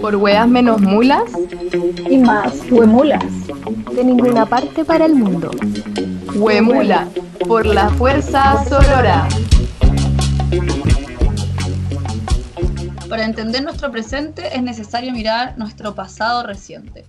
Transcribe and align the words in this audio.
Por 0.00 0.16
weas 0.16 0.48
menos 0.48 0.80
mulas 0.80 1.24
y 2.10 2.18
más 2.18 2.70
huemulas. 2.70 3.24
De 3.94 4.04
ninguna 4.04 4.46
parte 4.46 4.84
para 4.84 5.06
el 5.06 5.14
mundo. 5.14 5.50
Huemula, 6.34 7.08
por 7.46 7.66
la 7.66 7.88
fuerza 7.90 8.64
sonora. 8.64 9.28
Para 13.08 13.24
entender 13.24 13.62
nuestro 13.62 13.92
presente 13.92 14.56
es 14.56 14.62
necesario 14.62 15.12
mirar 15.12 15.56
nuestro 15.56 15.94
pasado 15.94 16.42
reciente. 16.42 17.04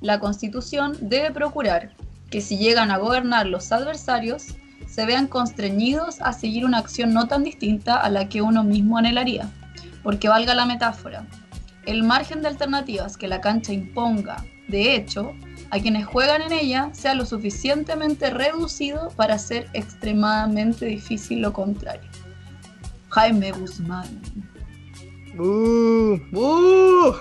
La 0.00 0.18
Constitución 0.18 0.96
debe 1.00 1.30
procurar 1.30 1.90
que 2.30 2.40
si 2.40 2.56
llegan 2.56 2.90
a 2.90 2.98
gobernar 2.98 3.46
los 3.46 3.70
adversarios, 3.70 4.46
se 4.86 5.06
vean 5.06 5.26
constreñidos 5.26 6.20
a 6.20 6.32
seguir 6.32 6.64
una 6.64 6.78
acción 6.78 7.12
no 7.12 7.28
tan 7.28 7.44
distinta 7.44 7.96
a 7.96 8.08
la 8.10 8.28
que 8.28 8.42
uno 8.42 8.64
mismo 8.64 8.96
anhelaría. 8.96 9.50
Porque 10.04 10.28
valga 10.28 10.54
la 10.54 10.66
metáfora, 10.66 11.26
el 11.86 12.04
margen 12.04 12.42
de 12.42 12.48
alternativas 12.48 13.16
que 13.16 13.26
la 13.26 13.40
cancha 13.40 13.72
imponga, 13.72 14.44
de 14.68 14.94
hecho, 14.94 15.34
a 15.70 15.78
quienes 15.78 16.06
juegan 16.06 16.42
en 16.42 16.52
ella 16.52 16.90
sea 16.92 17.14
lo 17.14 17.26
suficientemente 17.26 18.30
reducido 18.30 19.10
para 19.16 19.34
hacer 19.34 19.68
extremadamente 19.72 20.86
difícil 20.86 21.40
lo 21.40 21.52
contrario. 21.52 22.08
Jaime 23.08 23.52
Guzmán. 23.52 24.22
¡Uh! 25.36 26.18
¡Uh! 26.32 27.14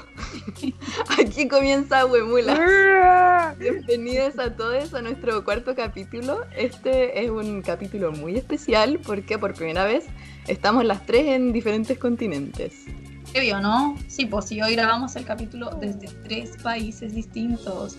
Aquí 1.19 1.47
comienza 1.47 2.05
Huemula. 2.05 3.55
Bienvenidos 3.57 4.37
a 4.37 4.55
todos 4.55 4.93
a 4.93 5.01
nuestro 5.01 5.43
cuarto 5.43 5.73
capítulo. 5.75 6.41
Este 6.55 7.23
es 7.23 7.31
un 7.31 7.63
capítulo 7.63 8.11
muy 8.11 8.37
especial 8.37 8.99
porque 9.03 9.39
por 9.39 9.55
primera 9.55 9.85
vez 9.85 10.05
estamos 10.47 10.85
las 10.85 11.05
tres 11.05 11.27
en 11.27 11.53
diferentes 11.53 11.97
continentes. 11.97 12.85
¿Qué 13.31 13.39
vio, 13.39 13.59
no? 13.59 13.95
Sí, 14.07 14.25
pues 14.25 14.45
si 14.45 14.61
hoy 14.61 14.73
grabamos 14.73 15.15
el 15.15 15.25
capítulo 15.25 15.71
desde 15.79 16.07
tres 16.23 16.51
países 16.61 17.15
distintos 17.15 17.97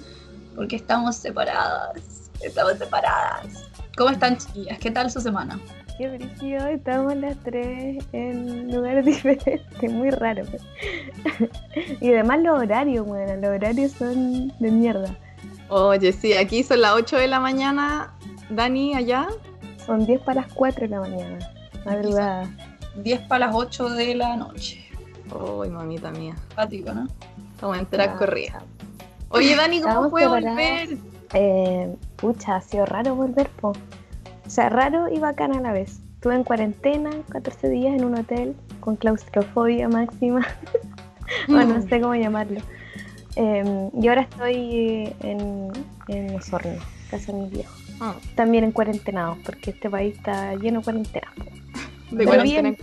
porque 0.55 0.77
estamos 0.77 1.17
separadas. 1.17 2.31
Estamos 2.41 2.79
separadas. 2.79 3.65
¿Cómo 3.97 4.11
están, 4.11 4.39
chiquillas? 4.39 4.79
¿Qué 4.79 4.91
tal 4.91 5.11
su 5.11 5.21
semana? 5.21 5.59
Qué 5.97 6.09
brillo, 6.09 6.67
estamos 6.67 7.15
las 7.17 7.37
tres 7.45 8.05
en 8.13 8.73
lugares 8.75 9.05
diferentes, 9.07 9.93
muy 9.93 10.11
raro. 10.11 10.45
y 12.01 12.13
además 12.13 12.41
los 12.41 12.59
horarios, 12.59 13.07
bueno, 13.07 13.37
los 13.37 13.51
horarios 13.51 13.93
son 13.93 14.53
de 14.59 14.71
mierda. 14.71 15.17
Oye, 15.69 16.13
sí, 16.13 16.35
aquí 16.35 16.63
son 16.63 16.81
las 16.81 16.93
8 16.95 17.17
de 17.17 17.29
la 17.29 17.41
mañana, 17.41 18.13
Dani, 18.51 18.95
allá. 18.95 19.29
Son 19.87 20.05
10 20.05 20.21
para 20.23 20.43
las 20.43 20.53
4 20.53 20.83
de 20.83 20.89
la 20.89 21.01
mañana, 21.01 21.39
madrugada. 21.85 22.49
10 22.97 23.21
para 23.23 23.47
las 23.47 23.55
8 23.55 23.91
de 23.91 24.15
la 24.15 24.37
noche. 24.37 24.85
Uy, 25.33 25.69
mamita 25.69 26.11
mía. 26.11 26.35
Pático, 26.55 26.93
¿no? 26.93 27.09
Estamos 27.55 27.79
en 27.79 27.87
track 27.87 28.19
corrida. 28.19 28.63
Oye, 29.31 29.57
Dani, 29.57 29.81
¿cómo 29.81 30.11
fue 30.11 30.27
volver? 30.29 30.97
Eh, 31.33 31.97
pucha, 32.17 32.57
ha 32.57 32.61
sido 32.61 32.87
raro 32.87 33.15
volver, 33.17 33.49
po. 33.49 33.71
O 34.47 34.51
sea, 34.51 34.69
raro 34.69 35.09
y 35.09 35.19
bacana 35.19 35.59
a 35.59 35.61
la 35.61 35.73
vez. 35.73 35.99
Estuve 36.15 36.37
en 36.37 36.45
cuarentena, 36.45 37.11
14 37.31 37.69
días 37.69 37.95
en 37.95 38.05
un 38.05 38.17
hotel 38.17 38.55
con 38.81 38.97
claustrofobia 38.97 39.89
máxima. 39.89 40.47
bueno, 41.49 41.75
no 41.75 41.83
sé 41.83 42.01
cómo 42.01 42.15
llamarlo. 42.15 42.61
Em, 43.37 43.91
y 44.01 44.09
ahora 44.09 44.23
estoy 44.23 45.13
en, 45.21 45.73
en 46.09 46.37
Osorno, 46.37 46.81
casa 47.11 47.33
de 47.33 47.39
mis 47.41 47.51
viejos. 47.51 47.85
Ah. 48.01 48.15
También 48.37 48.65
en 48.65 48.73
cuarentenado, 48.73 49.37
porque 49.45 49.71
este 49.71 49.91
país 49.91 50.17
está 50.17 50.55
lleno 50.55 50.81
de 50.81 50.85
cuarentena. 50.85 51.33
De 52.15 52.27
Pero 52.27 52.43
bien, 52.43 52.63
bien, 52.63 52.77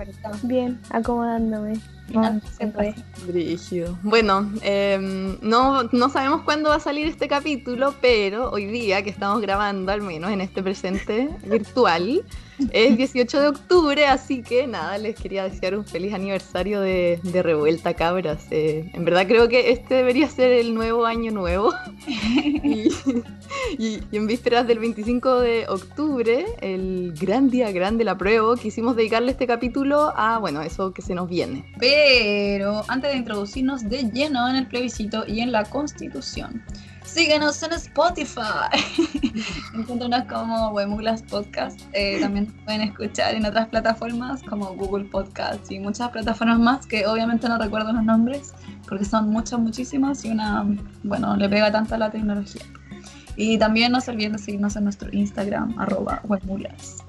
bien, 0.43 0.79
acomodándome. 0.89 1.79
Final, 2.07 2.41
No, 2.43 2.49
siempre. 2.49 2.93
Brígido. 3.25 3.97
Bueno, 4.03 4.51
em, 4.61 5.37
no, 5.41 5.83
no 5.83 6.09
sabemos 6.09 6.41
cuándo 6.41 6.69
va 6.69 6.75
a 6.75 6.79
salir 6.79 7.07
este 7.07 7.29
capítulo, 7.29 7.95
pero 8.01 8.51
hoy 8.51 8.65
día 8.65 9.01
que 9.03 9.09
estamos 9.09 9.41
grabando, 9.41 9.91
al 9.91 10.01
menos 10.01 10.31
en 10.31 10.41
este 10.41 10.61
presente 10.61 11.29
virtual, 11.45 12.23
es 12.71 12.97
18 12.97 13.41
de 13.41 13.47
octubre, 13.47 14.05
así 14.07 14.41
que 14.41 14.67
nada, 14.67 14.97
les 14.97 15.15
quería 15.19 15.43
desear 15.43 15.75
un 15.77 15.85
feliz 15.85 16.13
aniversario 16.13 16.81
de, 16.81 17.19
de 17.23 17.43
Revuelta 17.43 17.93
Cabras. 17.93 18.45
Eh, 18.51 18.89
en 18.93 19.05
verdad 19.05 19.27
creo 19.27 19.47
que 19.49 19.71
este 19.71 19.95
debería 19.95 20.27
ser 20.29 20.51
el 20.51 20.73
nuevo 20.73 21.05
año 21.05 21.31
nuevo. 21.31 21.73
y, 22.07 22.89
y- 23.77 23.99
y 24.11 24.17
en 24.17 24.27
vísperas 24.27 24.67
del 24.67 24.79
25 24.79 25.39
de 25.39 25.65
octubre, 25.67 26.45
el 26.61 27.13
gran 27.19 27.49
día 27.49 27.71
grande, 27.71 28.03
la 28.03 28.17
prueba, 28.17 28.55
quisimos 28.57 28.95
dedicarle 28.95 29.31
este 29.31 29.47
capítulo 29.47 30.13
a, 30.15 30.37
bueno, 30.39 30.61
eso 30.61 30.93
que 30.93 31.01
se 31.01 31.13
nos 31.15 31.29
viene. 31.29 31.65
Pero 31.79 32.83
antes 32.87 33.11
de 33.11 33.17
introducirnos 33.17 33.87
de 33.89 34.03
lleno 34.11 34.49
en 34.49 34.55
el 34.55 34.67
plebiscito 34.67 35.23
y 35.27 35.41
en 35.41 35.51
la 35.51 35.63
constitución, 35.65 36.63
síguenos 37.11 37.61
en 37.63 37.73
Spotify. 37.73 38.71
Encuéntranos 39.75 40.23
como 40.25 40.69
Wemulas 40.69 41.21
Podcast. 41.23 41.79
Eh, 41.93 42.19
también 42.21 42.47
pueden 42.63 42.81
escuchar 42.81 43.35
en 43.35 43.45
otras 43.45 43.67
plataformas 43.67 44.41
como 44.43 44.73
Google 44.75 45.05
Podcast 45.05 45.69
y 45.71 45.79
muchas 45.79 46.09
plataformas 46.09 46.59
más 46.59 46.87
que 46.87 47.05
obviamente 47.05 47.49
no 47.49 47.57
recuerdo 47.57 47.91
los 47.91 48.03
nombres 48.03 48.53
porque 48.87 49.03
son 49.05 49.29
muchas, 49.29 49.59
muchísimas 49.59 50.23
y 50.23 50.31
una, 50.31 50.65
bueno, 51.03 51.35
le 51.35 51.49
pega 51.49 51.71
tanto 51.71 51.95
a 51.95 51.97
la 51.97 52.11
tecnología. 52.11 52.63
Y 53.37 53.57
también 53.57 53.91
no 53.91 54.01
se 54.01 54.11
olviden 54.11 54.33
de 54.33 54.39
seguirnos 54.39 54.75
en 54.75 54.83
nuestro 54.83 55.09
Instagram, 55.11 55.79
arroba. 55.79 56.21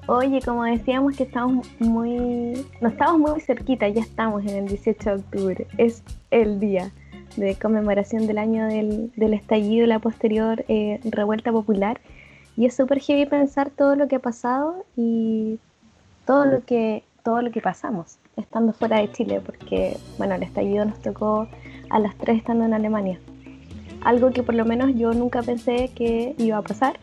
Oye, 0.07 0.41
como 0.41 0.63
decíamos 0.63 1.15
que 1.15 1.23
estamos 1.23 1.67
muy... 1.79 2.65
No 2.81 2.89
estamos 2.89 3.19
muy 3.19 3.41
cerquita, 3.41 3.87
ya 3.89 4.01
estamos 4.01 4.41
en 4.43 4.55
el 4.55 4.67
18 4.67 5.09
de 5.09 5.15
octubre. 5.15 5.67
Es 5.77 6.01
el 6.31 6.59
día 6.59 6.91
de 7.35 7.55
conmemoración 7.55 8.27
del 8.27 8.37
año 8.37 8.65
del, 8.67 9.11
del 9.15 9.33
estallido 9.33 9.85
y 9.85 9.87
la 9.87 9.99
posterior 9.99 10.65
eh, 10.67 10.99
revuelta 11.03 11.51
popular. 11.51 11.99
Y 12.55 12.65
es 12.65 12.75
súper 12.75 12.99
heavy 12.99 13.25
pensar 13.25 13.71
todo 13.71 13.95
lo 13.95 14.07
que 14.07 14.17
ha 14.17 14.19
pasado 14.19 14.85
y 14.95 15.59
todo 16.25 16.45
lo 16.45 16.63
que, 16.63 17.03
todo 17.23 17.41
lo 17.41 17.51
que 17.51 17.61
pasamos 17.61 18.17
estando 18.37 18.73
fuera 18.73 18.97
de 18.97 19.11
Chile, 19.11 19.41
porque 19.45 19.97
bueno, 20.17 20.35
el 20.35 20.43
estallido 20.43 20.85
nos 20.85 20.99
tocó 21.01 21.47
a 21.89 21.99
las 21.99 22.15
tres 22.17 22.37
estando 22.37 22.65
en 22.65 22.73
Alemania. 22.73 23.19
Algo 24.01 24.31
que 24.31 24.43
por 24.43 24.55
lo 24.55 24.65
menos 24.65 24.91
yo 24.95 25.13
nunca 25.13 25.41
pensé 25.41 25.89
que 25.95 26.35
iba 26.37 26.57
a 26.57 26.61
pasar, 26.61 26.99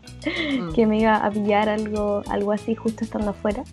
que 0.74 0.86
me 0.86 0.98
iba 0.98 1.16
a 1.16 1.30
pillar 1.30 1.68
algo, 1.68 2.22
algo 2.28 2.52
así 2.52 2.74
justo 2.74 3.04
estando 3.04 3.30
afuera. 3.30 3.64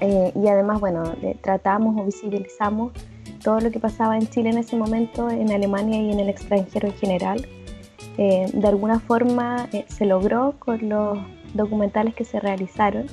Eh, 0.00 0.32
y 0.34 0.48
además, 0.48 0.80
bueno, 0.80 1.02
tratamos 1.42 1.98
o 1.98 2.04
visibilizamos 2.04 2.92
todo 3.46 3.60
lo 3.60 3.70
que 3.70 3.78
pasaba 3.78 4.16
en 4.16 4.26
Chile 4.26 4.50
en 4.50 4.58
ese 4.58 4.74
momento, 4.74 5.30
en 5.30 5.52
Alemania 5.52 6.02
y 6.02 6.10
en 6.10 6.18
el 6.18 6.28
extranjero 6.28 6.88
en 6.88 6.94
general. 6.94 7.46
Eh, 8.18 8.50
de 8.52 8.66
alguna 8.66 8.98
forma 8.98 9.68
eh, 9.72 9.84
se 9.86 10.04
logró 10.04 10.56
con 10.58 10.88
los 10.88 11.16
documentales 11.54 12.16
que 12.16 12.24
se 12.24 12.40
realizaron 12.40 13.06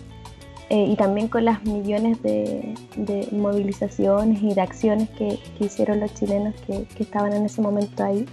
eh, 0.71 0.87
y 0.89 0.95
también 0.95 1.27
con 1.27 1.45
las 1.45 1.63
millones 1.65 2.19
de, 2.23 2.73
de 2.95 3.27
movilizaciones 3.31 4.41
y 4.41 4.55
de 4.55 4.61
acciones 4.61 5.07
que, 5.11 5.37
que 5.55 5.65
hicieron 5.65 5.99
los 5.99 6.11
chilenos 6.15 6.55
que, 6.65 6.85
que 6.85 7.03
estaban 7.03 7.31
en 7.33 7.45
ese 7.45 7.61
momento 7.61 8.03
ahí 8.03 8.25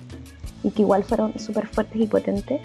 y 0.62 0.70
que 0.70 0.80
igual 0.80 1.04
fueron 1.04 1.38
súper 1.38 1.66
fuertes 1.66 2.00
y 2.00 2.06
potentes. 2.06 2.62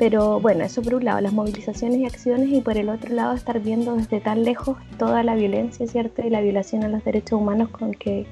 Pero 0.00 0.40
bueno, 0.40 0.64
eso 0.64 0.82
por 0.82 0.96
un 0.96 1.04
lado, 1.04 1.20
las 1.20 1.32
movilizaciones 1.32 1.98
y 1.98 2.06
acciones, 2.06 2.48
y 2.48 2.60
por 2.60 2.76
el 2.76 2.88
otro 2.88 3.14
lado, 3.14 3.34
estar 3.34 3.60
viendo 3.60 3.94
desde 3.94 4.20
tan 4.20 4.42
lejos 4.42 4.78
toda 4.96 5.22
la 5.22 5.36
violencia, 5.36 5.86
¿cierto? 5.86 6.22
Y 6.26 6.30
la 6.30 6.40
violación 6.40 6.82
a 6.82 6.88
los 6.88 7.04
derechos 7.04 7.40
humanos 7.40 7.68
con 7.70 7.92
que, 7.92 8.26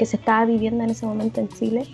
que 0.00 0.06
se 0.06 0.16
estaba 0.16 0.46
viviendo 0.46 0.82
en 0.82 0.88
ese 0.88 1.04
momento 1.04 1.40
en 1.42 1.48
Chile, 1.50 1.86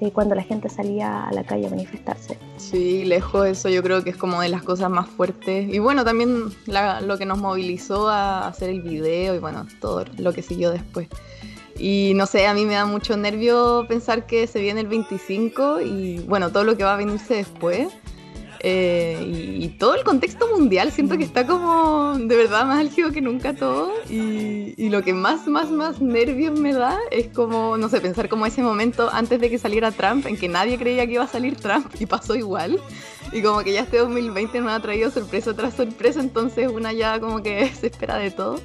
eh, 0.00 0.10
cuando 0.12 0.34
la 0.34 0.42
gente 0.42 0.70
salía 0.70 1.24
a 1.24 1.32
la 1.34 1.44
calle 1.44 1.66
a 1.66 1.68
manifestarse. 1.68 2.38
Sí, 2.56 3.04
lejos 3.04 3.46
eso 3.46 3.68
yo 3.68 3.82
creo 3.82 4.02
que 4.02 4.08
es 4.08 4.16
como 4.16 4.40
de 4.40 4.48
las 4.48 4.62
cosas 4.62 4.88
más 4.88 5.06
fuertes. 5.06 5.68
Y 5.70 5.78
bueno, 5.78 6.02
también 6.02 6.44
lo 7.02 7.18
que 7.18 7.26
nos 7.26 7.36
movilizó 7.36 8.08
a 8.08 8.48
hacer 8.48 8.70
el 8.70 8.80
video 8.80 9.34
y 9.34 9.40
bueno, 9.40 9.66
todo 9.78 10.06
lo 10.16 10.32
que 10.32 10.40
siguió 10.40 10.70
después. 10.70 11.08
Y 11.78 12.12
no 12.14 12.24
sé, 12.24 12.46
a 12.46 12.54
mí 12.54 12.64
me 12.64 12.72
da 12.72 12.86
mucho 12.86 13.18
nervio 13.18 13.84
pensar 13.86 14.24
que 14.24 14.46
se 14.46 14.58
viene 14.62 14.80
el 14.80 14.86
25 14.86 15.82
y 15.82 16.20
bueno, 16.20 16.50
todo 16.50 16.64
lo 16.64 16.78
que 16.78 16.84
va 16.84 16.94
a 16.94 16.96
venirse 16.96 17.34
después. 17.34 17.88
Eh, 18.62 19.56
y, 19.58 19.68
todo 19.80 19.94
el 19.94 20.04
contexto 20.04 20.46
mundial 20.48 20.92
siento 20.92 21.16
que 21.16 21.24
está 21.24 21.46
como 21.46 22.18
de 22.18 22.36
verdad 22.36 22.66
más 22.66 22.80
álgido 22.80 23.10
que 23.10 23.22
nunca 23.22 23.54
todo. 23.54 23.92
Y, 24.10 24.74
y 24.76 24.90
lo 24.90 25.02
que 25.02 25.14
más, 25.14 25.46
más, 25.46 25.70
más 25.70 26.00
nervios 26.00 26.58
me 26.58 26.74
da 26.74 26.98
es 27.10 27.28
como, 27.28 27.78
no 27.78 27.88
sé, 27.88 28.00
pensar 28.00 28.28
como 28.28 28.44
ese 28.44 28.62
momento 28.62 29.08
antes 29.12 29.40
de 29.40 29.48
que 29.48 29.58
saliera 29.58 29.90
Trump, 29.92 30.26
en 30.26 30.36
que 30.36 30.48
nadie 30.48 30.78
creía 30.78 31.06
que 31.06 31.14
iba 31.14 31.24
a 31.24 31.28
salir 31.28 31.56
Trump 31.56 31.86
y 31.98 32.06
pasó 32.06 32.34
igual. 32.34 32.78
Y 33.32 33.42
como 33.42 33.62
que 33.62 33.72
ya 33.72 33.82
este 33.82 33.98
2020 33.98 34.60
nos 34.60 34.72
ha 34.72 34.80
traído 34.80 35.10
sorpresa 35.10 35.54
tras 35.54 35.74
sorpresa, 35.74 36.20
entonces 36.20 36.68
una 36.68 36.92
ya 36.92 37.20
como 37.20 37.42
que 37.42 37.68
se 37.74 37.86
espera 37.86 38.16
de 38.16 38.30
todo. 38.30 38.60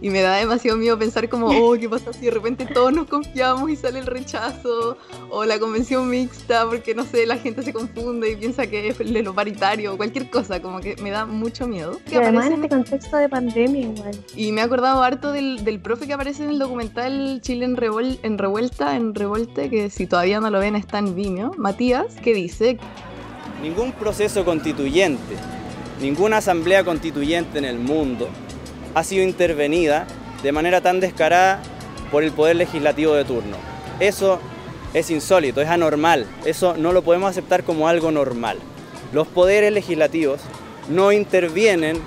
Y 0.00 0.10
me 0.10 0.20
da 0.20 0.36
demasiado 0.36 0.76
miedo 0.76 0.98
pensar 0.98 1.28
como, 1.28 1.48
oh, 1.48 1.76
¿qué 1.78 1.88
pasa 1.88 2.12
si 2.12 2.26
de 2.26 2.30
repente 2.30 2.66
todos 2.66 2.92
nos 2.92 3.06
confiamos 3.06 3.70
y 3.70 3.76
sale 3.76 3.98
el 3.98 4.06
rechazo? 4.06 4.96
O 5.30 5.44
la 5.44 5.58
convención 5.58 6.08
mixta, 6.08 6.66
porque 6.66 6.94
no 6.94 7.04
sé, 7.04 7.26
la 7.26 7.36
gente 7.36 7.62
se 7.62 7.72
confunde 7.72 8.30
y 8.30 8.36
piensa 8.36 8.66
que 8.66 8.88
es 8.88 8.98
lo 8.98 9.34
paritario, 9.34 9.94
o 9.94 9.96
cualquier 9.96 10.30
cosa, 10.30 10.60
como 10.62 10.80
que 10.80 10.96
me 11.02 11.10
da 11.10 11.26
mucho 11.26 11.66
miedo. 11.66 11.98
Y 12.10 12.16
además 12.16 12.46
en 12.46 12.52
este 12.54 12.68
contexto 12.68 13.16
de 13.16 13.28
pandemia 13.28 13.82
igual. 13.82 14.24
Y 14.36 14.52
me 14.52 14.60
he 14.60 14.64
acordado 14.64 15.02
harto 15.02 15.32
del, 15.32 15.64
del 15.64 15.80
profe 15.80 16.06
que 16.06 16.12
aparece 16.12 16.44
en 16.44 16.50
el 16.50 16.58
documental 16.58 17.40
Chile 17.42 17.64
en, 17.64 17.76
en 18.22 18.38
Revuelta, 18.38 18.96
en 18.96 19.14
Revolte, 19.14 19.70
que 19.70 19.90
si 19.90 20.06
todavía 20.06 20.40
no 20.40 20.50
lo 20.50 20.60
ven 20.60 20.76
está 20.76 20.98
en 20.98 21.14
Vimeo, 21.14 21.52
Matías, 21.56 22.14
que 22.22 22.34
dice... 22.34 22.78
Ningún 23.62 23.90
proceso 23.90 24.44
constituyente, 24.44 25.34
ninguna 26.00 26.36
asamblea 26.36 26.84
constituyente 26.84 27.58
en 27.58 27.64
el 27.64 27.78
mundo 27.80 28.28
ha 28.98 29.04
sido 29.04 29.22
intervenida 29.22 30.06
de 30.42 30.50
manera 30.50 30.80
tan 30.80 30.98
descarada 30.98 31.62
por 32.10 32.24
el 32.24 32.32
poder 32.32 32.56
legislativo 32.56 33.14
de 33.14 33.24
turno. 33.24 33.56
Eso 34.00 34.40
es 34.92 35.10
insólito, 35.10 35.60
es 35.60 35.68
anormal, 35.68 36.26
eso 36.44 36.76
no 36.76 36.92
lo 36.92 37.02
podemos 37.02 37.30
aceptar 37.30 37.62
como 37.62 37.88
algo 37.88 38.10
normal. 38.10 38.58
Los 39.12 39.28
poderes 39.28 39.72
legislativos 39.72 40.40
no 40.88 41.12
intervienen 41.12 42.00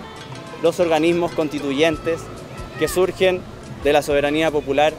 los 0.62 0.80
organismos 0.82 1.32
constituyentes 1.32 2.20
que 2.78 2.88
surgen 2.90 3.40
de 3.84 3.94
la 3.94 4.02
soberanía 4.02 4.52
popular 4.52 4.94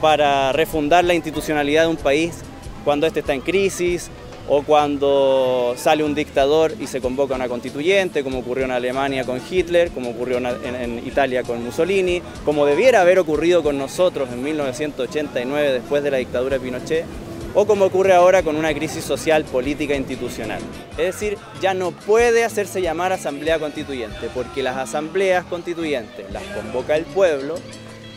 para 0.00 0.52
refundar 0.52 1.04
la 1.04 1.14
institucionalidad 1.14 1.82
de 1.82 1.88
un 1.88 1.96
país 1.96 2.38
cuando 2.84 3.06
éste 3.06 3.20
está 3.20 3.34
en 3.34 3.42
crisis 3.42 4.10
o 4.48 4.62
cuando 4.62 5.74
sale 5.76 6.02
un 6.02 6.14
dictador 6.14 6.74
y 6.80 6.86
se 6.86 7.00
convoca 7.00 7.34
una 7.34 7.48
constituyente, 7.48 8.24
como 8.24 8.38
ocurrió 8.38 8.64
en 8.64 8.70
Alemania 8.70 9.24
con 9.24 9.40
Hitler, 9.48 9.90
como 9.90 10.10
ocurrió 10.10 10.38
en, 10.38 11.06
Italia 11.06 11.42
con 11.42 11.62
Mussolini, 11.62 12.22
como 12.44 12.64
debiera 12.64 13.02
haber 13.02 13.18
ocurrido 13.18 13.62
con 13.62 13.76
nosotros 13.76 14.30
en 14.32 14.42
1989 14.42 15.72
después 15.72 16.02
de 16.02 16.10
la 16.10 16.16
dictadura 16.16 16.58
de 16.58 16.64
Pinochet, 16.64 17.04
o 17.54 17.66
como 17.66 17.86
ocurre 17.86 18.14
ahora 18.14 18.42
con 18.42 18.56
una 18.56 18.72
crisis 18.72 19.04
social, 19.04 19.44
política 19.44 19.94
e 19.94 19.98
institucional. 19.98 20.60
Es 20.92 21.14
decir, 21.14 21.36
ya 21.60 21.74
no 21.74 21.90
puede 21.90 22.44
hacerse 22.44 22.80
llamar 22.80 23.12
asamblea 23.12 23.58
constituyente, 23.58 24.28
porque 24.34 24.62
las 24.62 24.76
asambleas 24.76 25.44
constituyentes 25.44 26.30
las 26.32 26.42
convoca 26.44 26.96
el 26.96 27.04
pueblo 27.04 27.56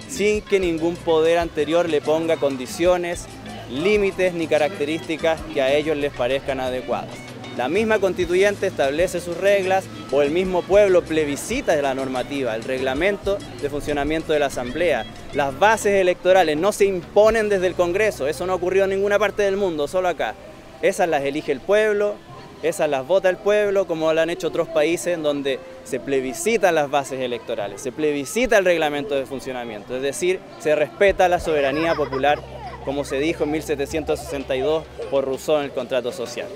sin 0.08 0.42
que 0.42 0.60
ningún 0.60 0.96
poder 0.98 1.38
anterior 1.38 1.88
le 1.88 2.02
ponga 2.02 2.36
condiciones 2.36 3.28
límites 3.72 4.34
ni 4.34 4.48
características 4.48 5.40
que 5.54 5.62
a 5.62 5.74
ellos 5.74 5.98
les 5.98 6.12
parezcan 6.14 6.60
adecuadas. 6.60 7.10
La 7.58 7.68
misma 7.68 8.00
constituyente 8.00 8.68
establece 8.68 9.20
sus 9.20 9.38
reglas 9.38 9.84
o 10.12 10.22
el 10.22 10.32
mismo 10.32 10.62
pueblo 10.62 11.02
plebiscita 11.04 11.76
la 11.82 11.94
normativa, 11.94 12.56
el 12.56 12.64
reglamento 12.64 13.38
de 13.62 13.70
funcionamiento 13.70 14.32
de 14.32 14.40
la 14.40 14.46
Asamblea. 14.46 15.06
Las 15.34 15.58
bases 15.60 15.94
electorales 15.96 16.56
no 16.58 16.72
se 16.72 16.86
imponen 16.86 17.50
desde 17.50 17.68
el 17.68 17.74
Congreso, 17.74 18.28
eso 18.28 18.46
no 18.46 18.56
ocurrió 18.56 18.86
en 18.86 18.92
ninguna 18.92 19.20
parte 19.20 19.44
del 19.44 19.58
mundo, 19.58 19.88
solo 19.90 20.08
acá. 20.08 20.34
Esas 20.82 21.10
las 21.10 21.24
elige 21.24 21.52
el 21.52 21.60
pueblo, 21.60 22.16
esas 22.64 22.90
las 22.90 23.06
vota 23.06 23.30
el 23.30 23.38
pueblo, 23.38 23.86
como 23.86 24.14
lo 24.14 24.22
han 24.22 24.30
hecho 24.30 24.48
otros 24.48 24.70
países 24.70 25.14
en 25.16 25.24
donde 25.24 25.60
se 25.84 26.00
plebiscitan 26.00 26.76
las 26.76 26.90
bases 26.90 27.20
electorales, 27.20 27.82
se 27.82 27.92
plebiscita 27.92 28.58
el 28.60 28.66
reglamento 28.66 29.16
de 29.16 29.26
funcionamiento, 29.26 29.96
es 29.96 30.02
decir, 30.02 30.40
se 30.60 30.74
respeta 30.74 31.28
la 31.28 31.40
soberanía 31.40 31.96
popular 31.96 32.40
como 32.86 33.04
se 33.04 33.20
dijo 33.20 33.44
en 33.44 33.52
1762 33.52 34.84
por 35.10 35.26
Rousseau 35.26 35.58
en 35.60 35.66
el 35.66 35.72
contrato 35.72 36.12
social. 36.12 36.48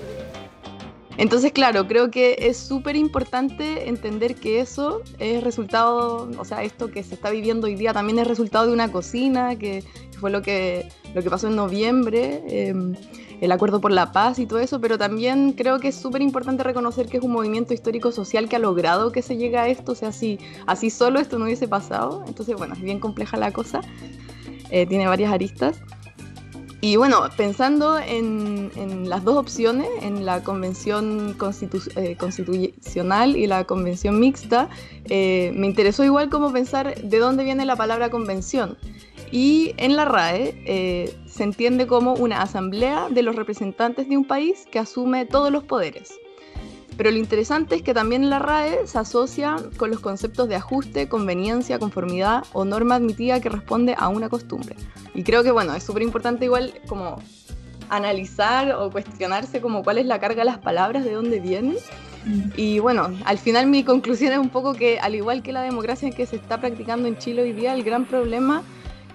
Entonces, 1.18 1.52
claro, 1.52 1.86
creo 1.86 2.10
que 2.10 2.36
es 2.40 2.58
súper 2.58 2.94
importante 2.94 3.88
entender 3.88 4.34
que 4.34 4.60
eso 4.60 5.00
es 5.18 5.42
resultado, 5.42 6.28
o 6.36 6.44
sea, 6.44 6.62
esto 6.62 6.90
que 6.90 7.02
se 7.02 7.14
está 7.14 7.30
viviendo 7.30 7.68
hoy 7.68 7.74
día 7.74 7.94
también 7.94 8.18
es 8.18 8.26
resultado 8.26 8.66
de 8.66 8.72
una 8.72 8.92
cocina, 8.92 9.56
que, 9.56 9.82
fue 10.20 10.30
lo 10.30 10.42
que, 10.42 10.88
lo 11.14 11.22
que 11.22 11.30
pasó 11.30 11.48
en 11.48 11.56
noviembre, 11.56 12.42
em, 12.48 12.94
el 13.40 13.52
acuerdo 13.52 13.80
por 13.80 13.92
la 13.92 14.12
paz 14.12 14.38
y 14.38 14.46
todo 14.46 14.58
eso, 14.58 14.78
pero 14.80 14.98
también 14.98 15.52
creo 15.52 15.78
que 15.78 15.88
es 15.88 15.94
súper 15.94 16.20
importante 16.20 16.62
reconocer 16.62 17.06
que 17.06 17.18
es 17.18 17.22
un 17.22 17.32
movimiento 17.32 17.72
histórico 17.72 18.12
social 18.12 18.48
que 18.48 18.56
ha 18.56 18.58
logrado 18.58 19.10
que 19.10 19.22
se 19.22 19.36
llegue 19.36 19.56
a 19.56 19.68
esto, 19.68 19.92
o 19.92 19.94
sea, 19.94 20.12
si 20.12 20.38
así 20.66 20.90
solo 20.90 21.18
esto 21.18 21.38
no 21.38 21.46
hubiese 21.46 21.66
pasado, 21.66 22.24
entonces, 22.26 22.56
bueno, 22.56 22.74
es 22.74 22.82
bien 22.82 23.00
compleja 23.00 23.38
la 23.38 23.52
cosa, 23.52 23.80
eh, 24.70 24.86
tiene 24.86 25.06
varias 25.06 25.32
aristas. 25.32 25.80
Y 26.80 26.96
bueno, 26.96 27.28
pensando 27.36 27.98
en, 27.98 29.08
las 29.08 29.24
dos 29.24 29.36
opciones, 29.36 29.88
en 30.02 30.26
la 30.26 30.42
convención 30.42 31.36
eh, 31.96 32.16
constitucional 32.16 33.36
y 33.36 33.46
la 33.46 33.64
convención 33.64 34.20
mixta, 34.20 34.68
eh, 35.06 35.52
me 35.54 35.66
interesó 35.66 36.04
igual 36.04 36.28
como 36.28 36.52
pensar 36.52 37.00
de 37.00 37.18
dónde 37.18 37.44
viene 37.44 37.64
la 37.64 37.76
palabra 37.76 38.10
convención. 38.10 38.76
Y 39.32 39.74
en 39.78 39.96
la 39.96 40.04
RAE 40.04 40.62
eh, 40.66 41.16
se 41.26 41.44
entiende 41.44 41.86
como 41.86 42.14
una 42.14 42.42
asamblea 42.42 43.08
de 43.10 43.22
los 43.22 43.34
representantes 43.34 44.08
de 44.08 44.16
un 44.16 44.26
país 44.26 44.66
que 44.70 44.78
asume 44.78 45.24
todos 45.24 45.50
los 45.50 45.64
poderes. 45.64 46.12
Pero 46.96 47.10
lo 47.10 47.16
interesante 47.18 47.74
es 47.74 47.82
que 47.82 47.92
también 47.92 48.30
la 48.30 48.38
RAE 48.38 48.86
se 48.86 48.98
asocia 48.98 49.56
con 49.76 49.90
los 49.90 50.00
conceptos 50.00 50.48
de 50.48 50.56
ajuste, 50.56 51.08
conveniencia, 51.08 51.78
conformidad 51.78 52.44
o 52.52 52.64
norma 52.64 52.94
admitida 52.94 53.40
que 53.40 53.48
responde 53.48 53.94
a 53.98 54.08
una 54.08 54.28
costumbre. 54.28 54.76
Y 55.14 55.22
creo 55.22 55.42
que 55.42 55.50
bueno, 55.50 55.74
es 55.74 55.82
súper 55.82 56.02
importante 56.02 56.46
igual 56.46 56.72
como 56.88 57.22
analizar 57.88 58.72
o 58.72 58.90
cuestionarse 58.90 59.60
como 59.60 59.84
cuál 59.84 59.98
es 59.98 60.06
la 60.06 60.18
carga 60.18 60.40
de 60.40 60.46
las 60.46 60.58
palabras, 60.58 61.04
de 61.04 61.12
dónde 61.12 61.38
vienen. 61.38 61.76
Mm. 62.24 62.50
Y 62.56 62.78
bueno, 62.78 63.10
al 63.24 63.38
final 63.38 63.66
mi 63.66 63.84
conclusión 63.84 64.32
es 64.32 64.38
un 64.38 64.48
poco 64.48 64.74
que 64.74 64.98
al 64.98 65.14
igual 65.14 65.42
que 65.42 65.52
la 65.52 65.62
democracia 65.62 66.10
que 66.10 66.26
se 66.26 66.36
está 66.36 66.60
practicando 66.60 67.08
en 67.08 67.18
Chile 67.18 67.42
hoy 67.42 67.52
día, 67.52 67.74
el 67.74 67.84
gran 67.84 68.06
problema 68.06 68.62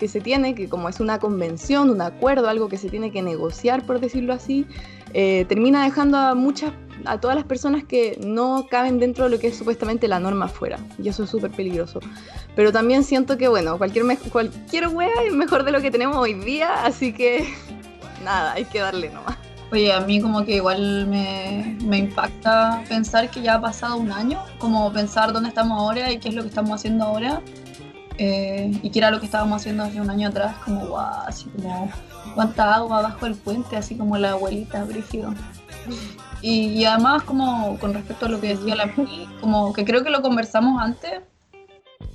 que 0.01 0.07
se 0.07 0.19
tiene, 0.19 0.55
que 0.55 0.67
como 0.67 0.89
es 0.89 0.99
una 0.99 1.19
convención, 1.19 1.91
un 1.91 2.01
acuerdo, 2.01 2.49
algo 2.49 2.69
que 2.69 2.77
se 2.77 2.89
tiene 2.89 3.11
que 3.11 3.21
negociar, 3.21 3.85
por 3.85 3.99
decirlo 3.99 4.33
así, 4.33 4.65
eh, 5.13 5.45
termina 5.47 5.83
dejando 5.83 6.17
a 6.17 6.33
muchas 6.33 6.73
a 7.05 7.19
todas 7.19 7.35
las 7.35 7.45
personas 7.45 7.83
que 7.83 8.17
no 8.19 8.65
caben 8.67 8.97
dentro 8.97 9.25
de 9.25 9.29
lo 9.29 9.39
que 9.39 9.49
es 9.49 9.57
supuestamente 9.57 10.07
la 10.07 10.19
norma 10.19 10.45
afuera. 10.45 10.79
Y 10.97 11.07
eso 11.07 11.23
es 11.23 11.29
súper 11.29 11.51
peligroso. 11.51 11.99
Pero 12.55 12.71
también 12.71 13.03
siento 13.03 13.37
que, 13.37 13.47
bueno, 13.47 13.77
cualquier, 13.77 14.05
cualquier 14.31 14.87
wea 14.87 15.13
es 15.27 15.33
mejor 15.33 15.63
de 15.65 15.71
lo 15.71 15.81
que 15.81 15.91
tenemos 15.91 16.17
hoy 16.17 16.33
día, 16.33 16.83
así 16.83 17.13
que 17.13 17.47
nada, 18.23 18.53
hay 18.53 18.65
que 18.65 18.79
darle 18.79 19.11
nomás. 19.11 19.37
Oye, 19.71 19.93
a 19.93 20.01
mí 20.01 20.19
como 20.19 20.43
que 20.45 20.55
igual 20.55 21.05
me, 21.05 21.77
me, 21.85 21.99
impacta 21.99 22.83
pensar 22.89 23.29
que 23.29 23.41
ya 23.43 23.53
ha 23.53 23.61
pasado 23.61 23.97
un 23.97 24.11
año, 24.11 24.43
como 24.57 24.91
pensar 24.91 25.31
dónde 25.31 25.49
estamos 25.49 25.79
ahora 25.79 26.11
y 26.11 26.17
qué 26.17 26.29
es 26.29 26.35
lo 26.35 26.41
que 26.41 26.49
estamos 26.49 26.71
haciendo 26.71 27.05
ahora, 27.05 27.41
eh, 28.23 28.71
y 28.83 28.91
qué 28.91 28.99
era 28.99 29.09
lo 29.09 29.19
que 29.19 29.25
estábamos 29.25 29.61
haciendo 29.61 29.81
hace 29.81 29.99
un 29.99 30.07
año 30.07 30.27
atrás, 30.27 30.55
como 30.63 30.85
guau, 30.85 31.23
así 31.25 31.49
como 31.49 31.89
cuánta 32.35 32.75
agua 32.75 33.01
bajo 33.01 33.25
el 33.25 33.33
puente, 33.33 33.75
así 33.75 33.95
como 33.95 34.15
la 34.15 34.33
abuelita 34.33 34.83
Brígido. 34.83 35.33
Y, 36.39 36.85
además, 36.85 37.23
como 37.23 37.79
con 37.79 37.95
respecto 37.95 38.27
a 38.27 38.29
lo 38.29 38.39
que 38.39 38.49
decía 38.49 38.75
la 38.75 38.93
como 39.39 39.73
que 39.73 39.85
creo 39.85 40.03
que 40.03 40.11
lo 40.11 40.21
conversamos 40.21 40.79
antes, 40.79 41.21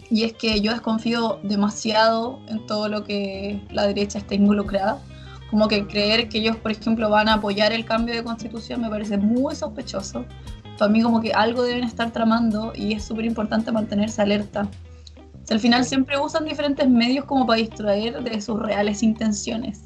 y 0.08 0.22
es 0.22 0.32
que 0.32 0.60
yo 0.60 0.70
desconfío 0.70 1.40
demasiado 1.42 2.38
en 2.46 2.64
todo 2.66 2.88
lo 2.88 3.02
que 3.02 3.60
la 3.72 3.88
derecha 3.88 4.18
está 4.18 4.36
involucrada. 4.36 5.02
Como 5.50 5.66
que 5.66 5.88
creer 5.88 6.28
que 6.28 6.38
ellos, 6.38 6.54
por 6.56 6.70
ejemplo, 6.70 7.10
van 7.10 7.28
a 7.28 7.34
apoyar 7.34 7.72
el 7.72 7.84
cambio 7.84 8.14
de 8.14 8.22
constitución 8.22 8.80
me 8.80 8.88
parece 8.88 9.18
muy 9.18 9.56
sospechoso. 9.56 10.24
Para 10.78 10.88
mí 10.88 11.02
como 11.02 11.20
que 11.20 11.32
algo 11.32 11.64
deben 11.64 11.82
estar 11.82 12.12
tramando 12.12 12.72
y 12.76 12.92
es 12.92 13.04
súper 13.04 13.24
importante 13.24 13.72
mantenerse 13.72 14.22
alerta. 14.22 14.68
Al 15.50 15.60
final 15.60 15.84
siempre 15.84 16.18
usan 16.18 16.44
diferentes 16.44 16.88
medios 16.88 17.24
como 17.24 17.46
para 17.46 17.60
distraer 17.60 18.22
de 18.22 18.40
sus 18.40 18.60
reales 18.60 19.02
intenciones. 19.02 19.82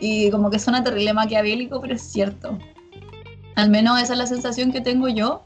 Y 0.00 0.30
como 0.30 0.50
que 0.50 0.58
suena 0.58 0.84
terrible 0.84 1.12
maquiavélico, 1.12 1.80
pero 1.80 1.94
es 1.94 2.02
cierto. 2.02 2.58
Al 3.54 3.70
menos 3.70 4.00
esa 4.00 4.12
es 4.12 4.18
la 4.18 4.26
sensación 4.26 4.70
que 4.70 4.80
tengo 4.80 5.08
yo 5.08 5.42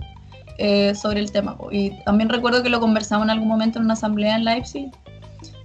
eh, 0.58 0.94
sobre 0.94 1.20
el 1.20 1.30
tema. 1.30 1.56
Y 1.70 2.02
también 2.04 2.28
recuerdo 2.28 2.62
que 2.62 2.68
lo 2.68 2.80
conversamos 2.80 3.24
en 3.24 3.30
algún 3.30 3.48
momento 3.48 3.78
en 3.78 3.84
una 3.84 3.94
asamblea 3.94 4.36
en 4.36 4.44
Leipzig. 4.44 4.90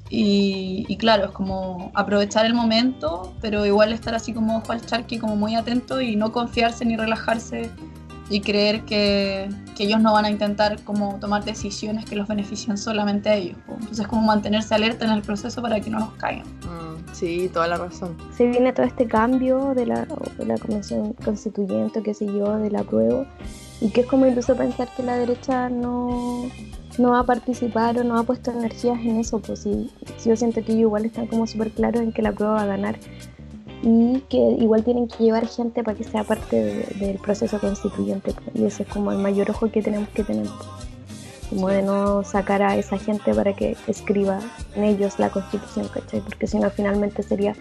Y, 0.09 0.95
claro, 0.97 1.25
es 1.25 1.31
como 1.31 1.91
aprovechar 1.95 2.45
el 2.45 2.53
momento, 2.53 3.33
pero 3.41 3.65
igual 3.65 3.91
estar 3.91 4.15
así 4.15 4.33
como 4.33 4.57
ojo 4.57 4.71
al 4.71 4.85
charqui, 4.85 5.17
como 5.17 5.35
muy 5.35 5.55
atento 5.55 5.99
y 5.99 6.15
no 6.15 6.31
confiarse 6.31 6.85
ni 6.85 6.95
relajarse 6.95 7.71
y 8.29 8.41
creer 8.41 8.81
que, 8.83 9.49
que, 9.75 9.83
ellos 9.83 10.01
no 10.01 10.13
van 10.13 10.25
a 10.25 10.31
intentar 10.31 10.81
como 10.83 11.19
tomar 11.19 11.45
decisiones 11.45 12.05
que 12.05 12.15
los 12.15 12.27
beneficien 12.27 12.77
solamente 12.77 13.29
a 13.29 13.35
ellos. 13.35 13.57
Entonces 13.67 14.07
como 14.07 14.23
mantenerse 14.23 14.73
alerta 14.73 15.05
en 15.05 15.11
el 15.11 15.21
proceso 15.21 15.61
para 15.61 15.79
que 15.79 15.89
no 15.89 15.99
nos 15.99 16.13
caigan. 16.13 16.47
Mm, 16.61 17.13
sí, 17.13 17.49
toda 17.53 17.67
la 17.67 17.77
razón. 17.77 18.17
Se 18.35 18.47
viene 18.47 18.73
todo 18.73 18.85
este 18.85 19.07
cambio 19.07 19.75
de 19.75 19.85
la, 19.85 20.07
de 20.37 20.45
la 20.45 20.57
convención 20.57 21.13
constituyente, 21.13 22.01
que 22.01 22.13
se 22.13 22.25
yo, 22.25 22.57
de 22.57 22.71
la 22.71 22.83
prueba, 22.83 23.25
y 23.79 23.89
que 23.89 24.01
es 24.01 24.07
como 24.07 24.25
incluso 24.25 24.55
pensar 24.55 24.87
que 24.95 25.03
la 25.03 25.17
derecha 25.17 25.69
no, 25.69 26.49
no 26.97 27.11
va 27.11 27.19
a 27.19 27.25
participar 27.25 27.99
o 27.99 28.03
no 28.03 28.17
ha 28.17 28.23
puesto 28.23 28.51
energías 28.51 28.99
en 29.01 29.17
eso, 29.17 29.39
pues 29.39 29.59
sí, 29.59 29.91
yo 30.25 30.35
siento 30.35 30.63
que 30.63 30.71
ellos 30.71 30.81
igual 30.81 31.05
están 31.05 31.27
como 31.27 31.45
súper 31.45 31.71
claros 31.71 32.01
en 32.01 32.11
que 32.11 32.21
la 32.21 32.31
prueba 32.31 32.55
va 32.55 32.61
a 32.63 32.65
ganar 32.65 32.97
y 33.81 34.21
que 34.29 34.37
igual 34.37 34.83
tienen 34.83 35.07
que 35.07 35.23
llevar 35.23 35.47
gente 35.47 35.83
para 35.83 35.97
que 35.97 36.03
sea 36.03 36.23
parte 36.23 36.85
del 36.99 37.17
proceso 37.17 37.59
constituyente 37.59 38.33
y 38.53 38.65
ese 38.65 38.83
es 38.83 38.89
como 38.89 39.11
el 39.11 39.17
mayor 39.17 39.49
ojo 39.51 39.69
que 39.71 39.81
tenemos 39.81 40.09
que 40.09 40.23
tener. 40.23 40.47
como 41.49 41.69
de 41.69 41.83
no 41.83 42.23
sacar 42.23 42.63
a 42.63 42.75
esa 42.75 42.97
gente 42.97 43.33
para 43.33 43.53
que 43.53 43.77
escriba 43.87 44.39
en 44.75 44.83
ellos 44.83 45.19
la 45.19 45.29
constitución, 45.29 45.87
¿cachai? 45.89 46.21
Porque 46.21 46.47
si 46.47 46.57
no, 46.57 46.69
finalmente 46.71 47.21
sería 47.21 47.55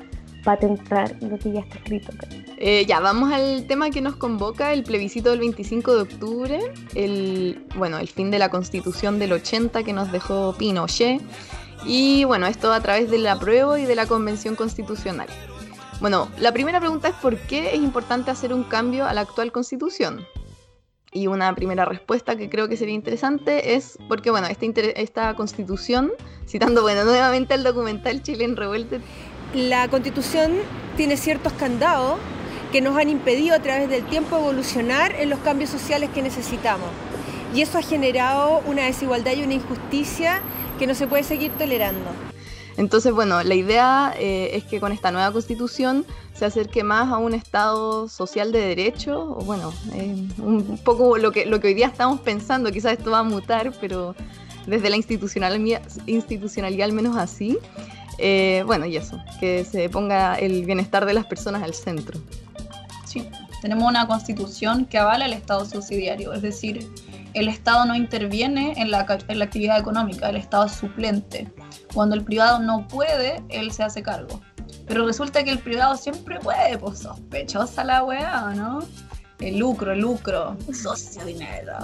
patentar 0.45 1.17
lo 1.21 1.39
que 1.39 1.53
ya 1.53 1.61
está 1.61 1.77
escrito. 1.77 2.13
Eh, 2.59 2.85
ya, 2.87 3.01
vamos 3.01 3.33
al 3.33 3.67
tema 3.67 3.91
que 3.91 4.01
nos 4.01 4.17
convoca, 4.17 4.73
el 4.73 4.85
plebiscito 4.85 5.31
del 5.31 5.41
25 5.41 5.95
de 5.97 6.03
octubre, 6.03 6.61
el, 6.95 7.67
bueno, 7.77 7.99
el 7.99 8.09
fin 8.09 8.31
de 8.31 8.39
la 8.39 8.51
constitución 8.51 9.19
del 9.19 9.33
80 9.33 9.83
que 9.83 9.93
nos 9.93 10.13
dejó 10.13 10.55
Pinochet, 10.57 11.21
y 11.87 12.25
bueno, 12.25 12.47
esto 12.47 12.73
a 12.73 12.81
través 12.81 13.11
del 13.11 13.27
apruebo 13.27 13.77
y 13.77 13.85
de 13.85 13.95
la 13.95 14.07
convención 14.07 14.55
constitucional. 14.55 15.29
Bueno, 16.01 16.29
la 16.39 16.53
primera 16.53 16.81
pregunta 16.81 17.09
es 17.09 17.15
por 17.15 17.37
qué 17.39 17.75
es 17.75 17.77
importante 17.77 18.31
hacer 18.31 18.53
un 18.53 18.65
cambio 18.65 19.07
a 19.07 19.15
la 19.15 19.23
actual 19.23 19.53
constitución. 19.53 20.27
Y 21.13 21.29
una 21.29 21.55
primera 21.55 21.85
respuesta 21.85 22.37
que 22.37 22.51
creo 22.51 22.69
que 22.69 22.77
sería 22.77 22.95
interesante 22.95 23.77
es 23.77 23.99
porque, 24.09 24.31
bueno, 24.31 24.49
esta, 24.49 24.67
esta 24.67 25.35
constitución, 25.35 26.13
citando, 26.49 26.83
bueno, 26.83 27.05
nuevamente 27.05 27.55
el 27.55 27.63
documental 27.63 28.23
Chile 28.23 28.45
en 28.45 28.57
Revuelta, 28.57 28.97
La 29.55 29.87
constitución 29.89 30.55
tiene 30.97 31.17
ciertos 31.17 31.53
candados 31.53 32.19
que 32.73 32.81
nos 32.81 32.97
han 32.97 33.09
impedido 33.09 33.55
a 33.55 33.61
través 33.61 33.89
del 33.89 34.05
tiempo 34.07 34.37
evolucionar 34.37 35.15
en 35.15 35.31
los 35.31 35.39
cambios 35.39 35.71
sociales 35.71 36.11
que 36.13 36.23
necesitamos. 36.23 36.89
Y 37.55 37.63
eso 37.63 37.79
ha 37.79 37.83
generado 37.83 38.61
una 38.67 38.83
desigualdad 38.83 39.35
y 39.37 39.45
una 39.45 39.55
injusticia 39.55 40.43
que 40.81 40.89
no 40.89 40.97
se 40.97 41.07
puede 41.07 41.23
seguir 41.23 41.53
tolerando. 41.53 42.11
Entonces, 42.77 43.13
bueno, 43.13 43.43
la 43.43 43.55
idea 43.55 44.15
eh, 44.19 44.51
es 44.55 44.65
que 44.65 44.81
con 44.81 44.93
esta 44.93 45.13
nueva 45.13 45.31
constitución 45.33 46.05
se 46.35 46.45
acerque 46.45 46.83
más 46.83 47.13
a 47.13 47.19
un 47.19 47.35
Estado 47.35 48.09
social 48.09 48.51
de 48.51 48.61
derecho, 48.61 49.37
o 49.39 49.45
bueno, 49.45 49.73
eh, 49.93 50.27
un 50.39 50.79
poco 50.85 51.17
lo 51.19 51.31
que, 51.31 51.47
lo 51.47 51.61
que 51.61 51.69
hoy 51.69 51.75
día 51.75 51.87
estamos 51.87 52.21
pensando, 52.21 52.73
quizás 52.73 52.95
esto 52.99 53.13
va 53.13 53.21
a 53.21 53.23
mutar, 53.23 53.73
pero 53.81 54.15
desde 54.67 54.91
la 54.91 54.97
institucionalidad, 54.97 55.83
institucionalidad 56.07 56.87
al 56.87 56.93
menos 56.93 57.17
así. 57.17 57.59
Eh, 58.19 58.63
bueno, 58.67 58.87
y 58.87 58.97
eso, 58.97 59.21
que 59.41 59.65
se 59.65 59.89
ponga 59.89 60.37
el 60.37 60.65
bienestar 60.65 61.05
de 61.05 61.15
las 61.15 61.27
personas 61.27 61.63
al 61.63 61.75
centro. 61.75 62.21
Sí, 63.05 63.29
tenemos 63.61 63.89
una 63.89 64.07
constitución 64.07 64.87
que 64.87 64.99
avala 64.99 65.27
el 65.27 65.33
Estado 65.33 65.65
subsidiario, 65.65 66.33
es 66.33 66.43
decir, 66.43 66.89
el 67.35 67.49
Estado 67.49 67.85
no 67.85 67.95
interviene 67.95 68.75
en 68.77 68.91
la, 68.91 69.07
en 69.29 69.39
la 69.39 69.45
actividad 69.45 69.79
económica, 69.79 70.31
el 70.31 70.37
Estado 70.37 70.67
es 70.67 70.73
suplente. 70.73 71.53
Cuando 71.93 72.15
el 72.15 72.25
privado 72.25 72.61
no 72.61 72.87
puede, 72.89 73.43
él 73.49 73.73
se 73.73 73.83
hace 73.83 74.03
cargo. 74.03 74.41
Pero 74.87 75.07
resulta 75.07 75.43
que 75.45 75.51
el 75.51 75.59
privado 75.59 75.97
siempre 75.97 76.39
puede, 76.41 76.79
pues 76.79 77.01
sospechosa 77.01 77.85
la 77.85 78.05
weá, 78.05 78.53
¿no? 78.55 78.81
El 79.41 79.59
lucro, 79.59 79.93
el 79.93 80.01
lucro, 80.01 80.57
socio 80.73 81.25
dinero. 81.25 81.77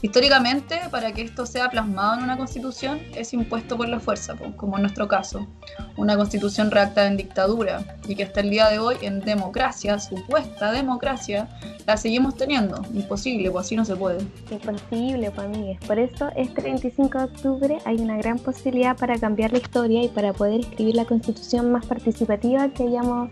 Históricamente, 0.00 0.78
para 0.92 1.12
que 1.12 1.22
esto 1.22 1.44
sea 1.44 1.70
plasmado 1.70 2.18
en 2.18 2.22
una 2.22 2.36
constitución, 2.36 3.00
es 3.16 3.32
impuesto 3.32 3.76
por 3.76 3.88
la 3.88 3.98
fuerza, 3.98 4.36
pues, 4.36 4.54
como 4.54 4.76
en 4.76 4.82
nuestro 4.82 5.08
caso. 5.08 5.48
Una 5.96 6.16
constitución 6.16 6.70
redactada 6.70 7.08
en 7.08 7.16
dictadura 7.16 7.84
y 8.06 8.14
que 8.14 8.22
hasta 8.22 8.40
el 8.40 8.50
día 8.50 8.68
de 8.68 8.78
hoy 8.78 8.96
en 9.02 9.20
democracia, 9.20 9.98
supuesta 9.98 10.70
democracia, 10.70 11.48
la 11.84 11.96
seguimos 11.96 12.36
teniendo. 12.36 12.80
Imposible, 12.94 13.50
pues 13.50 13.66
así 13.66 13.74
no 13.74 13.84
se 13.84 13.96
puede. 13.96 14.24
Imposible 14.50 15.32
para 15.32 15.48
mí. 15.48 15.76
Por 15.84 15.98
eso, 15.98 16.30
este 16.36 16.62
25 16.62 17.18
de 17.18 17.24
octubre 17.24 17.78
hay 17.84 17.96
una 17.96 18.16
gran 18.18 18.38
posibilidad 18.38 18.96
para 18.96 19.18
cambiar 19.18 19.50
la 19.50 19.58
historia 19.58 20.04
y 20.04 20.08
para 20.08 20.32
poder 20.32 20.60
escribir 20.60 20.94
la 20.94 21.06
constitución 21.06 21.72
más 21.72 21.84
participativa 21.86 22.68
que 22.68 22.84
hayamos 22.84 23.30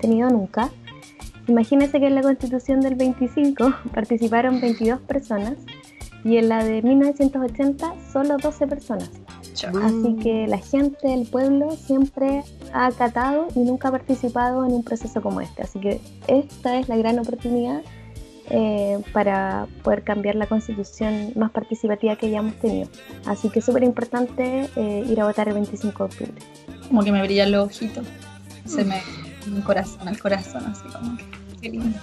tenido 0.00 0.28
nunca. 0.28 0.70
Imagínense 1.46 1.98
que 1.98 2.06
en 2.06 2.14
la 2.14 2.22
constitución 2.22 2.80
del 2.80 2.94
25 2.94 3.74
participaron 3.94 4.60
22 4.60 5.00
personas 5.00 5.54
y 6.24 6.38
en 6.38 6.48
la 6.48 6.64
de 6.64 6.82
1980 6.82 7.94
solo 8.12 8.36
12 8.38 8.66
personas. 8.66 9.10
Así 9.82 10.16
que 10.22 10.46
la 10.48 10.58
gente, 10.58 11.14
el 11.14 11.26
pueblo, 11.26 11.70
siempre 11.76 12.42
ha 12.72 12.86
acatado 12.86 13.46
y 13.54 13.60
nunca 13.60 13.88
ha 13.88 13.90
participado 13.92 14.64
en 14.64 14.72
un 14.72 14.82
proceso 14.82 15.22
como 15.22 15.40
este. 15.40 15.62
Así 15.62 15.78
que 15.78 16.00
esta 16.26 16.78
es 16.78 16.88
la 16.88 16.96
gran 16.96 17.18
oportunidad 17.18 17.82
eh, 18.50 18.98
para 19.12 19.66
poder 19.82 20.02
cambiar 20.02 20.34
la 20.34 20.46
constitución 20.46 21.32
más 21.36 21.50
participativa 21.50 22.16
que 22.16 22.26
hayamos 22.26 22.54
tenido. 22.56 22.88
Así 23.26 23.48
que 23.48 23.60
es 23.60 23.64
súper 23.64 23.84
importante 23.84 24.68
eh, 24.76 25.04
ir 25.08 25.20
a 25.20 25.26
votar 25.26 25.48
el 25.48 25.54
25 25.54 25.98
de 25.98 26.04
octubre. 26.04 26.42
Como 26.88 27.02
que 27.04 27.12
me 27.12 27.22
brillan 27.22 27.52
los 27.52 27.66
ojitos. 27.66 28.06
Se 28.66 28.84
me 28.84 29.00
un 29.46 29.60
corazón 29.62 30.08
al 30.08 30.18
corazón, 30.18 30.64
así 30.66 30.88
como 30.88 31.16
que 31.16 31.24
qué 31.60 31.70
lindo. 31.70 31.98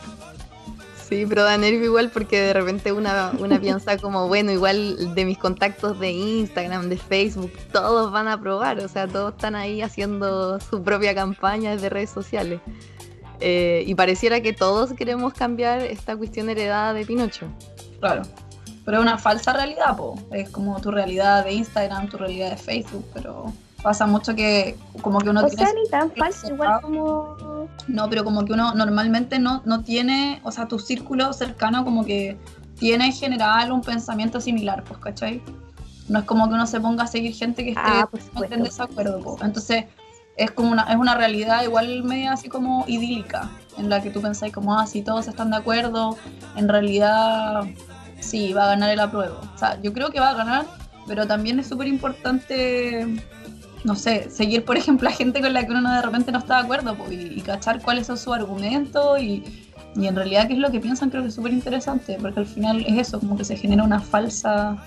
Sí, 1.11 1.25
pero 1.27 1.43
da 1.43 1.57
nervio 1.57 1.83
igual 1.83 2.09
porque 2.09 2.39
de 2.39 2.53
repente 2.53 2.93
una, 2.93 3.33
una 3.37 3.59
piensa 3.59 3.97
como, 3.97 4.29
bueno, 4.29 4.49
igual 4.53 5.13
de 5.13 5.25
mis 5.25 5.37
contactos 5.37 5.99
de 5.99 6.09
Instagram, 6.09 6.87
de 6.87 6.95
Facebook, 6.95 7.51
todos 7.73 8.13
van 8.13 8.29
a 8.29 8.33
aprobar, 8.35 8.79
o 8.79 8.87
sea, 8.87 9.09
todos 9.09 9.33
están 9.33 9.55
ahí 9.55 9.81
haciendo 9.81 10.57
su 10.61 10.81
propia 10.81 11.13
campaña 11.13 11.75
de 11.75 11.89
redes 11.89 12.11
sociales. 12.11 12.61
Eh, 13.41 13.83
y 13.85 13.93
pareciera 13.93 14.39
que 14.39 14.53
todos 14.53 14.93
queremos 14.93 15.33
cambiar 15.33 15.81
esta 15.81 16.15
cuestión 16.15 16.49
heredada 16.49 16.93
de 16.93 17.05
Pinocho. 17.05 17.47
Claro. 17.99 18.21
Pero 18.85 18.99
es 18.99 19.03
una 19.03 19.17
falsa 19.17 19.51
realidad, 19.51 19.97
po. 19.97 20.17
Es 20.31 20.49
como 20.49 20.79
tu 20.79 20.91
realidad 20.91 21.43
de 21.43 21.51
Instagram, 21.51 22.07
tu 22.07 22.19
realidad 22.19 22.51
de 22.51 22.57
Facebook, 22.57 23.05
pero 23.13 23.51
pasa 23.81 24.05
mucho 24.05 24.35
que 24.35 24.77
como 25.01 25.19
que 25.19 25.29
uno 25.29 25.41
O 25.41 25.47
tiene 25.47 25.63
sea, 25.63 25.73
ni 25.73 25.89
tan 25.89 26.11
falso, 26.11 26.47
igual 26.47 26.81
como... 26.81 27.67
No, 27.87 28.09
pero 28.09 28.23
como 28.23 28.45
que 28.45 28.53
uno 28.53 28.73
normalmente 28.73 29.39
no, 29.39 29.61
no 29.65 29.83
tiene, 29.83 30.39
o 30.43 30.51
sea, 30.51 30.67
tu 30.67 30.79
círculo 30.79 31.33
cercano 31.33 31.83
como 31.83 32.05
que 32.05 32.37
tiene 32.79 33.05
en 33.07 33.13
general 33.13 33.71
un 33.71 33.81
pensamiento 33.81 34.41
similar, 34.41 34.83
pues, 34.83 34.99
¿cachai? 34.99 35.41
No 36.09 36.19
es 36.19 36.25
como 36.25 36.47
que 36.47 36.55
uno 36.55 36.67
se 36.67 36.79
ponga 36.79 37.03
a 37.03 37.07
seguir 37.07 37.33
gente 37.33 37.63
que 37.63 37.69
esté 37.71 37.81
Ah, 37.83 38.09
en 38.49 38.63
desacuerdo, 38.63 39.19
pues. 39.21 39.41
Entonces, 39.43 39.85
es 40.37 40.51
como 40.51 40.71
una, 40.71 40.83
es 40.83 40.95
una 40.95 41.15
realidad 41.15 41.63
igual 41.63 42.03
media 42.03 42.33
así 42.33 42.49
como 42.49 42.85
idílica, 42.87 43.49
en 43.77 43.89
la 43.89 44.01
que 44.01 44.09
tú 44.09 44.21
pensáis 44.21 44.53
como, 44.53 44.77
ah, 44.77 44.87
si 44.87 45.01
todos 45.01 45.27
están 45.27 45.51
de 45.51 45.57
acuerdo, 45.57 46.17
en 46.55 46.67
realidad 46.67 47.63
sí, 48.19 48.53
va 48.53 48.65
a 48.65 48.67
ganar 48.67 48.89
el 48.89 48.99
apruebo. 48.99 49.39
O 49.53 49.57
sea, 49.57 49.79
yo 49.81 49.93
creo 49.93 50.09
que 50.09 50.19
va 50.19 50.29
a 50.29 50.33
ganar, 50.33 50.65
pero 51.07 51.27
también 51.27 51.59
es 51.59 51.67
súper 51.67 51.87
importante 51.87 53.05
no 53.83 53.95
sé, 53.95 54.29
seguir, 54.29 54.63
por 54.63 54.77
ejemplo, 54.77 55.09
a 55.09 55.11
gente 55.11 55.41
con 55.41 55.53
la 55.53 55.65
que 55.65 55.71
uno 55.71 55.93
de 55.93 56.01
repente 56.01 56.31
no 56.31 56.39
está 56.39 56.57
de 56.57 56.63
acuerdo 56.63 56.95
y, 57.09 57.15
y 57.15 57.41
cachar 57.41 57.81
cuáles 57.81 58.07
son 58.07 58.17
sus 58.17 58.33
argumentos 58.33 59.19
y, 59.21 59.43
y 59.95 60.07
en 60.07 60.15
realidad 60.15 60.47
qué 60.47 60.53
es 60.53 60.59
lo 60.59 60.71
que 60.71 60.79
piensan, 60.79 61.09
creo 61.09 61.23
que 61.23 61.29
es 61.29 61.35
súper 61.35 61.53
interesante, 61.53 62.17
porque 62.21 62.39
al 62.41 62.45
final 62.45 62.85
es 62.87 63.07
eso, 63.07 63.19
como 63.19 63.37
que 63.37 63.43
se 63.43 63.55
genera 63.57 63.83
una 63.83 63.99
falsa, 63.99 64.77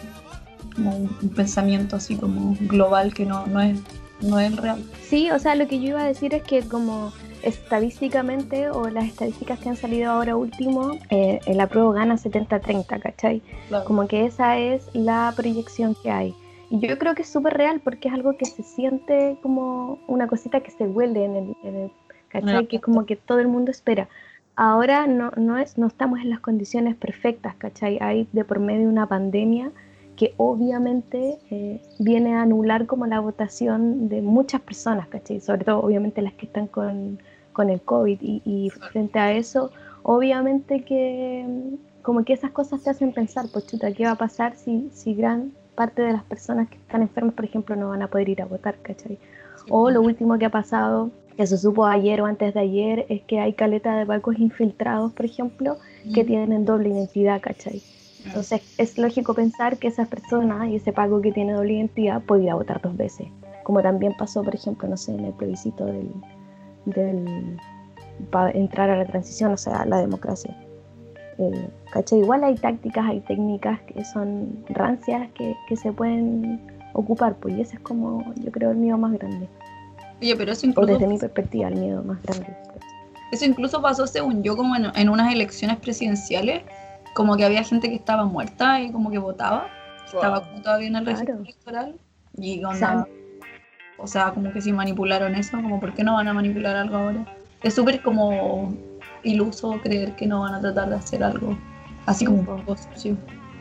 como 0.75 0.97
un, 0.97 1.17
un 1.23 1.29
pensamiento 1.31 1.97
así 1.97 2.17
como 2.17 2.57
global 2.61 3.13
que 3.13 3.27
no, 3.27 3.47
no, 3.47 3.61
es, 3.61 3.79
no 4.21 4.39
es 4.39 4.53
el 4.53 4.57
real. 4.59 4.83
Sí, 5.03 5.31
o 5.31 5.39
sea, 5.39 5.55
lo 5.55 5.67
que 5.67 5.81
yo 5.81 5.89
iba 5.89 6.03
a 6.03 6.07
decir 6.07 6.35
es 6.35 6.43
que 6.43 6.63
como 6.63 7.13
estadísticamente 7.43 8.71
o 8.71 8.89
las 8.89 9.05
estadísticas 9.05 9.59
que 9.59 9.69
han 9.69 9.77
salido 9.77 10.11
ahora 10.11 10.37
último, 10.37 10.99
eh, 11.11 11.41
el 11.47 11.61
apruebo 11.61 11.93
gana 11.93 12.17
70-30, 12.17 13.01
¿cachai? 13.01 13.43
Claro. 13.69 13.85
Como 13.85 14.09
que 14.09 14.25
esa 14.25 14.59
es 14.59 14.83
la 14.95 15.33
proyección 15.37 15.95
que 16.03 16.11
hay. 16.11 16.35
Y 16.75 16.89
yo 16.89 16.99
creo 16.99 17.15
que 17.15 17.23
es 17.23 17.29
súper 17.29 17.55
real 17.57 17.81
porque 17.85 18.09
es 18.09 18.15
algo 18.15 18.37
que 18.37 18.47
se 18.47 18.65
siente 18.65 19.39
como 19.43 20.01
una 20.09 20.27
cosita 20.27 20.61
que 20.61 20.73
se 20.73 20.89
huele 20.89 21.25
en 21.25 21.37
el, 21.37 21.57
en 21.63 21.77
el 21.77 21.91
¿cachai? 22.29 22.67
Que 22.67 22.81
como 22.81 23.07
que 23.07 23.15
todo 23.15 23.39
el 23.39 23.47
mundo 23.47 23.71
espera. 23.71 24.09
Ahora 24.57 25.07
no, 25.07 25.31
no, 25.37 25.57
es, 25.57 25.79
no 25.79 25.87
estamos 25.87 26.19
en 26.19 26.31
las 26.31 26.41
condiciones 26.41 26.97
perfectas, 26.97 27.55
¿cachai? 27.55 27.99
Hay 28.01 28.29
de 28.33 28.45
por 28.45 28.59
medio 28.59 28.89
una 28.89 29.07
pandemia 29.07 29.71
que 30.17 30.35
obviamente 30.37 31.39
eh, 31.53 31.81
viene 32.01 32.35
a 32.35 32.43
anular 32.43 32.87
como 32.87 33.07
la 33.07 33.21
votación 33.21 34.09
de 34.09 34.21
muchas 34.21 34.61
personas, 34.61 35.07
¿cachai? 35.07 35.41
Sobre 35.41 35.65
todo 35.65 35.79
obviamente 35.79 36.23
las 36.23 36.35
que 36.35 36.47
están 36.47 36.67
con, 36.67 37.21
con 37.53 37.71
el 37.71 37.83
COVID 37.83 38.19
y, 38.21 38.43
y 38.45 38.71
frente 38.71 39.21
a 39.21 39.33
eso, 39.33 39.71
obviamente 40.03 40.83
que 40.83 41.45
mm, 41.47 42.03
como 42.03 42.25
que 42.25 42.33
esas 42.33 42.51
cosas 42.51 42.83
te 42.83 42.91
hacen 42.91 43.13
pensar, 43.13 43.47
pues 43.53 43.65
chuta, 43.69 43.93
¿qué 43.93 44.07
va 44.07 44.13
a 44.13 44.19
pasar 44.19 44.57
si, 44.57 44.91
si 44.93 45.15
gran 45.15 45.53
parte 45.75 46.03
de 46.03 46.13
las 46.13 46.23
personas 46.25 46.69
que 46.69 46.77
están 46.77 47.03
enfermas, 47.03 47.35
por 47.35 47.45
ejemplo, 47.45 47.77
no 47.77 47.91
van 47.91 48.03
a 48.03 48.09
poder 48.09 48.29
ir 48.29 48.43
a 48.43 48.47
votar, 48.47 48.77
¿cachai? 48.83 49.19
O 49.69 49.91
lo 49.91 50.03
último 50.03 50.39
que 50.39 50.47
ha 50.47 50.51
pasado, 50.51 51.11
que 51.37 51.47
se 51.47 51.59
supo 51.59 51.87
ayer 51.87 52.21
o 52.21 52.27
antes 52.27 52.55
de 52.55 52.61
ayer, 52.61 53.07
es 53.09 53.23
que 53.23 53.41
hay 53.41 53.55
caleta 53.55 53.97
de 53.97 54.05
barcos 54.05 54.39
infiltrados, 54.39 55.13
por 55.13 55.25
ejemplo, 55.25 55.77
que 56.15 56.25
tienen 56.25 56.65
doble 56.65 56.91
identidad, 56.91 57.41
¿cachai? 57.41 57.83
Entonces 58.27 58.63
es 58.79 58.97
lógico 58.99 59.35
pensar 59.35 59.77
que 59.79 59.89
esa 59.89 60.07
persona 60.07 60.69
y 60.69 60.77
ese 60.77 60.93
pago 60.93 61.21
que 61.21 61.33
tiene 61.33 61.53
doble 61.53 61.75
identidad 61.75 62.23
puede 62.23 62.45
ir 62.45 62.51
a 62.51 62.55
votar 62.55 62.81
dos 62.81 62.97
veces. 62.97 63.29
Como 63.65 63.83
también 63.83 64.15
pasó, 64.19 64.43
por 64.43 64.55
ejemplo, 64.55 64.89
no 64.89 64.97
sé, 64.97 65.15
en 65.15 65.27
el 65.27 65.33
plebiscito 65.33 65.85
del, 65.85 66.11
del 66.87 67.59
para 68.31 68.51
entrar 68.53 68.91
a 68.91 68.97
la 68.97 69.05
transición, 69.05 69.53
o 69.53 69.57
sea, 69.57 69.83
a 69.83 69.87
la 69.87 69.99
democracia. 69.99 70.57
Eh, 71.39 71.69
¿cachai? 71.93 72.21
Igual 72.21 72.45
hay 72.45 72.55
tácticas, 72.57 73.07
hay 73.07 73.21
técnicas 73.21 73.81
que 73.83 74.05
son 74.05 74.65
rancias 74.69 75.29
que, 75.35 75.57
que 75.69 75.77
se 75.77 75.93
pueden 75.93 76.61
ocupar, 76.93 77.35
pues 77.35 77.57
y 77.57 77.61
ese 77.61 77.77
es 77.77 77.83
como, 77.83 78.33
yo 78.37 78.53
creo, 78.53 78.71
el 78.71 78.77
miedo 78.77 78.97
más 78.99 79.13
grande. 79.15 79.49
Oye, 80.21 80.37
pero 80.37 80.53
eso 80.53 80.67
O 80.67 80.71
incluso, 80.71 80.93
desde 80.93 81.07
mi 81.09 81.19
perspectiva, 81.19 81.69
el 81.69 81.77
miedo 81.77 82.03
más 82.05 82.23
grande. 82.23 82.47
eso 83.33 83.45
incluso 83.45 83.83
pasó, 83.83 84.07
según 84.07 84.43
yo, 84.45 84.57
como 84.57 84.77
en, 84.77 84.87
en 84.95 85.09
unas 85.09 85.33
elecciones 85.33 85.79
presidenciales, 85.79 86.63
como 87.15 87.37
que 87.37 87.45
había 87.45 87.63
gente 87.65 87.89
que 87.89 87.97
estaba 87.97 88.25
muerta 88.25 88.81
y 88.81 88.93
como 88.93 89.11
que 89.11 89.19
votaba. 89.19 89.67
estaba 90.07 90.41
como 90.49 90.63
todavía 90.63 90.89
en 90.89 90.97
el 90.97 91.07
registro 91.07 91.35
Claro. 91.35 91.43
electoral 91.45 91.95
y 92.37 92.63
O 92.65 92.69
onda, 92.69 92.79
sea, 92.79 93.07
o 93.99 94.07
sea, 94.07 94.33
como 94.33 94.53
que 94.53 94.61
si 94.61 94.73
manipularon 94.73 95.35
eso, 95.35 95.57
como 95.61 95.81
por 95.81 95.95
qué 95.95 96.05
no 96.05 96.15
van 96.15 96.29
a 96.29 96.33
manipular 96.35 96.77
algo 96.77 96.97
ahora. 96.97 97.25
Es 97.63 97.75
súper 97.75 98.03
como 98.03 98.73
iluso 99.25 99.81
creer 99.83 100.15
que 100.17 100.27
no 100.27 100.41
van 100.41 100.55
a 100.55 100.61
tratar 100.61 100.89
de 100.91 100.97
hacer 100.97 101.23
algo 101.23 101.57
así 102.07 102.25
como 102.25 102.39
un 102.41 102.47
poco 102.47 102.77
sucio. 102.77 103.17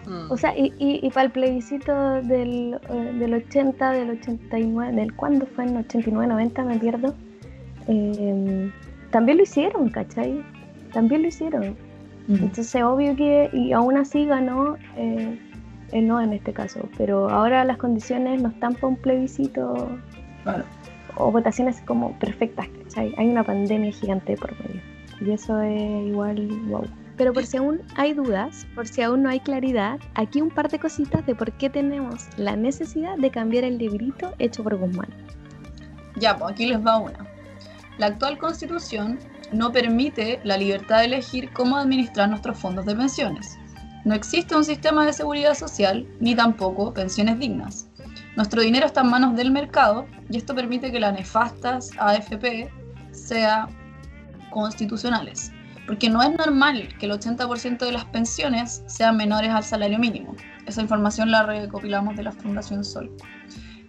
Mm. 0.06 0.32
O 0.32 0.38
sea, 0.38 0.58
y, 0.58 0.74
y, 0.80 1.00
y 1.02 1.10
para 1.10 1.28
el 1.28 1.32
plebiscito 1.32 1.94
del, 2.24 2.80
eh, 2.90 3.14
del 3.20 3.34
80, 3.34 3.92
del 3.92 4.10
89, 4.12 4.94
del 4.94 5.16
cuándo 5.16 5.46
fue 5.46 5.66
en 5.66 5.78
89, 5.78 6.28
90, 6.28 6.64
me 6.64 6.80
pierdo, 6.80 7.16
eh, 7.88 8.72
también 9.12 9.38
lo 9.38 9.44
hicieron, 9.44 9.90
¿cachai? 9.90 10.44
También 10.92 11.22
lo 11.22 11.28
hicieron. 11.30 11.76
Entonces, 12.30 12.82
obvio 12.82 13.18
que, 13.18 13.50
y 13.52 13.74
aún 13.74 13.98
así 13.98 14.26
ganó 14.26 14.78
eh, 14.96 15.38
el 15.92 16.08
no 16.08 16.22
en 16.22 16.32
este 16.32 16.54
caso, 16.54 16.88
pero 16.98 17.30
ahora 17.30 17.66
las 17.66 17.78
condiciones 17.78 18.42
no 18.42 18.48
están 18.48 18.76
para 18.76 18.88
un 18.88 18.96
plebiscito 18.96 19.90
o 21.16 21.32
votaciones 21.32 21.82
como 21.82 22.18
perfectas, 22.20 22.68
¿cachai? 22.84 23.14
Hay 23.18 23.28
una 23.28 23.44
pandemia 23.44 23.92
gigante 23.92 24.38
por 24.38 24.58
medio. 24.62 24.93
Y 25.26 25.32
eso 25.32 25.62
es 25.62 26.08
igual, 26.08 26.48
wow. 26.68 26.86
Pero 27.18 27.32
por 27.32 27.46
si 27.46 27.58
aún 27.58 27.82
hay 27.96 28.14
dudas, 28.14 28.66
por 28.76 28.88
si 28.88 29.02
aún 29.02 29.24
no 29.24 29.30
hay 29.30 29.40
claridad, 29.40 30.00
aquí 30.16 30.42
un 30.42 30.50
par 30.50 30.70
de 30.70 30.80
cositas 30.80 31.26
de 31.26 31.36
por 31.36 31.52
qué 31.54 31.70
tenemos 31.70 32.28
la 32.38 32.56
necesidad 32.56 33.18
de 33.18 33.30
cambiar 33.30 33.64
el 33.64 33.78
librito 33.78 34.34
hecho 34.40 34.64
por 34.64 34.76
Guzmán. 34.76 35.10
Ya, 36.20 36.36
pues 36.36 36.52
aquí 36.52 36.66
les 36.66 36.84
va 36.84 36.98
una. 36.98 37.26
La 38.00 38.08
actual 38.08 38.38
constitución 38.38 39.20
no 39.52 39.72
permite 39.72 40.40
la 40.44 40.58
libertad 40.58 41.00
de 41.00 41.06
elegir 41.06 41.52
cómo 41.54 41.78
administrar 41.78 42.30
nuestros 42.30 42.58
fondos 42.58 42.86
de 42.86 42.96
pensiones. 42.96 43.58
No 44.04 44.16
existe 44.16 44.56
un 44.56 44.66
sistema 44.66 45.06
de 45.06 45.14
seguridad 45.14 45.54
social 45.54 46.08
ni 46.20 46.36
tampoco 46.36 46.94
pensiones 46.94 47.40
dignas. 47.40 47.88
Nuestro 48.36 48.62
dinero 48.62 48.88
está 48.88 49.02
en 49.02 49.10
manos 49.12 49.36
del 49.36 49.52
mercado 49.52 50.08
y 50.30 50.38
esto 50.38 50.56
permite 50.56 50.92
que 50.92 51.00
las 51.00 51.14
nefastas 51.14 51.92
AFP 52.00 52.70
sean 53.12 53.83
constitucionales. 54.54 55.52
Porque 55.86 56.10
no 56.10 56.22
es 56.24 56.32
normal 56.38 56.88
que 56.98 57.08
el 57.08 57.12
80% 57.12 57.80
de 57.80 57.92
las 57.92 58.06
pensiones 58.06 58.84
sean 58.86 59.18
menores 59.18 59.50
al 59.50 59.64
salario 59.64 60.00
mínimo. 60.00 60.36
Esa 60.66 60.82
información 60.82 61.30
la 61.30 61.44
recopilamos 61.44 62.16
de 62.16 62.24
la 62.24 62.32
Fundación 62.32 62.86
Sol. 62.86 63.12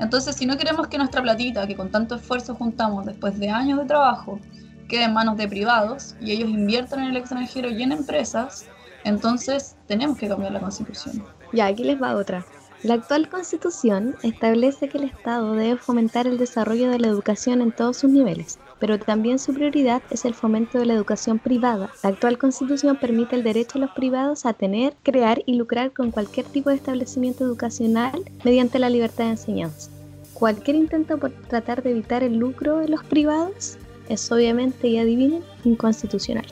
Entonces, 0.00 0.34
si 0.34 0.44
no 0.44 0.56
queremos 0.56 0.88
que 0.88 0.98
nuestra 0.98 1.22
platita, 1.22 1.66
que 1.68 1.76
con 1.76 1.90
tanto 1.90 2.16
esfuerzo 2.16 2.56
juntamos 2.56 3.06
después 3.06 3.38
de 3.38 3.48
años 3.48 3.78
de 3.78 3.84
trabajo, 3.84 4.40
quede 4.88 5.04
en 5.04 5.12
manos 5.12 5.36
de 5.36 5.46
privados 5.46 6.16
y 6.20 6.32
ellos 6.32 6.48
inviertan 6.48 7.00
en 7.00 7.10
el 7.10 7.16
extranjero 7.16 7.70
y 7.70 7.82
en 7.82 7.92
empresas, 7.92 8.66
entonces 9.04 9.76
tenemos 9.86 10.18
que 10.18 10.28
cambiar 10.28 10.52
la 10.52 10.60
constitución. 10.60 11.24
Ya, 11.52 11.66
aquí 11.66 11.84
les 11.84 12.02
va 12.02 12.16
otra. 12.16 12.44
La 12.82 12.94
actual 12.94 13.30
constitución 13.30 14.14
establece 14.22 14.88
que 14.88 14.98
el 14.98 15.04
Estado 15.04 15.54
debe 15.54 15.78
fomentar 15.78 16.26
el 16.26 16.36
desarrollo 16.36 16.90
de 16.90 16.98
la 16.98 17.06
educación 17.06 17.62
en 17.62 17.72
todos 17.72 17.96
sus 17.98 18.10
niveles, 18.10 18.58
pero 18.84 18.98
también 18.98 19.38
su 19.38 19.54
prioridad 19.54 20.02
es 20.10 20.26
el 20.26 20.34
fomento 20.34 20.78
de 20.78 20.84
la 20.84 20.92
educación 20.92 21.38
privada. 21.38 21.90
La 22.02 22.10
actual 22.10 22.36
constitución 22.36 22.98
permite 22.98 23.34
el 23.34 23.42
derecho 23.42 23.78
a 23.78 23.80
los 23.80 23.90
privados 23.92 24.44
a 24.44 24.52
tener, 24.52 24.92
crear 25.02 25.42
y 25.46 25.54
lucrar 25.54 25.94
con 25.94 26.10
cualquier 26.10 26.44
tipo 26.44 26.68
de 26.68 26.76
establecimiento 26.76 27.44
educacional 27.44 28.22
mediante 28.44 28.78
la 28.78 28.90
libertad 28.90 29.24
de 29.24 29.30
enseñanza. 29.30 29.90
Cualquier 30.34 30.76
intento 30.76 31.16
por 31.16 31.30
tratar 31.30 31.82
de 31.82 31.92
evitar 31.92 32.22
el 32.22 32.36
lucro 32.36 32.76
de 32.76 32.88
los 32.88 33.02
privados 33.04 33.78
es 34.10 34.30
obviamente, 34.30 34.86
y 34.88 34.98
adivinen, 34.98 35.42
inconstitucional. 35.64 36.44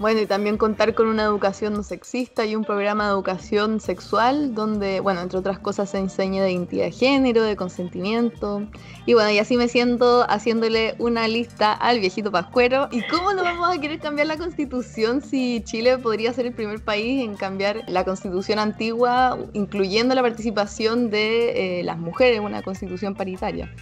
Bueno, 0.00 0.20
y 0.20 0.26
también 0.26 0.56
contar 0.56 0.94
con 0.94 1.06
una 1.06 1.22
educación 1.22 1.74
no 1.74 1.84
sexista 1.84 2.44
y 2.44 2.56
un 2.56 2.64
programa 2.64 3.04
de 3.04 3.10
educación 3.10 3.80
sexual 3.80 4.52
donde, 4.52 4.98
bueno, 4.98 5.20
entre 5.20 5.38
otras 5.38 5.60
cosas 5.60 5.90
se 5.90 5.98
enseña 5.98 6.42
de 6.42 6.50
identidad 6.50 6.86
de 6.86 6.90
género, 6.90 7.42
de 7.42 7.54
consentimiento. 7.54 8.66
Y 9.06 9.14
bueno, 9.14 9.30
y 9.30 9.38
así 9.38 9.56
me 9.56 9.68
siento 9.68 10.26
haciéndole 10.28 10.96
una 10.98 11.28
lista 11.28 11.72
al 11.72 12.00
viejito 12.00 12.32
Pascuero. 12.32 12.88
¿Y 12.90 13.02
cómo 13.06 13.34
no 13.34 13.44
vamos 13.44 13.68
a 13.74 13.80
querer 13.80 14.00
cambiar 14.00 14.26
la 14.26 14.36
constitución 14.36 15.22
si 15.22 15.62
Chile 15.64 15.96
podría 15.98 16.32
ser 16.32 16.46
el 16.46 16.54
primer 16.54 16.82
país 16.82 17.24
en 17.24 17.36
cambiar 17.36 17.84
la 17.86 18.04
constitución 18.04 18.58
antigua, 18.58 19.38
incluyendo 19.52 20.14
la 20.16 20.22
participación 20.22 21.08
de 21.10 21.80
eh, 21.80 21.84
las 21.84 21.98
mujeres 21.98 22.38
en 22.38 22.44
una 22.44 22.62
constitución 22.62 23.14
paritaria? 23.14 23.72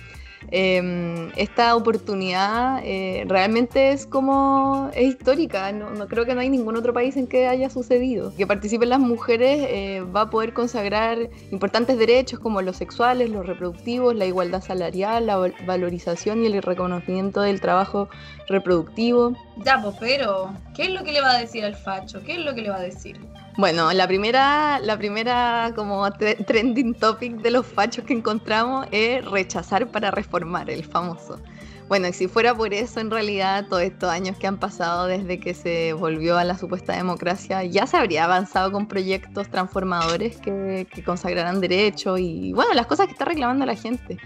Eh, 0.51 1.31
esta 1.37 1.77
oportunidad 1.77 2.81
eh, 2.85 3.25
realmente 3.27 3.93
es 3.93 4.07
como 4.07 4.91
es 4.95 5.15
histórica, 5.15 5.73
no, 5.73 6.07
creo 6.07 6.25
que 6.25 6.35
no 6.35 6.41
hay 6.41 6.49
ningún 6.49 6.77
otro 6.77 6.93
país 6.93 7.17
en 7.17 7.27
que 7.27 7.47
haya 7.47 7.71
sucedido. 7.71 8.35
Que 8.37 8.47
participen 8.47 8.89
las 8.89 9.01
mujeres 9.01 9.67
eh, 9.69 10.03
va 10.15 10.23
a 10.23 10.31
poder 10.31 10.53
consagrar 10.53 11.31
importantes 11.51 11.99
derechos 11.99 12.39
como 12.41 12.63
los 12.63 12.77
sexuales, 12.77 13.31
los 13.31 13.47
reproductivos, 13.47 14.15
la 14.15 14.27
igualdad 14.27 14.63
salarial, 14.63 15.27
la 15.27 15.53
valorización 15.67 16.43
y 16.43 16.47
el 16.47 16.63
reconocimiento 16.63 17.41
del 17.41 17.61
trabajo 17.61 18.09
reproductivo. 18.49 19.37
Ya, 19.65 19.81
pues, 19.81 19.97
pero, 19.99 20.53
¿qué 20.75 20.85
es 20.85 20.91
lo 20.91 21.05
que 21.05 21.13
le 21.13 21.21
va 21.21 21.33
a 21.33 21.39
decir 21.39 21.65
al 21.65 21.77
facho? 21.77 22.23
¿Qué 22.23 22.33
es 22.33 22.39
lo 22.39 22.55
que 22.55 22.63
le 22.63 22.71
va 22.71 22.77
a 22.77 22.83
decir? 22.83 23.19
Bueno, 23.59 23.93
la 23.93 24.07
primera, 24.07 24.79
la 24.81 24.97
primera 24.97 25.73
como 25.77 26.11
trending 26.11 26.95
topic 26.95 27.37
de 27.43 27.51
los 27.51 27.67
fachos 27.67 28.05
que 28.05 28.15
encontramos 28.15 28.87
es 28.93 29.23
rechazar 29.27 29.89
para 29.89 30.11
reformar, 30.11 30.71
el 30.71 30.85
famoso. 30.85 31.39
Bueno, 31.87 32.09
y 32.09 32.15
si 32.15 32.29
fuera 32.29 32.55
por 32.55 32.73
eso, 32.73 33.01
en 33.01 33.11
realidad, 33.11 33.67
todos 33.69 33.83
estos 33.83 34.09
años 34.09 34.39
que 34.39 34.47
han 34.47 34.57
pasado 34.57 35.07
desde 35.07 35.39
que 35.39 35.53
se 35.53 35.93
volvió 35.93 36.39
a 36.39 36.45
la 36.45 36.57
supuesta 36.57 36.97
democracia, 36.97 37.63
ya 37.65 37.87
se 37.87 37.99
habría 37.99 38.25
avanzado 38.25 38.73
con 38.73 38.89
proyectos 38.89 39.51
transformadores 39.51 40.39
que, 40.39 40.87
que 40.91 41.05
consagraran 41.05 41.61
derechos 41.61 42.21
y, 42.21 42.55
bueno, 42.55 42.73
las 42.73 42.87
cosas 42.87 43.07
que 43.07 43.13
está 43.13 43.27
reclamando 43.27 43.67
la 43.67 43.77
gente. 43.77 44.17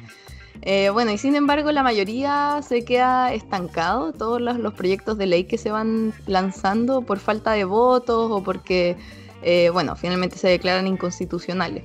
Eh, 0.62 0.90
bueno, 0.90 1.12
y 1.12 1.18
sin 1.18 1.34
embargo 1.36 1.70
la 1.72 1.82
mayoría 1.82 2.60
se 2.66 2.84
queda 2.84 3.32
estancado, 3.32 4.12
todos 4.12 4.40
los, 4.40 4.74
proyectos 4.74 5.18
de 5.18 5.26
ley 5.26 5.44
que 5.44 5.58
se 5.58 5.70
van 5.70 6.12
lanzando 6.26 7.02
por 7.02 7.18
falta 7.18 7.52
de 7.52 7.64
votos 7.64 8.30
o 8.30 8.42
porque, 8.42 8.96
eh, 9.42 9.70
bueno, 9.72 9.96
finalmente 9.96 10.38
se 10.38 10.48
declaran 10.48 10.86
inconstitucionales. 10.86 11.84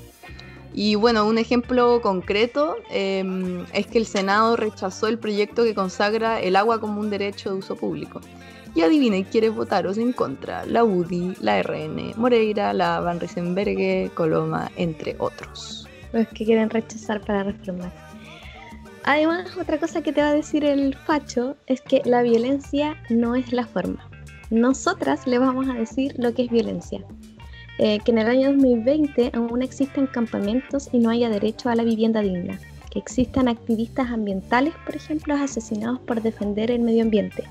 Y 0.74 0.96
bueno, 0.96 1.26
un 1.26 1.38
ejemplo 1.38 2.02
concreto 2.02 2.78
eh, 2.90 3.66
es 3.74 3.88
que 3.88 3.98
el 3.98 4.06
Senado 4.06 4.56
rechazó 4.56 5.08
el 5.08 5.20
proyecto 5.20 5.64
que 5.64 5.76
consagra 5.76 6.40
el 6.40 6.56
agua 6.56 6.80
como 6.80 7.02
un 7.02 7.10
derecho 7.10 7.52
de 7.52 7.58
uso 7.58 7.76
público. 7.76 8.22
Y 8.74 8.82
adivinen 8.82 9.26
quiénes 9.26 9.54
votaron 9.54 10.00
en 10.00 10.14
contra, 10.14 10.66
la 10.66 10.86
UDI, 10.86 11.36
la 11.42 11.62
RN, 11.62 12.14
Moreira, 12.16 12.72
la 12.72 13.02
Van 13.02 13.20
Riesenbergue, 13.20 14.12
Coloma, 14.14 14.72
entre 14.78 15.18
otros. 15.20 15.86
Los 16.14 16.26
que 16.30 16.46
quieren 16.46 16.70
rechazar 16.70 17.20
para 17.20 17.44
reformar. 17.44 17.92
Además, 19.04 19.58
otra 19.58 19.80
cosa 19.80 20.02
que 20.02 20.14
te 20.14 20.22
va 20.22 20.30
a 20.30 20.34
decir 20.34 20.64
el 20.64 20.96
facho 20.96 21.58
es 21.66 21.82
que 21.82 22.02
la 22.06 22.22
violencia 22.22 22.96
no 23.10 23.36
es 23.36 23.52
la 23.52 23.66
forma. 23.66 24.08
Nosotras 24.52 25.26
le 25.28 25.40
vamos 25.40 25.68
a 25.70 25.74
decir 25.74 26.14
lo 26.18 26.34
que 26.34 26.44
es 26.44 26.52
violencia. 26.52 27.04
Eh, 27.80 28.00
que 28.06 28.12
en 28.12 28.20
el 28.20 28.28
año 28.28 28.52
2020 28.52 29.32
aún 29.34 29.64
existen 29.64 30.06
campamentos 30.06 30.90
y 30.92 31.00
no 31.00 31.10
haya 31.10 31.30
derecho 31.30 31.70
a 31.70 31.76
la 31.76 31.84
vivienda 31.84 32.22
digna. 32.22 32.60
Que 32.92 33.00
existan 33.00 33.48
activistas 33.48 34.12
ambientales, 34.12 34.74
por 34.86 34.96
ejemplo, 34.96 35.34
asesinados 35.34 36.00
por 36.02 36.22
defender 36.22 36.70
el 36.70 36.82
medio 36.82 37.04
ambiente. 37.04 37.44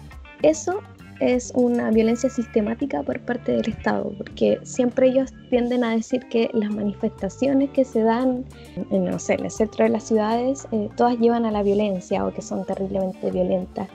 Eso 0.42 0.82
es 1.20 1.52
una 1.54 1.90
violencia 1.90 2.30
sistemática 2.30 3.02
por 3.02 3.20
parte 3.20 3.52
del 3.52 3.68
Estado, 3.68 4.12
porque 4.16 4.59
siempre 4.62 5.09
ellos 5.09 5.33
tienden 5.50 5.85
a 5.85 5.94
decir 5.94 6.26
que 6.30 6.50
las 6.52 6.70
manifestaciones 6.70 7.70
que 7.70 7.85
se 7.85 8.02
dan 8.02 8.44
en, 8.90 9.04
no 9.04 9.18
sé, 9.18 9.35
el 9.35 9.50
centro 9.50 9.85
de 9.85 9.90
las 9.90 10.04
ciudades, 10.04 10.66
eh, 10.72 10.88
todas 10.96 11.18
llevan 11.18 11.44
a 11.44 11.50
la 11.50 11.62
violencia 11.62 12.26
o 12.26 12.33
que 12.33 12.42
son 12.42 12.64
terriblemente 12.64 13.30
violentas. 13.30 13.88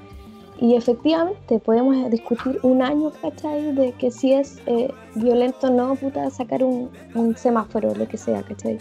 Y 0.62 0.76
efectivamente 0.76 1.60
podemos 1.60 2.10
discutir 2.10 2.60
un 2.64 2.82
año, 2.82 3.12
¿cachai? 3.22 3.74
De 3.76 3.92
que 3.94 4.10
si 4.10 4.32
es 4.34 4.60
eh, 4.68 4.90
violento 5.16 5.68
o 5.68 5.70
no, 5.70 5.96
puta, 5.96 6.30
sacar 6.30 6.64
un, 6.64 6.90
un 7.14 7.36
semáforo, 7.36 7.94
lo 7.94 8.08
que 8.08 8.18
sea, 8.18 8.42
¿cachai? 8.44 8.78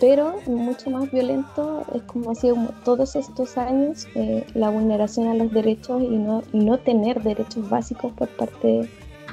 Pero 0.00 0.36
mucho 0.46 0.90
más 0.90 1.10
violento 1.10 1.84
es 1.94 2.02
como 2.02 2.34
si 2.34 2.50
como 2.50 2.68
todos 2.84 3.16
estos 3.16 3.58
años 3.58 4.06
eh, 4.14 4.46
la 4.54 4.70
vulneración 4.70 5.28
a 5.28 5.34
los 5.34 5.52
derechos 5.52 6.02
y 6.02 6.16
no, 6.16 6.42
y 6.52 6.58
no 6.58 6.78
tener 6.78 7.22
derechos 7.22 7.68
básicos 7.68 8.12
por 8.12 8.28
parte 8.28 8.88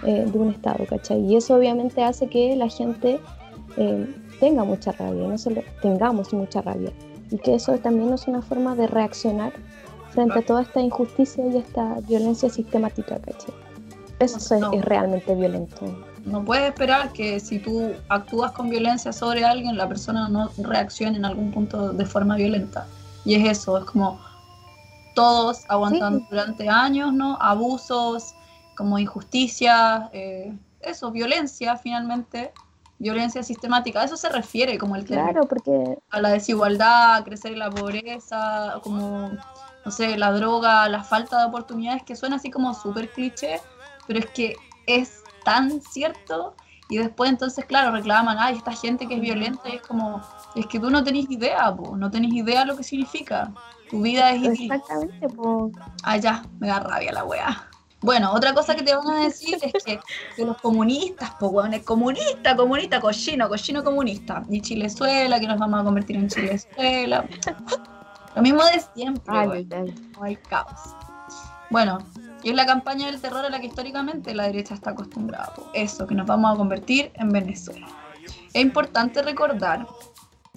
eh, 0.06 0.25
de 0.25 0.38
un 0.38 0.49
Estado, 0.49 0.86
¿cachai? 0.88 1.21
Y 1.21 1.36
eso 1.36 1.56
obviamente 1.56 2.04
hace 2.04 2.28
que 2.28 2.56
la 2.56 2.69
gente 2.69 3.19
eh, 3.78 4.15
tenga 4.39 4.63
mucha 4.63 4.91
rabia, 4.91 5.28
no 5.28 5.38
solo 5.38 5.62
tengamos 5.82 6.34
mucha 6.34 6.62
rabia, 6.62 6.91
y 7.32 7.38
que 7.38 7.56
eso 7.56 7.78
también 7.78 8.13
es 8.13 8.28
una 8.28 8.41
forma 8.41 8.75
de 8.75 8.88
reaccionar 8.88 9.54
frente 10.10 10.39
a 10.39 10.41
toda 10.41 10.62
esta 10.62 10.82
injusticia 10.82 11.45
y 11.47 11.58
esta 11.58 11.99
violencia 12.08 12.49
sistemática, 12.49 13.19
¿cachai? 13.19 13.64
Eso 14.19 14.38
No. 14.60 14.71
es, 14.71 14.80
es 14.80 14.86
realmente 14.86 15.36
violento. 15.36 15.86
No 16.25 16.43
puedes 16.43 16.65
esperar 16.69 17.12
que 17.12 17.39
si 17.39 17.60
tú 17.60 17.93
actúas 18.10 18.51
con 18.54 18.69
violencia 18.69 19.13
sobre 19.13 19.45
alguien, 19.45 19.78
la 19.78 19.88
persona 19.88 20.28
no 20.30 20.49
reaccione 20.58 21.17
en 21.17 21.25
algún 21.25 21.51
punto 21.51 21.93
de 21.93 22.06
forma 22.06 22.36
violenta. 22.36 22.88
Y 23.23 23.36
es 23.36 23.60
eso, 23.60 23.78
es 23.78 23.86
como 23.86 24.19
todos 25.13 25.63
aguantando 25.69 26.19
Sí. 26.19 26.25
durante 26.30 26.69
años, 26.69 27.13
¿no? 27.13 27.38
Abusos, 27.39 28.34
como 28.75 28.97
injusticias, 28.99 30.10
eh, 30.13 30.54
eso, 30.82 31.12
violencia 31.12 31.78
finalmente, 31.78 32.51
violencia 32.99 33.43
sistemática. 33.43 34.01
A 34.01 34.06
eso 34.06 34.17
se 34.17 34.30
refiere 34.30 34.78
como 34.78 34.95
el 34.95 35.06
término. 35.06 35.32
Claro, 35.32 35.47
porque 35.47 35.97
A 36.10 36.21
la 36.21 36.30
desigualdad, 36.30 37.15
a 37.15 37.23
crecer 37.23 37.54
en 37.54 37.60
la 37.60 37.69
pobreza, 37.69 38.80
como, 38.84 39.32
no 39.86 39.91
sé, 39.91 40.17
la 40.17 40.32
droga, 40.32 40.88
la 40.89 41.04
falta 41.04 41.39
de 41.39 41.45
oportunidades, 41.45 42.04
que 42.04 42.15
suena 42.15 42.38
así 42.38 42.49
como 42.51 42.73
súper 42.73 43.10
cliché, 43.10 43.60
pero 44.08 44.20
es 44.20 44.28
que 44.28 44.56
es 44.88 45.24
tan 45.44 45.82
cierto. 45.82 46.56
Y 46.88 46.98
después 46.98 47.32
entonces, 47.32 47.65
claro, 47.65 47.91
reclaman, 47.91 48.38
ay, 48.39 48.58
esta 48.58 48.72
gente 48.72 49.08
que 49.08 49.15
es 49.15 49.22
violenta, 49.22 49.68
y 49.70 49.78
es 49.78 49.82
como, 49.82 50.22
es 50.56 50.68
que 50.68 50.80
tú 50.80 50.91
no 50.91 51.04
tenés 51.04 51.30
idea, 51.32 51.76
po, 51.76 51.98
no 51.98 52.12
tenés 52.12 52.32
idea 52.32 52.63
lo 52.63 52.78
que 52.78 52.84
significa. 52.84 53.52
Tu 53.89 54.02
vida 54.02 54.32
es 54.32 54.60
exactamente, 54.60 55.28
pues, 55.30 55.74
Ah, 56.04 56.18
ya, 56.18 56.44
me 56.60 56.68
da 56.68 56.80
rabia 56.80 57.12
la 57.12 57.24
weá. 57.24 57.70
Bueno, 58.02 58.32
otra 58.34 58.54
cosa 58.54 58.76
que 58.76 58.84
te 58.84 58.96
van 58.96 59.10
a 59.10 59.24
decir 59.24 59.58
es 59.63 59.84
que, 59.84 60.00
que 60.36 60.46
los 60.46 60.58
comunistas, 60.62 61.32
pues 61.39 61.52
weón, 61.52 61.74
es 61.74 61.82
comunista, 61.82 62.56
comunista, 62.56 63.02
cochino, 63.02 63.50
cochino 63.50 63.84
comunista. 63.84 64.44
Y 64.48 64.62
Chilezuela, 64.62 65.39
que 65.39 65.48
nos 65.48 65.58
vamos 65.58 65.82
a 65.82 65.84
convertir 65.84 66.18
en 66.18 66.28
Chilezuela. 66.28 67.26
Lo 68.36 68.41
mismo 68.44 68.63
de 68.63 68.80
siempre, 68.94 69.24
ay, 69.36 69.48
weón. 69.48 69.96
ay, 70.22 70.36
caos. 70.36 70.96
Bueno, 71.72 71.98
y 72.45 72.51
es 72.51 72.55
la 72.55 72.67
campaña 72.67 73.08
del 73.08 73.19
terror 73.19 73.43
a 73.43 73.49
la 73.49 73.60
que 73.60 73.65
históricamente 73.65 74.36
la 74.36 74.43
derecha 74.43 74.75
está 74.75 74.91
acostumbrada. 74.91 75.51
Eso, 75.73 76.05
que 76.05 76.13
nos 76.13 76.27
vamos 76.27 76.53
a 76.53 76.55
convertir 76.55 77.12
en 77.15 77.29
Venezuela. 77.29 77.88
Es 78.53 78.62
importante 78.62 79.23
recordar, 79.23 79.88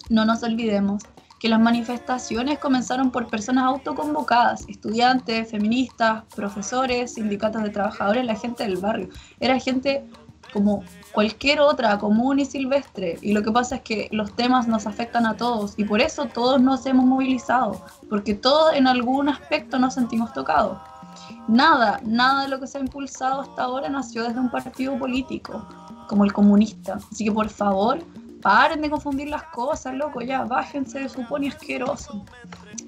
no 0.07 0.23
nos 0.23 0.43
olvidemos, 0.43 1.01
que 1.39 1.49
las 1.49 1.59
manifestaciones 1.59 2.59
comenzaron 2.59 3.09
por 3.09 3.25
personas 3.25 3.63
autoconvocadas, 3.65 4.69
estudiantes, 4.69 5.49
feministas, 5.49 6.25
profesores, 6.35 7.15
sindicatos 7.15 7.63
de 7.63 7.71
trabajadores, 7.71 8.23
la 8.23 8.35
gente 8.35 8.65
del 8.65 8.77
barrio. 8.77 9.09
Era 9.39 9.57
gente 9.59 10.05
como 10.53 10.83
cualquier 11.11 11.59
otra, 11.59 11.97
común 11.97 12.37
y 12.37 12.45
silvestre. 12.45 13.17
Y 13.23 13.33
lo 13.33 13.41
que 13.41 13.51
pasa 13.51 13.77
es 13.77 13.81
que 13.81 14.09
los 14.11 14.35
temas 14.35 14.67
nos 14.67 14.85
afectan 14.85 15.25
a 15.25 15.37
todos 15.37 15.73
y 15.75 15.85
por 15.85 16.01
eso 16.01 16.25
todos 16.27 16.61
nos 16.61 16.85
hemos 16.85 17.05
movilizado, 17.05 17.83
porque 18.11 18.35
todos 18.35 18.75
en 18.75 18.85
algún 18.85 19.27
aspecto 19.27 19.79
nos 19.79 19.95
sentimos 19.95 20.33
tocados. 20.33 20.77
Nada, 21.47 21.99
nada 22.03 22.43
de 22.43 22.49
lo 22.49 22.59
que 22.59 22.67
se 22.67 22.77
ha 22.77 22.81
impulsado 22.81 23.41
hasta 23.41 23.63
ahora 23.63 23.89
nació 23.89 24.23
desde 24.23 24.39
un 24.39 24.51
partido 24.51 24.97
político, 24.97 25.67
como 26.07 26.25
el 26.25 26.33
comunista. 26.33 26.99
Así 27.11 27.25
que 27.25 27.31
por 27.31 27.49
favor, 27.49 27.99
paren 28.41 28.81
de 28.81 28.89
confundir 28.89 29.29
las 29.29 29.43
cosas, 29.43 29.93
loco, 29.95 30.21
ya, 30.21 30.43
bájense 30.43 30.99
de 30.99 31.09
su 31.09 31.25
pony 31.27 31.47
asqueroso. 31.47 32.23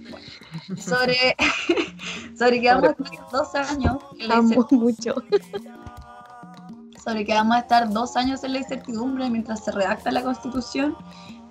Bueno, 0.10 0.82
sobre, 0.82 1.36
sobre 2.38 2.62
que 2.62 2.67
vamos 2.67 2.89
a 2.89 2.91
estar 2.91 3.32
dos 3.32 3.56
años 3.56 3.97
amo 4.30 4.67
mucho. 4.71 5.15
sobre 7.04 7.25
que 7.25 7.34
vamos 7.34 7.56
a 7.56 7.60
estar 7.60 7.89
dos 7.89 8.15
años 8.15 8.43
en 8.43 8.54
la 8.54 8.60
incertidumbre 8.60 9.30
mientras 9.30 9.63
se 9.63 9.71
redacta 9.71 10.12
la 10.12 10.23
constitución, 10.23 10.95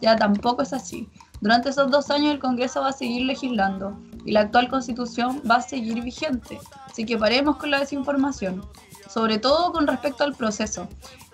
ya 0.00 0.16
tampoco 0.16 0.62
es 0.62 0.72
así. 0.72 1.08
Durante 1.40 1.70
esos 1.70 1.90
dos 1.90 2.10
años 2.10 2.32
el 2.32 2.38
Congreso 2.38 2.82
va 2.82 2.90
a 2.90 2.92
seguir 2.92 3.26
legislando 3.26 3.96
y 4.24 4.32
la 4.32 4.40
actual 4.40 4.68
constitución 4.68 5.42
va 5.48 5.56
a 5.56 5.62
seguir 5.62 6.02
vigente. 6.02 6.58
Así 6.86 7.04
que 7.04 7.16
paremos 7.16 7.56
con 7.56 7.70
la 7.70 7.80
desinformación, 7.80 8.64
sobre 9.08 9.38
todo 9.38 9.72
con 9.72 9.86
respecto 9.86 10.24
al 10.24 10.34
proceso. 10.34 10.88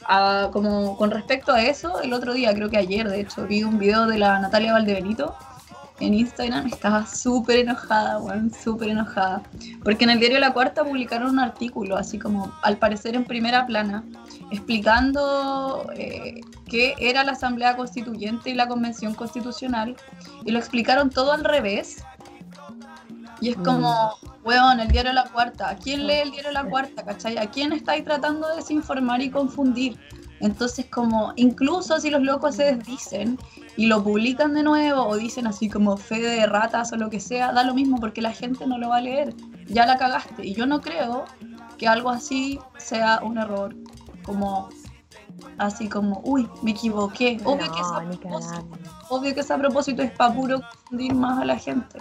Ah, 0.09 0.51
como 0.53 0.97
con 0.97 1.11
respecto 1.11 1.53
a 1.53 1.63
eso, 1.63 2.01
el 2.01 2.13
otro 2.13 2.35
día, 2.35 2.55
creo 2.55 2.71
que 2.71 2.77
ayer 2.77 3.09
de 3.09 3.21
hecho, 3.21 3.47
vi 3.47 3.65
un 3.65 3.79
video 3.79 4.07
de 4.07 4.19
la 4.19 4.39
Natalia 4.39 4.73
Valdebenito 4.73 5.35
en 6.01 6.15
Instagram, 6.15 6.67
estaba 6.67 7.07
súper 7.07 7.61
enojada, 7.61 8.19
weón, 8.19 8.53
súper 8.53 8.91
enojada. 8.91 9.43
Porque 9.83 10.05
en 10.05 10.11
el 10.11 10.19
diario 10.19 10.39
La 10.39 10.53
Cuarta 10.53 10.85
publicaron 10.85 11.31
un 11.31 11.39
artículo, 11.39 11.97
así 11.97 12.19
como 12.19 12.53
al 12.63 12.77
parecer 12.77 13.15
en 13.15 13.25
primera 13.25 13.67
plana, 13.67 14.05
explicando 14.51 15.91
eh, 15.97 16.41
qué 16.69 16.95
era 16.99 17.25
la 17.25 17.33
Asamblea 17.33 17.77
Constituyente 17.77 18.51
y 18.51 18.55
la 18.55 18.69
Convención 18.69 19.15
Constitucional, 19.15 19.97
y 20.45 20.51
lo 20.51 20.59
explicaron 20.59 21.11
todo 21.11 21.33
al 21.33 21.45
revés. 21.45 22.05
Y 23.41 23.51
es 23.51 23.57
como, 23.57 24.15
weón, 24.45 24.81
el 24.81 24.89
diario 24.89 25.13
La 25.13 25.25
Cuarta, 25.25 25.71
¿a 25.71 25.77
quién 25.77 26.07
lee 26.07 26.21
el 26.23 26.31
diario 26.31 26.53
La 26.53 26.65
Cuarta, 26.65 27.05
cachai? 27.05 27.37
¿A 27.37 27.51
quién 27.51 27.73
estáis 27.73 28.05
tratando 28.05 28.49
de 28.49 28.57
desinformar 28.57 29.21
y 29.21 29.31
confundir? 29.31 29.99
Entonces, 30.41 30.87
como, 30.87 31.33
incluso 31.37 31.99
si 31.99 32.11
los 32.11 32.23
locos 32.23 32.57
se 32.57 32.75
desdicen 32.75 33.39
y 33.77 33.87
lo 33.87 34.03
publican 34.03 34.55
de 34.55 34.63
nuevo 34.63 35.03
o 35.03 35.17
dicen 35.17 35.47
así 35.47 35.69
como 35.69 35.97
fe 35.97 36.21
de 36.21 36.47
ratas 36.47 36.93
o 36.93 36.97
lo 36.97 37.11
que 37.11 37.21
sea, 37.21 37.53
da 37.53 37.63
lo 37.65 37.75
mismo 37.75 37.99
porque 37.99 38.21
la 38.21 38.33
gente 38.33 38.67
no 38.67 38.79
lo 38.79 38.91
va 38.91 38.97
a 38.97 39.01
leer. 39.01 39.35
Ya 39.67 39.87
la 39.87 39.97
cagaste. 39.97 40.47
Y 40.47 40.55
yo 40.55 40.67
no 40.67 40.81
creo 40.81 41.25
que 41.79 41.89
algo 41.89 42.11
así 42.11 42.59
sea 42.79 43.21
un 43.23 43.39
error. 43.39 43.75
Como, 44.25 44.69
así 45.59 45.89
como, 45.89 46.21
uy, 46.25 46.49
me 46.63 46.73
equivoqué. 46.73 47.39
Obvio, 47.45 47.73
que 47.73 47.81
es 47.81 47.87
a 47.87 48.01
propósito. 48.01 48.69
Obvio 49.09 49.35
que 49.35 49.41
ese 49.41 49.53
a 49.53 49.59
propósito 49.59 50.03
es 50.03 50.11
para 50.13 50.35
puro 50.35 50.61
confundir 50.61 51.15
más 51.15 51.39
a 51.41 51.45
la 51.45 51.57
gente. 51.57 51.99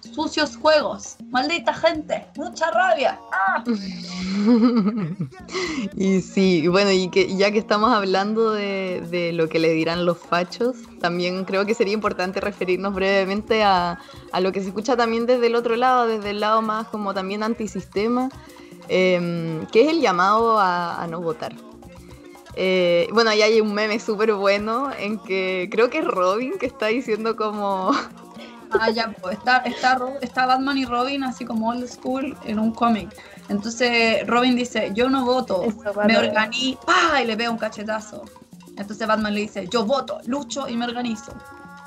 Sucios 0.00 0.56
juegos. 0.56 1.16
Maldita 1.30 1.74
gente. 1.74 2.26
Mucha 2.36 2.70
rabia. 2.70 3.18
¡Ah! 3.32 3.64
y 5.96 6.20
sí, 6.20 6.68
bueno, 6.68 6.90
y 6.90 7.08
que 7.08 7.36
ya 7.36 7.50
que 7.50 7.58
estamos 7.58 7.92
hablando 7.92 8.52
de, 8.52 9.30
lo 9.34 9.48
que 9.48 9.58
le 9.58 9.70
dirán 9.70 10.06
los 10.06 10.18
fachos, 10.18 10.76
también 11.00 11.44
creo 11.44 11.66
que 11.66 11.74
sería 11.74 11.94
importante 11.94 12.40
referirnos 12.40 12.94
brevemente 12.94 13.62
a, 13.62 13.98
lo 14.40 14.52
que 14.52 14.60
se 14.60 14.68
escucha 14.68 14.96
también 14.96 15.26
desde 15.26 15.48
el 15.48 15.54
otro 15.54 15.76
lado, 15.76 16.06
desde 16.06 16.30
el 16.30 16.40
lado 16.40 16.62
más 16.62 16.88
como 16.88 17.14
también 17.14 17.42
antisistema, 17.42 18.28
em, 18.88 19.66
que 19.66 19.82
es 19.82 19.88
el 19.88 20.00
llamado 20.00 20.58
a, 20.58 21.02
a 21.02 21.06
no 21.06 21.20
votar. 21.20 21.54
Eh, 22.60 23.08
bueno, 23.12 23.30
ahí 23.30 23.40
hay 23.40 23.60
un 23.60 23.72
meme 23.72 24.00
súper 24.00 24.34
bueno 24.34 24.90
en 24.98 25.20
que 25.20 25.68
creo 25.70 25.90
que 25.90 25.98
es 25.98 26.04
Robin 26.04 26.58
que 26.58 26.66
está 26.66 26.86
diciendo 26.86 27.36
como 27.36 27.92
Ah, 28.70 28.90
ya, 28.90 29.14
pues 29.20 29.38
está, 29.38 29.58
está, 29.58 29.98
está 30.20 30.46
Batman 30.46 30.78
y 30.78 30.84
Robin 30.84 31.24
así 31.24 31.44
como 31.44 31.70
old 31.70 31.86
school 31.88 32.36
en 32.44 32.58
un 32.58 32.72
cómic. 32.72 33.08
Entonces 33.48 34.26
Robin 34.26 34.56
dice, 34.56 34.90
yo 34.94 35.08
no 35.08 35.24
voto, 35.24 35.64
Eso, 35.64 35.92
me 36.06 36.18
organizo, 36.18 36.80
¡pah! 36.84 37.22
y 37.22 37.26
le 37.26 37.36
pega 37.36 37.50
un 37.50 37.58
cachetazo. 37.58 38.24
Entonces 38.76 39.06
Batman 39.06 39.34
le 39.34 39.40
dice, 39.40 39.66
yo 39.68 39.84
voto, 39.84 40.20
lucho 40.26 40.68
y 40.68 40.76
me 40.76 40.84
organizo. 40.84 41.32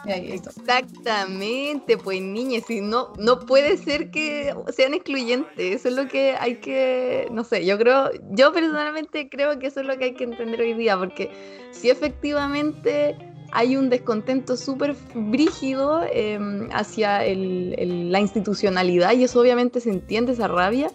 Y 0.05 0.11
ahí 0.11 0.31
está. 0.31 0.49
Exactamente, 0.49 1.97
pues 1.97 2.21
niñas, 2.21 2.67
y 2.69 2.81
no, 2.81 3.13
no 3.19 3.39
puede 3.39 3.77
ser 3.77 4.09
que 4.09 4.53
sean 4.75 4.95
excluyentes, 4.95 5.75
eso 5.75 5.89
es 5.89 5.93
lo 5.93 6.07
que 6.07 6.35
hay 6.39 6.55
que, 6.55 7.27
no 7.31 7.43
sé, 7.43 7.63
yo 7.65 7.77
creo, 7.77 8.09
yo 8.31 8.51
personalmente 8.51 9.29
creo 9.29 9.59
que 9.59 9.67
eso 9.67 9.81
es 9.81 9.85
lo 9.85 9.97
que 9.97 10.05
hay 10.05 10.13
que 10.15 10.23
entender 10.23 10.59
hoy 10.61 10.73
día, 10.73 10.97
porque 10.97 11.29
si 11.71 11.91
efectivamente 11.91 13.15
hay 13.51 13.75
un 13.75 13.89
descontento 13.89 14.55
súper 14.57 14.95
brígido 15.13 16.01
eh, 16.11 16.39
hacia 16.73 17.25
el- 17.25 17.75
el- 17.77 18.11
la 18.11 18.19
institucionalidad 18.19 19.13
y 19.13 19.23
eso 19.23 19.39
obviamente 19.41 19.79
se 19.81 19.89
entiende, 19.89 20.31
esa 20.33 20.47
rabia, 20.47 20.89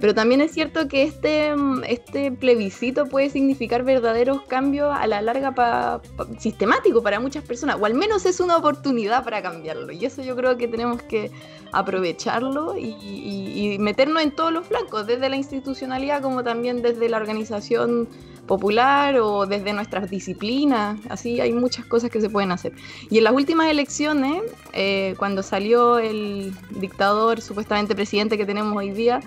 pero 0.00 0.12
también 0.12 0.40
es 0.40 0.50
cierto 0.52 0.88
que 0.88 1.04
este, 1.04 1.54
mm, 1.54 1.84
este 1.86 2.32
plebiscito 2.32 3.06
puede 3.06 3.30
significar 3.30 3.84
verdaderos 3.84 4.42
cambios 4.42 4.92
a 4.94 5.06
la 5.06 5.22
larga 5.22 5.54
pa- 5.54 6.02
pa- 6.16 6.26
sistemático 6.38 7.00
para 7.02 7.20
muchas 7.20 7.44
personas, 7.44 7.76
o 7.80 7.86
al 7.86 7.94
menos 7.94 8.26
es 8.26 8.40
una 8.40 8.56
oportunidad 8.56 9.22
para 9.24 9.40
cambiarlo. 9.40 9.92
Y 9.92 10.04
eso 10.04 10.20
yo 10.22 10.34
creo 10.34 10.56
que 10.58 10.66
tenemos 10.68 11.00
que 11.02 11.30
aprovecharlo 11.72 12.76
y, 12.76 12.88
y- 13.00 13.74
y 13.74 13.78
meternos 13.78 14.22
en 14.22 14.30
todos 14.34 14.52
los 14.52 14.66
flancos, 14.66 15.06
desde 15.06 15.28
la 15.28 15.36
institucionalidad 15.36 16.22
como 16.22 16.42
también 16.42 16.82
desde 16.82 17.08
la 17.08 17.16
organización 17.18 18.08
popular 18.46 19.18
o 19.18 19.46
desde 19.46 19.72
nuestras 19.72 20.10
disciplinas. 20.10 20.98
Así 21.08 21.40
hay 21.40 21.52
muchas 21.52 21.86
cosas 21.86 22.10
que 22.10 22.20
se 22.20 22.30
pueden 22.30 22.52
hacer. 22.52 22.72
Y 23.10 23.18
en 23.18 23.24
las 23.24 23.32
últimas 23.32 23.68
elecciones, 23.68 24.42
eh, 24.72 25.14
cuando 25.18 25.42
salió 25.42 25.98
el 25.98 26.54
dictador, 26.70 27.40
supuestamente 27.40 27.94
presidente 27.94 28.36
que 28.36 28.46
tenemos 28.46 28.76
hoy 28.76 28.90
día, 28.90 29.20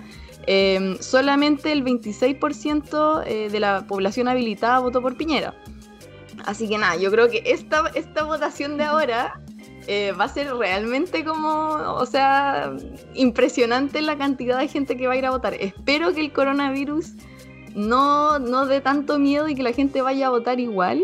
eh, 0.46 0.96
solamente 1.00 1.72
el 1.72 1.84
26% 1.84 3.22
eh, 3.26 3.48
de 3.50 3.60
la 3.60 3.86
población 3.86 4.28
habilitada 4.28 4.78
votó 4.78 5.02
por 5.02 5.16
Piñera. 5.16 5.54
Así 6.46 6.68
que 6.68 6.78
nada, 6.78 6.96
yo 6.96 7.10
creo 7.10 7.28
que 7.28 7.42
esta, 7.44 7.90
esta 7.94 8.22
votación 8.22 8.78
de 8.78 8.84
ahora 8.84 9.40
eh, 9.90 10.12
va 10.12 10.24
a 10.24 10.28
ser 10.28 10.54
realmente 10.54 11.24
como, 11.24 11.48
o 11.48 12.04
sea, 12.04 12.76
impresionante 13.14 14.02
la 14.02 14.18
cantidad 14.18 14.58
de 14.58 14.68
gente 14.68 14.98
que 14.98 15.06
va 15.06 15.14
a 15.14 15.16
ir 15.16 15.24
a 15.24 15.30
votar. 15.30 15.54
Espero 15.54 16.14
que 16.14 16.20
el 16.20 16.30
coronavirus 16.30 17.14
no, 17.74 18.38
no 18.38 18.66
dé 18.66 18.80
tanto 18.80 19.18
miedo 19.18 19.48
y 19.48 19.54
que 19.54 19.62
la 19.62 19.72
gente 19.72 20.02
vaya 20.02 20.28
a 20.28 20.30
votar 20.30 20.60
igual. 20.60 21.02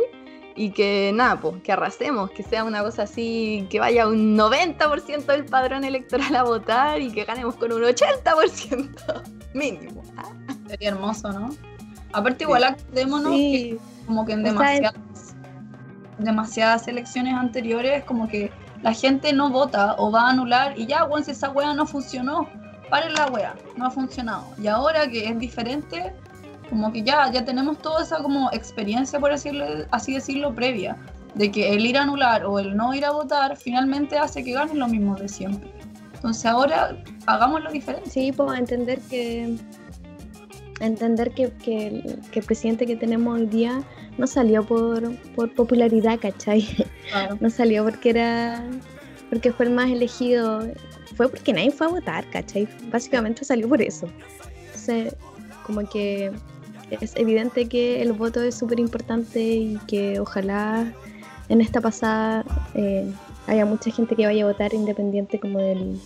Y 0.56 0.70
que 0.70 1.10
nada, 1.12 1.40
pues, 1.40 1.60
que 1.64 1.72
arrasemos, 1.72 2.30
que 2.30 2.44
sea 2.44 2.62
una 2.62 2.80
cosa 2.84 3.02
así, 3.02 3.66
que 3.70 3.80
vaya 3.80 4.06
un 4.06 4.38
90% 4.38 5.26
del 5.26 5.46
padrón 5.46 5.82
electoral 5.82 6.36
a 6.36 6.44
votar 6.44 7.00
y 7.00 7.10
que 7.10 7.24
ganemos 7.24 7.56
con 7.56 7.72
un 7.72 7.82
80% 7.82 9.22
mínimo. 9.54 10.04
¿ah? 10.16 10.30
Sería 10.68 10.90
hermoso, 10.90 11.32
¿no? 11.32 11.50
Aparte 12.12 12.44
igual 12.44 12.62
acordémonos 12.62 13.32
que 13.32 13.36
Sí, 13.36 13.78
como 14.06 14.24
que 14.24 14.34
en 14.34 14.44
demasiadas, 14.44 14.94
demasiadas 16.18 16.86
elecciones 16.86 17.34
anteriores 17.34 18.04
como 18.04 18.28
que 18.28 18.52
la 18.82 18.92
gente 18.92 19.32
no 19.32 19.50
vota 19.50 19.96
o 19.98 20.12
va 20.12 20.28
a 20.28 20.30
anular 20.30 20.78
y 20.78 20.86
ya, 20.86 21.04
bueno, 21.04 21.24
si 21.24 21.32
esa 21.32 21.50
wea 21.50 21.74
no 21.74 21.86
funcionó, 21.86 22.48
paren 22.90 23.14
la 23.14 23.26
wea, 23.26 23.54
no 23.76 23.86
ha 23.86 23.90
funcionado. 23.90 24.46
Y 24.58 24.66
ahora 24.66 25.08
que 25.08 25.26
es 25.26 25.38
diferente, 25.38 26.14
Como 26.70 26.92
que 26.92 27.02
ya, 27.02 27.30
ya 27.30 27.44
tenemos 27.44 27.78
toda 27.78 28.02
esa 28.02 28.22
como 28.22 28.50
experiencia, 28.52 29.20
por 29.20 29.30
decirlo, 29.30 29.66
así 29.90 30.14
decirlo, 30.14 30.54
previa, 30.54 30.96
de 31.34 31.50
que 31.50 31.74
el 31.74 31.84
ir 31.84 31.98
a 31.98 32.02
anular 32.02 32.44
o 32.44 32.58
el 32.58 32.76
no 32.76 32.94
ir 32.94 33.04
a 33.04 33.12
votar 33.12 33.56
finalmente 33.56 34.18
hace 34.18 34.42
que 34.42 34.52
ganen 34.52 34.78
lo 34.78 34.88
mismo 34.88 35.14
de 35.16 35.28
siempre. 35.28 35.70
Entonces 36.14 36.46
ahora 36.46 36.96
hagámoslo 37.26 37.70
diferente. 37.70 38.08
Sí, 38.08 38.32
puedo 38.32 38.54
entender 38.54 39.00
que 39.10 39.56
entender 40.80 41.30
que, 41.32 41.52
que, 41.52 41.86
el, 41.86 42.20
que, 42.32 42.40
el, 42.40 42.46
presidente 42.46 42.86
que 42.86 42.96
tenemos 42.96 43.38
hoy 43.38 43.46
día 43.46 43.82
no 44.18 44.26
salió 44.26 44.64
por, 44.64 45.16
por 45.34 45.52
popularidad, 45.54 46.18
¿cachai? 46.20 46.66
Claro. 47.10 47.36
No 47.40 47.50
salió 47.50 47.84
porque 47.84 48.10
era 48.10 48.64
porque 49.34 49.52
fue 49.52 49.66
el 49.66 49.72
más 49.72 49.90
elegido, 49.90 50.62
fue 51.16 51.28
porque 51.28 51.52
nadie 51.52 51.70
fue 51.70 51.86
a 51.86 51.90
votar, 51.90 52.28
¿cachai? 52.30 52.68
Básicamente 52.90 53.44
salió 53.44 53.68
por 53.68 53.82
eso. 53.82 54.08
Entonces, 54.66 55.16
como 55.66 55.88
que 55.88 56.30
es 56.90 57.14
evidente 57.16 57.68
que 57.68 58.02
el 58.02 58.12
voto 58.12 58.42
es 58.42 58.54
súper 58.54 58.80
importante 58.80 59.40
y 59.40 59.78
que 59.86 60.20
ojalá 60.20 60.92
en 61.48 61.60
esta 61.60 61.80
pasada 61.80 62.44
eh, 62.74 63.10
haya 63.46 63.64
mucha 63.64 63.90
gente 63.90 64.16
que 64.16 64.26
vaya 64.26 64.44
a 64.44 64.48
votar 64.48 64.74
independiente 64.74 65.38
como 65.38 65.58
del, 65.58 66.00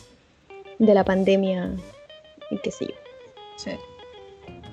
de 0.78 0.94
la 0.94 1.04
pandemia 1.04 1.72
y 2.50 2.58
qué 2.58 2.70
sé 2.70 2.86
yo. 2.86 2.94
Sí. 3.56 3.70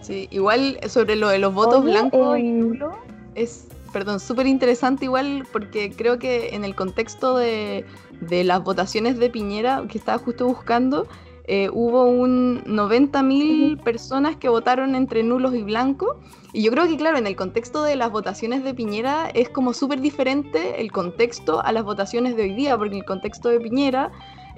Sí, 0.02 0.28
igual 0.30 0.80
sobre 0.88 1.15
lo 1.15 1.30
de 1.30 1.39
los 1.39 1.54
votos 1.54 1.84
Oye, 1.84 1.91
blancos 1.91 2.38
y 2.38 2.41
eh, 2.41 2.52
nulos 2.52 2.96
es, 3.34 3.68
perdón, 3.91 4.20
súper 4.20 4.46
interesante 4.46 5.06
igual 5.06 5.48
porque 5.52 5.91
creo 5.91 6.20
que 6.20 6.50
en 6.50 6.63
el 6.63 6.76
contexto 6.76 7.38
de, 7.38 7.86
de 8.22 8.44
las 8.44 8.63
votaciones 8.63 9.18
de 9.18 9.30
Piñera 9.30 9.84
que 9.89 9.98
estaba 9.98 10.20
justo 10.20 10.46
buscando, 10.46 11.08
eh, 11.47 11.69
hubo 11.71 12.05
un 12.05 12.63
90.000 12.65 13.81
personas 13.84 14.36
que 14.36 14.49
votaron 14.49 14.95
entre 14.95 15.21
nulos 15.23 15.53
y 15.53 15.62
blancos. 15.62 16.17
Y 16.53 16.63
yo 16.63 16.71
creo 16.71 16.88
que, 16.88 16.97
claro, 16.97 17.17
en 17.17 17.27
el 17.27 17.36
contexto 17.36 17.84
de 17.84 17.95
las 17.95 18.12
votaciones 18.12 18.63
de 18.63 18.73
Piñera 18.73 19.29
es 19.34 19.49
como 19.49 19.73
súper 19.73 20.01
diferente 20.01 20.81
el 20.81 20.91
contexto 20.91 21.63
a 21.63 21.71
las 21.71 21.84
votaciones 21.84 22.36
de 22.36 22.43
hoy 22.43 22.53
día, 22.53 22.77
porque 22.77 22.93
en 22.95 23.01
el 23.01 23.05
contexto 23.05 23.49
de 23.49 23.60
Piñera 23.60 24.12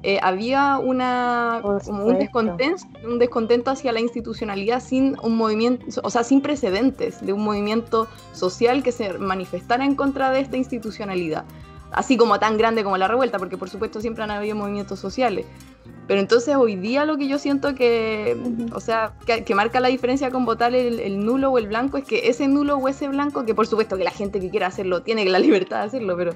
eh, 0.04 0.20
había 0.22 0.78
una, 0.78 1.60
como 1.62 2.06
un, 2.06 2.20
descontento, 2.20 2.84
un 3.04 3.18
descontento 3.18 3.72
hacia 3.72 3.92
la 3.92 4.00
institucionalidad 4.00 4.82
sin 4.82 5.18
un 5.24 5.36
movimiento, 5.36 5.86
o 6.04 6.10
sea, 6.10 6.24
sin 6.24 6.42
precedentes 6.42 7.26
de 7.26 7.34
un 7.34 7.44
movimiento 7.44 8.08
social 8.32 8.84
que 8.84 8.92
se 8.92 9.18
manifestara 9.18 9.84
en 9.84 9.96
contra 9.96 10.30
de 10.30 10.42
esta 10.42 10.56
institucionalidad, 10.56 11.46
así 11.92 12.16
como 12.16 12.38
tan 12.40 12.58
grande 12.58 12.84
como 12.84 12.98
la 12.98 13.08
revuelta, 13.08 13.40
porque 13.40 13.58
por 13.58 13.70
supuesto 13.70 14.00
siempre 14.00 14.24
han 14.24 14.32
habido 14.32 14.56
movimientos 14.56 15.00
sociales. 15.00 15.48
Pero 16.08 16.22
entonces 16.22 16.56
hoy 16.56 16.78
día 16.78 17.06
lo 17.06 17.18
que 17.18 17.28
yo 17.28 17.38
siento 17.38 17.76
que, 17.76 18.38
o 18.74 18.80
sea, 18.80 19.14
que, 19.26 19.44
que 19.44 19.56
marca 19.56 19.82
la 19.82 19.90
diferencia 19.90 20.32
con 20.32 20.46
votar 20.46 20.74
el, 20.74 21.02
el 21.02 21.20
nulo 21.20 21.52
o 21.52 21.58
el 21.58 21.68
blanco 21.68 21.98
es 21.98 22.06
que 22.06 22.30
ese 22.30 22.48
nulo 22.48 22.78
o 22.78 22.88
ese 22.88 23.10
blanco, 23.10 23.46
que 23.46 23.54
por 23.54 23.68
supuesto 23.68 23.98
que 23.98 24.06
la 24.06 24.12
gente 24.12 24.40
que 24.40 24.50
quiera 24.50 24.68
hacerlo 24.68 25.02
tiene 25.02 25.26
la 25.26 25.40
libertad 25.48 25.80
de 25.80 25.84
hacerlo, 25.84 26.16
pero 26.16 26.34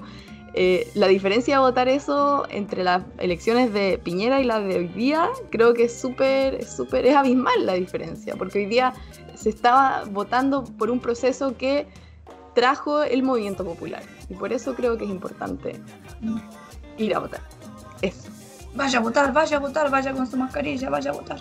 eh, 0.53 0.91
la 0.95 1.07
diferencia 1.07 1.55
de 1.55 1.61
votar 1.61 1.87
eso 1.87 2.45
entre 2.49 2.83
las 2.83 3.03
elecciones 3.19 3.71
de 3.71 3.97
Piñera 4.03 4.41
y 4.41 4.43
las 4.43 4.65
de 4.65 4.77
hoy 4.77 4.87
día, 4.89 5.29
creo 5.49 5.73
que 5.73 5.85
es 5.85 5.97
súper, 5.97 6.65
súper, 6.65 7.05
es 7.05 7.15
abismal 7.15 7.65
la 7.65 7.73
diferencia, 7.73 8.35
porque 8.35 8.59
hoy 8.59 8.65
día 8.65 8.93
se 9.35 9.49
estaba 9.49 10.03
votando 10.11 10.65
por 10.77 10.91
un 10.91 10.99
proceso 10.99 11.55
que 11.57 11.87
trajo 12.53 13.01
el 13.03 13.23
movimiento 13.23 13.63
popular. 13.63 14.03
Y 14.29 14.33
por 14.33 14.51
eso 14.51 14.75
creo 14.75 14.97
que 14.97 15.05
es 15.05 15.09
importante 15.09 15.79
ir 16.97 17.15
a 17.15 17.19
votar. 17.19 17.41
Eso. 18.01 18.30
Vaya 18.73 18.99
a 18.99 19.01
votar, 19.01 19.33
vaya 19.33 19.57
a 19.57 19.59
votar, 19.59 19.89
vaya 19.89 20.13
con 20.13 20.27
su 20.27 20.37
mascarilla, 20.37 20.89
vaya 20.89 21.11
a 21.11 21.13
votar. 21.13 21.39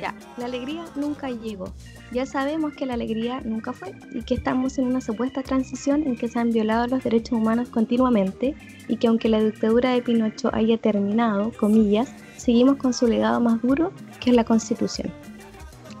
Ya, 0.00 0.14
la 0.38 0.46
alegría 0.46 0.84
nunca 0.96 1.28
llegó. 1.28 1.72
Ya 2.12 2.24
sabemos 2.24 2.72
que 2.72 2.86
la 2.86 2.94
alegría 2.94 3.40
nunca 3.44 3.72
fue 3.72 3.94
y 4.12 4.22
que 4.22 4.34
estamos 4.34 4.78
en 4.78 4.86
una 4.86 5.00
supuesta 5.00 5.42
transición 5.42 6.02
en 6.04 6.16
que 6.16 6.28
se 6.28 6.38
han 6.38 6.50
violado 6.50 6.86
los 6.86 7.04
derechos 7.04 7.38
humanos 7.38 7.68
continuamente 7.68 8.54
y 8.88 8.96
que 8.96 9.06
aunque 9.06 9.28
la 9.28 9.40
dictadura 9.40 9.90
de 9.90 10.02
Pinocho 10.02 10.50
haya 10.54 10.78
terminado, 10.78 11.52
comillas, 11.52 12.12
seguimos 12.36 12.76
con 12.76 12.94
su 12.94 13.06
legado 13.06 13.38
más 13.40 13.60
duro, 13.60 13.92
que 14.20 14.30
es 14.30 14.36
la 14.36 14.44
constitución. 14.44 15.12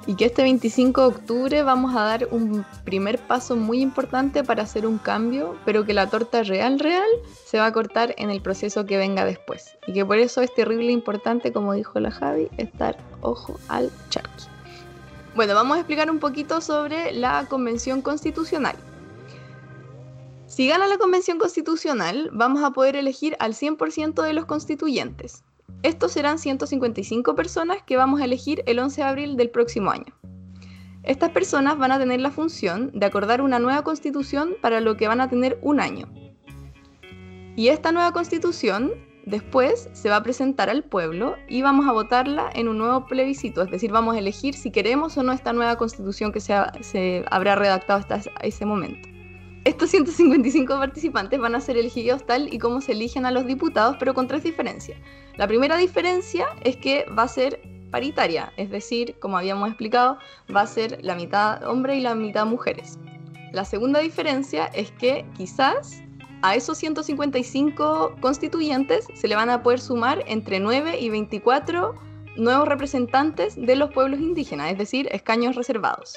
Y 0.06 0.16
que 0.16 0.24
este 0.24 0.42
25 0.42 1.00
de 1.00 1.06
octubre 1.06 1.62
vamos 1.62 1.94
a 1.94 2.02
dar 2.02 2.28
un 2.32 2.64
primer 2.84 3.18
paso 3.18 3.54
muy 3.54 3.80
importante 3.80 4.42
para 4.42 4.64
hacer 4.64 4.86
un 4.86 4.98
cambio, 4.98 5.56
pero 5.64 5.84
que 5.84 5.94
la 5.94 6.10
torta 6.10 6.42
real, 6.42 6.80
real, 6.80 7.06
se 7.44 7.58
va 7.58 7.66
a 7.66 7.72
cortar 7.72 8.14
en 8.18 8.30
el 8.30 8.42
proceso 8.42 8.84
que 8.84 8.96
venga 8.96 9.24
después. 9.24 9.78
Y 9.86 9.92
que 9.92 10.04
por 10.04 10.18
eso 10.18 10.40
es 10.40 10.52
terrible 10.54 10.90
importante, 10.90 11.52
como 11.52 11.72
dijo 11.74 12.00
la 12.00 12.10
Javi, 12.10 12.48
estar 12.56 12.96
ojo 13.20 13.60
al 13.68 13.90
charqui. 14.10 14.46
Bueno, 15.36 15.54
vamos 15.54 15.76
a 15.76 15.80
explicar 15.80 16.10
un 16.10 16.18
poquito 16.18 16.60
sobre 16.60 17.12
la 17.12 17.46
Convención 17.48 18.02
Constitucional. 18.02 18.76
Si 20.46 20.68
gana 20.68 20.86
la 20.86 20.98
Convención 20.98 21.38
Constitucional, 21.38 22.28
vamos 22.32 22.62
a 22.62 22.72
poder 22.72 22.96
elegir 22.96 23.36
al 23.38 23.54
100% 23.54 24.22
de 24.22 24.32
los 24.34 24.44
constituyentes. 24.44 25.44
Estos 25.82 26.12
serán 26.12 26.38
155 26.38 27.34
personas 27.34 27.78
que 27.84 27.96
vamos 27.96 28.20
a 28.20 28.24
elegir 28.24 28.62
el 28.66 28.78
11 28.78 29.00
de 29.00 29.06
abril 29.06 29.36
del 29.36 29.50
próximo 29.50 29.90
año. 29.90 30.14
Estas 31.02 31.30
personas 31.30 31.78
van 31.78 31.90
a 31.90 31.98
tener 31.98 32.20
la 32.20 32.30
función 32.30 32.92
de 32.94 33.06
acordar 33.06 33.42
una 33.42 33.58
nueva 33.58 33.82
constitución 33.82 34.54
para 34.60 34.80
lo 34.80 34.96
que 34.96 35.08
van 35.08 35.20
a 35.20 35.28
tener 35.28 35.58
un 35.62 35.80
año. 35.80 36.08
Y 37.56 37.68
esta 37.68 37.90
nueva 37.90 38.12
constitución 38.12 38.92
después 39.26 39.88
se 39.92 40.08
va 40.08 40.16
a 40.16 40.22
presentar 40.22 40.70
al 40.70 40.84
pueblo 40.84 41.36
y 41.48 41.62
vamos 41.62 41.86
a 41.88 41.92
votarla 41.92 42.50
en 42.54 42.68
un 42.68 42.78
nuevo 42.78 43.06
plebiscito, 43.06 43.62
es 43.62 43.70
decir, 43.70 43.90
vamos 43.92 44.14
a 44.14 44.18
elegir 44.18 44.54
si 44.54 44.70
queremos 44.70 45.16
o 45.16 45.22
no 45.22 45.32
esta 45.32 45.52
nueva 45.52 45.76
constitución 45.76 46.32
que 46.32 46.40
se, 46.40 46.54
ha- 46.54 46.72
se 46.80 47.24
habrá 47.30 47.54
redactado 47.56 47.98
hasta 48.00 48.20
ese 48.42 48.64
momento. 48.64 49.08
Estos 49.64 49.90
155 49.90 50.76
participantes 50.76 51.38
van 51.38 51.54
a 51.54 51.60
ser 51.60 51.76
elegidos 51.76 52.26
tal 52.26 52.52
y 52.52 52.58
como 52.58 52.80
se 52.80 52.92
eligen 52.92 53.24
a 53.26 53.30
los 53.30 53.46
diputados, 53.46 53.96
pero 53.96 54.12
con 54.12 54.26
tres 54.26 54.42
diferencias. 54.42 54.98
La 55.36 55.46
primera 55.46 55.76
diferencia 55.76 56.48
es 56.64 56.76
que 56.76 57.06
va 57.16 57.22
a 57.22 57.28
ser 57.28 57.60
paritaria, 57.92 58.52
es 58.56 58.70
decir, 58.70 59.14
como 59.20 59.38
habíamos 59.38 59.68
explicado, 59.68 60.18
va 60.54 60.62
a 60.62 60.66
ser 60.66 60.98
la 61.04 61.14
mitad 61.14 61.64
hombre 61.64 61.96
y 61.96 62.00
la 62.00 62.16
mitad 62.16 62.44
mujeres. 62.44 62.98
La 63.52 63.64
segunda 63.64 64.00
diferencia 64.00 64.66
es 64.66 64.90
que 64.90 65.24
quizás 65.36 66.02
a 66.42 66.56
esos 66.56 66.76
155 66.78 68.16
constituyentes 68.20 69.06
se 69.14 69.28
le 69.28 69.36
van 69.36 69.48
a 69.48 69.62
poder 69.62 69.78
sumar 69.78 70.24
entre 70.26 70.58
9 70.58 70.98
y 70.98 71.08
24 71.08 71.94
nuevos 72.36 72.66
representantes 72.66 73.54
de 73.54 73.76
los 73.76 73.92
pueblos 73.92 74.18
indígenas, 74.18 74.72
es 74.72 74.78
decir, 74.78 75.08
escaños 75.12 75.54
reservados. 75.54 76.16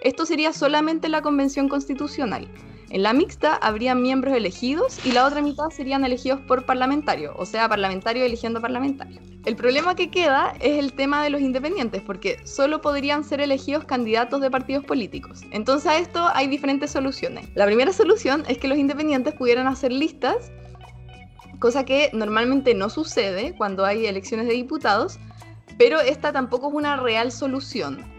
Esto 0.00 0.26
sería 0.26 0.52
solamente 0.52 1.08
la 1.08 1.22
convención 1.22 1.68
constitucional. 1.68 2.48
En 2.92 3.02
la 3.02 3.14
mixta 3.14 3.54
habrían 3.54 4.02
miembros 4.02 4.34
elegidos 4.34 4.98
y 5.06 5.12
la 5.12 5.24
otra 5.24 5.40
mitad 5.40 5.70
serían 5.70 6.04
elegidos 6.04 6.40
por 6.40 6.66
parlamentario, 6.66 7.32
o 7.38 7.46
sea, 7.46 7.66
parlamentario 7.66 8.22
eligiendo 8.22 8.60
parlamentario. 8.60 9.18
El 9.46 9.56
problema 9.56 9.94
que 9.94 10.10
queda 10.10 10.52
es 10.60 10.78
el 10.78 10.92
tema 10.92 11.24
de 11.24 11.30
los 11.30 11.40
independientes, 11.40 12.02
porque 12.02 12.38
solo 12.44 12.82
podrían 12.82 13.24
ser 13.24 13.40
elegidos 13.40 13.86
candidatos 13.86 14.42
de 14.42 14.50
partidos 14.50 14.84
políticos. 14.84 15.40
Entonces 15.52 15.90
a 15.90 15.96
esto 15.96 16.28
hay 16.34 16.48
diferentes 16.48 16.90
soluciones. 16.90 17.48
La 17.54 17.64
primera 17.64 17.94
solución 17.94 18.44
es 18.46 18.58
que 18.58 18.68
los 18.68 18.76
independientes 18.76 19.32
pudieran 19.32 19.68
hacer 19.68 19.90
listas, 19.90 20.52
cosa 21.60 21.86
que 21.86 22.10
normalmente 22.12 22.74
no 22.74 22.90
sucede 22.90 23.54
cuando 23.56 23.86
hay 23.86 24.04
elecciones 24.04 24.46
de 24.48 24.52
diputados, 24.52 25.18
pero 25.78 25.98
esta 25.98 26.30
tampoco 26.30 26.68
es 26.68 26.74
una 26.74 26.96
real 26.96 27.32
solución 27.32 28.11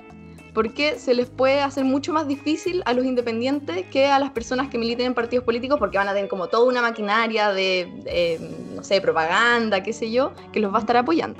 porque 0.53 0.99
se 0.99 1.13
les 1.13 1.29
puede 1.29 1.61
hacer 1.61 1.83
mucho 1.83 2.13
más 2.13 2.27
difícil 2.27 2.83
a 2.85 2.93
los 2.93 3.05
independientes 3.05 3.85
que 3.87 4.05
a 4.07 4.19
las 4.19 4.31
personas 4.31 4.69
que 4.69 4.77
militen 4.77 5.07
en 5.07 5.13
partidos 5.13 5.45
políticos 5.45 5.79
porque 5.79 5.97
van 5.97 6.07
a 6.07 6.13
tener 6.13 6.29
como 6.29 6.47
toda 6.47 6.67
una 6.67 6.81
maquinaria 6.81 7.51
de, 7.51 8.39
no 8.75 8.83
sé, 8.83 9.01
propaganda, 9.01 9.81
qué 9.81 9.93
sé 9.93 10.11
yo, 10.11 10.33
que 10.51 10.59
los 10.59 10.71
va 10.71 10.77
a 10.77 10.81
estar 10.81 10.97
apoyando. 10.97 11.39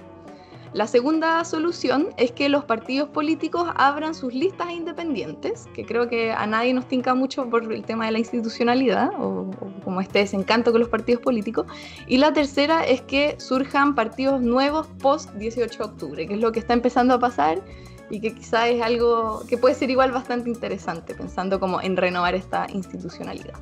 La 0.74 0.88
segunda 0.88 1.46
solución 1.46 2.10
es 2.18 2.32
que 2.32 2.50
los 2.50 2.66
partidos 2.66 3.08
políticos 3.10 3.70
abran 3.76 4.16
sus 4.16 4.34
listas 4.34 4.72
independientes, 4.72 5.68
que 5.76 5.86
creo 5.86 6.10
que 6.10 6.32
a 6.32 6.48
nadie 6.48 6.74
nos 6.74 6.88
tinca 6.88 7.14
mucho 7.14 7.48
por 7.48 7.72
el 7.72 7.84
tema 7.84 8.08
de 8.08 8.14
la 8.14 8.18
institucionalidad 8.18 9.12
o, 9.20 9.52
o 9.62 9.84
como 9.84 10.02
este 10.02 10.18
desencanto 10.20 10.72
con 10.72 10.80
los 10.80 10.90
partidos 10.90 11.22
políticos. 11.22 11.68
Y 12.08 12.18
la 12.18 12.34
tercera 12.34 12.84
es 12.84 13.02
que 13.02 13.36
surjan 13.40 13.94
partidos 13.94 14.42
nuevos 14.42 14.88
post 15.00 15.32
18 15.34 15.78
de 15.78 15.84
octubre, 15.84 16.28
que 16.28 16.34
es 16.34 16.40
lo 16.40 16.52
que 16.52 16.62
está 16.62 16.74
empezando 16.74 17.14
a 17.14 17.20
pasar 17.20 17.62
y 18.10 18.20
que 18.20 18.34
quizá 18.34 18.68
es 18.68 18.82
algo 18.82 19.44
que 19.48 19.58
puede 19.58 19.76
ser 19.76 19.90
igual 19.90 20.12
bastante 20.12 20.50
interesante, 20.50 21.16
pensando 21.16 21.60
como 21.60 21.82
en 21.82 21.98
renovar 21.98 22.36
esta 22.36 22.68
institucionalidad. 22.72 23.54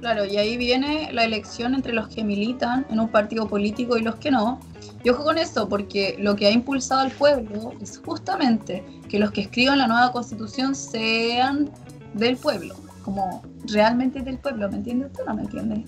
Claro, 0.00 0.24
y 0.24 0.38
ahí 0.38 0.56
viene 0.56 1.12
la 1.12 1.24
elección 1.24 1.74
entre 1.74 1.92
los 1.92 2.08
que 2.08 2.24
militan 2.24 2.86
en 2.90 3.00
un 3.00 3.08
partido 3.08 3.46
político 3.46 3.98
y 3.98 4.02
los 4.02 4.16
que 4.16 4.30
no. 4.30 4.58
Y 5.04 5.10
ojo 5.10 5.24
con 5.24 5.36
eso, 5.36 5.68
porque 5.68 6.16
lo 6.18 6.36
que 6.36 6.46
ha 6.46 6.50
impulsado 6.50 7.02
al 7.02 7.10
pueblo 7.10 7.72
es 7.82 8.00
justamente 8.04 8.82
que 9.10 9.18
los 9.18 9.30
que 9.30 9.42
escriban 9.42 9.78
la 9.78 9.86
nueva 9.86 10.10
constitución 10.10 10.74
sean 10.74 11.70
del 12.14 12.38
pueblo, 12.38 12.74
como 13.04 13.42
realmente 13.66 14.20
del 14.20 14.38
pueblo, 14.38 14.70
¿me 14.70 14.76
entiende 14.76 15.06
usted 15.06 15.22
o 15.22 15.26
no 15.26 15.34
me 15.34 15.42
entiende? 15.42 15.84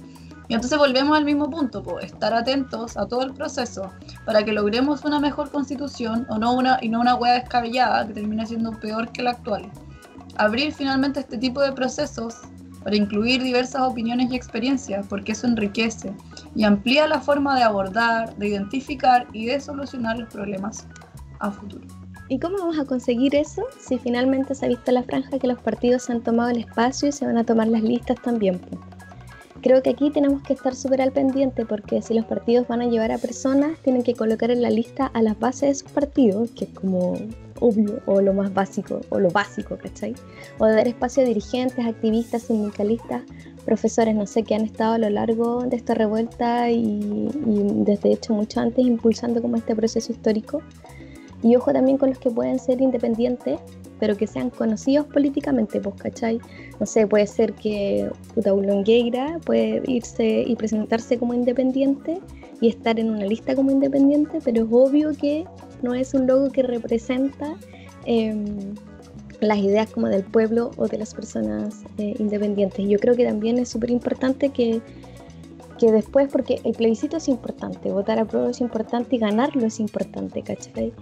Y 0.52 0.54
entonces 0.54 0.78
volvemos 0.78 1.16
al 1.16 1.24
mismo 1.24 1.48
punto, 1.48 1.82
pues, 1.82 2.04
estar 2.04 2.34
atentos 2.34 2.98
a 2.98 3.06
todo 3.06 3.22
el 3.22 3.32
proceso 3.32 3.90
para 4.26 4.44
que 4.44 4.52
logremos 4.52 5.02
una 5.02 5.18
mejor 5.18 5.50
constitución 5.50 6.26
o 6.28 6.36
no 6.36 6.52
una, 6.52 6.78
y 6.82 6.90
no 6.90 7.00
una 7.00 7.14
hueá 7.14 7.40
descabellada 7.40 8.06
que 8.06 8.12
termine 8.12 8.44
siendo 8.46 8.70
peor 8.72 9.10
que 9.12 9.22
la 9.22 9.30
actual. 9.30 9.72
Abrir 10.36 10.74
finalmente 10.74 11.20
este 11.20 11.38
tipo 11.38 11.62
de 11.62 11.72
procesos 11.72 12.36
para 12.84 12.94
incluir 12.94 13.42
diversas 13.42 13.80
opiniones 13.80 14.30
y 14.30 14.36
experiencias, 14.36 15.06
porque 15.06 15.32
eso 15.32 15.46
enriquece 15.46 16.12
y 16.54 16.64
amplía 16.64 17.08
la 17.08 17.22
forma 17.22 17.56
de 17.56 17.62
abordar, 17.62 18.36
de 18.36 18.48
identificar 18.48 19.26
y 19.32 19.46
de 19.46 19.58
solucionar 19.58 20.18
los 20.18 20.28
problemas 20.28 20.86
a 21.38 21.50
futuro. 21.50 21.86
¿Y 22.28 22.38
cómo 22.38 22.58
vamos 22.58 22.78
a 22.78 22.84
conseguir 22.84 23.34
eso 23.34 23.62
si 23.80 23.96
finalmente 23.96 24.54
se 24.54 24.66
ha 24.66 24.68
visto 24.68 24.92
la 24.92 25.02
franja 25.02 25.38
que 25.38 25.46
los 25.46 25.60
partidos 25.60 26.02
se 26.02 26.12
han 26.12 26.20
tomado 26.20 26.50
el 26.50 26.58
espacio 26.58 27.08
y 27.08 27.12
se 27.12 27.24
van 27.24 27.38
a 27.38 27.44
tomar 27.44 27.68
las 27.68 27.82
listas 27.82 28.20
también? 28.20 28.60
Creo 29.62 29.80
que 29.80 29.90
aquí 29.90 30.10
tenemos 30.10 30.42
que 30.42 30.54
estar 30.54 30.74
súper 30.74 31.00
al 31.00 31.12
pendiente 31.12 31.64
porque 31.64 32.02
si 32.02 32.14
los 32.14 32.24
partidos 32.24 32.66
van 32.66 32.82
a 32.82 32.86
llevar 32.86 33.12
a 33.12 33.18
personas, 33.18 33.78
tienen 33.78 34.02
que 34.02 34.14
colocar 34.14 34.50
en 34.50 34.60
la 34.60 34.70
lista 34.70 35.06
a 35.06 35.22
las 35.22 35.38
bases 35.38 35.68
de 35.68 35.74
sus 35.76 35.92
partidos, 35.92 36.50
que 36.50 36.64
es 36.64 36.70
como 36.70 37.14
obvio 37.60 38.00
o 38.06 38.20
lo 38.20 38.34
más 38.34 38.52
básico 38.52 39.00
o 39.10 39.20
lo 39.20 39.30
básico, 39.30 39.78
¿cachai? 39.78 40.16
O 40.58 40.66
dar 40.66 40.88
espacio 40.88 41.22
a 41.22 41.26
dirigentes, 41.26 41.86
activistas, 41.86 42.42
sindicalistas, 42.42 43.22
profesores, 43.64 44.16
no 44.16 44.26
sé, 44.26 44.42
que 44.42 44.56
han 44.56 44.62
estado 44.64 44.94
a 44.94 44.98
lo 44.98 45.10
largo 45.10 45.62
de 45.62 45.76
esta 45.76 45.94
revuelta 45.94 46.68
y, 46.68 47.30
y 47.46 47.84
desde 47.84 48.12
hecho 48.12 48.34
mucho 48.34 48.58
antes 48.58 48.84
impulsando 48.84 49.40
como 49.40 49.56
este 49.56 49.76
proceso 49.76 50.10
histórico. 50.10 50.60
Y 51.44 51.54
ojo 51.54 51.72
también 51.72 51.98
con 51.98 52.10
los 52.10 52.18
que 52.18 52.30
pueden 52.30 52.58
ser 52.58 52.80
independientes, 52.80 53.60
pero 54.02 54.16
que 54.16 54.26
sean 54.26 54.50
conocidos 54.50 55.06
políticamente, 55.06 55.80
pues, 55.80 55.94
¿cachai? 55.94 56.40
No 56.80 56.86
sé, 56.86 57.06
puede 57.06 57.28
ser 57.28 57.52
que 57.52 58.10
Puta 58.34 58.52
puede 59.44 59.80
irse 59.86 60.42
y 60.44 60.56
presentarse 60.56 61.18
como 61.18 61.34
independiente 61.34 62.20
y 62.60 62.66
estar 62.66 62.98
en 62.98 63.10
una 63.10 63.26
lista 63.26 63.54
como 63.54 63.70
independiente, 63.70 64.40
pero 64.44 64.64
es 64.64 64.68
obvio 64.72 65.12
que 65.16 65.44
no 65.82 65.94
es 65.94 66.14
un 66.14 66.26
logo 66.26 66.50
que 66.50 66.64
representa 66.64 67.54
em, 68.04 68.74
las 69.38 69.58
ideas 69.58 69.88
como 69.88 70.08
del 70.08 70.24
pueblo 70.24 70.72
o 70.78 70.88
de 70.88 70.98
las 70.98 71.14
personas 71.14 71.84
eh, 71.98 72.16
independientes. 72.18 72.84
Yo 72.88 72.98
creo 72.98 73.14
que 73.14 73.24
también 73.24 73.56
es 73.58 73.68
súper 73.68 73.92
importante 73.92 74.48
que, 74.48 74.80
que 75.78 75.92
después, 75.92 76.28
porque 76.28 76.60
el 76.64 76.72
plebiscito 76.72 77.18
es 77.18 77.28
importante, 77.28 77.92
votar 77.92 78.18
a 78.18 78.24
prueba 78.24 78.50
es 78.50 78.60
importante 78.60 79.14
y 79.14 79.20
ganarlo 79.20 79.64
es 79.64 79.78
importante, 79.78 80.42
¿cachai? 80.42 80.92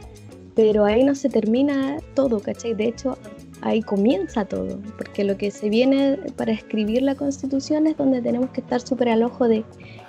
Pero 0.60 0.84
ahí 0.84 1.04
no 1.04 1.14
se 1.14 1.30
termina 1.30 1.96
todo, 2.12 2.38
¿cachai? 2.38 2.74
De 2.74 2.84
hecho, 2.84 3.16
ahí 3.62 3.80
comienza 3.80 4.44
todo, 4.44 4.78
porque 4.98 5.24
lo 5.24 5.38
que 5.38 5.50
se 5.50 5.70
viene 5.70 6.18
para 6.36 6.52
escribir 6.52 7.00
la 7.00 7.14
constitución 7.14 7.86
es 7.86 7.96
donde 7.96 8.20
tenemos 8.20 8.50
que 8.50 8.60
estar 8.60 8.78
súper 8.78 9.08
al 9.08 9.22
ojo 9.22 9.48
de 9.48 9.64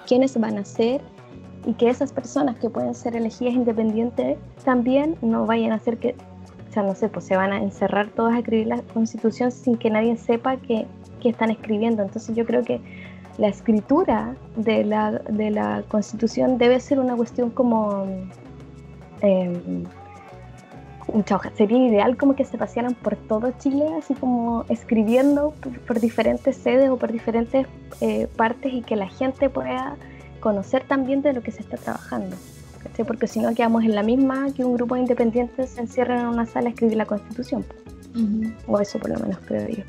quiénes 0.06 0.38
van 0.38 0.58
a 0.58 0.66
ser 0.66 1.00
y 1.66 1.72
que 1.76 1.90
esas 1.90 2.12
personas 2.12 2.58
que 2.58 2.70
pueden 2.70 2.94
ser 2.94 3.16
elegidas 3.16 3.54
independientes 3.54 4.38
también 4.66 5.16
no 5.22 5.46
vayan 5.46 5.72
a 5.72 5.76
hacer 5.76 6.00
que, 6.00 6.16
o 6.70 6.74
sea, 6.74 6.84
no 6.84 6.96
sé, 6.96 7.08
pues 7.08 7.24
se 7.24 7.38
van 7.38 7.54
a 7.54 7.64
encerrar 7.64 8.10
todos 8.10 8.34
a 8.34 8.40
escribir 8.40 8.68
la 8.68 8.82
constitución 8.82 9.54
sin 9.54 9.78
que 9.78 9.90
nadie 9.90 10.18
sepa 10.18 10.58
que, 10.58 10.86
están 11.24 11.52
escribiendo. 11.52 12.04
Entonces 12.04 12.36
yo 12.36 12.46
creo 12.46 12.64
que 12.66 12.82
la 13.38 13.48
escritura 13.48 14.36
de 14.58 14.84
la, 14.84 15.12
de 15.12 15.50
la 15.50 15.82
constitución 15.88 16.58
debe 16.58 16.78
ser 16.82 17.00
una 17.00 17.16
cuestión 17.16 17.52
como... 17.52 18.06
Eh, 19.22 19.86
sería 21.56 21.88
ideal 21.88 22.18
como 22.18 22.36
que 22.36 22.46
se 22.46 22.58
pasearan 22.58 22.94
por 22.94 23.16
todo 23.16 23.52
Chile, 23.60 23.86
así 23.98 24.14
como 24.14 24.66
escribiendo 24.70 25.54
por, 25.86 26.00
diferentes 26.00 26.56
sedes 26.56 26.90
o 26.90 26.98
por 26.98 27.12
diferentes 27.12 27.68
eh, 28.00 28.28
partes 28.36 28.74
y 28.74 28.82
que 28.82 28.96
la 28.96 29.08
gente 29.08 29.50
pueda 29.50 29.96
conocer 30.40 30.84
también 30.88 31.22
de 31.22 31.34
lo 31.34 31.42
que 31.42 31.52
se 31.52 31.62
está 31.62 31.78
trabajando. 31.78 32.36
Porque 33.06 33.28
si 33.28 33.40
no 33.40 33.54
quedamos 33.54 33.84
en 33.84 33.96
la 33.96 34.04
misma 34.04 34.48
que 34.56 34.66
un 34.66 34.74
grupo 34.74 34.96
de 34.96 35.02
independientes 35.02 35.72
se 35.72 35.82
encierran 35.82 36.20
en 36.20 36.28
una 36.28 36.46
sala 36.46 36.68
a 36.68 36.72
escribir 36.72 36.98
la 36.98 37.06
constitución. 37.06 37.66
O 38.68 38.80
eso 38.80 39.00
por 39.00 39.10
lo 39.12 39.20
menos 39.20 39.40
creo 39.46 39.68
yo. 39.68 39.84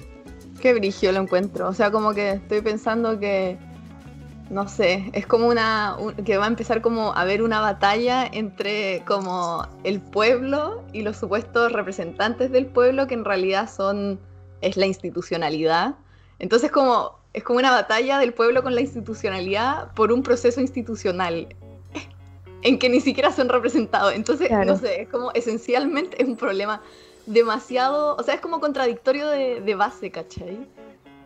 Qué 0.60 0.74
brigio 0.74 1.10
lo 1.12 1.20
encuentro. 1.20 1.68
O 1.68 1.74
sea, 1.74 1.90
como 1.90 2.12
que 2.12 2.32
estoy 2.32 2.60
pensando 2.60 3.18
que, 3.18 3.58
no 4.50 4.68
sé, 4.68 5.10
es 5.12 5.26
como 5.26 5.48
una, 5.48 5.96
que 6.24 6.36
va 6.36 6.44
a 6.44 6.48
empezar 6.48 6.82
como 6.82 7.12
a 7.12 7.20
haber 7.22 7.42
una 7.42 7.60
batalla 7.60 8.26
entre 8.26 9.02
como 9.06 9.66
el 9.84 10.00
pueblo 10.00 10.82
y 10.92 11.02
los 11.02 11.16
supuestos 11.16 11.72
representantes 11.72 12.50
del 12.52 12.66
pueblo 12.66 13.06
que 13.06 13.14
en 13.14 13.24
realidad 13.24 13.70
son, 13.70 14.20
es 14.60 14.76
la 14.76 14.86
institucionalidad. 14.86 15.94
Entonces 16.38 16.70
como 16.70 17.22
es 17.32 17.42
como 17.42 17.58
una 17.58 17.70
batalla 17.70 18.18
del 18.18 18.34
pueblo 18.34 18.62
con 18.62 18.74
la 18.74 18.82
institucionalidad 18.82 19.92
por 19.94 20.12
un 20.12 20.22
proceso 20.22 20.60
institucional 20.60 21.48
en 22.62 22.78
que 22.78 22.88
ni 22.88 23.00
siquiera 23.00 23.32
son 23.32 23.48
representados. 23.48 24.14
Entonces, 24.14 24.50
no 24.66 24.76
sé, 24.76 25.02
es 25.02 25.08
como 25.08 25.32
esencialmente 25.32 26.22
es 26.22 26.28
un 26.28 26.36
problema 26.36 26.82
demasiado, 27.26 28.16
o 28.16 28.22
sea, 28.22 28.34
es 28.34 28.40
como 28.40 28.60
contradictorio 28.60 29.28
de, 29.28 29.74
base, 29.74 30.10
¿cachai? 30.10 30.58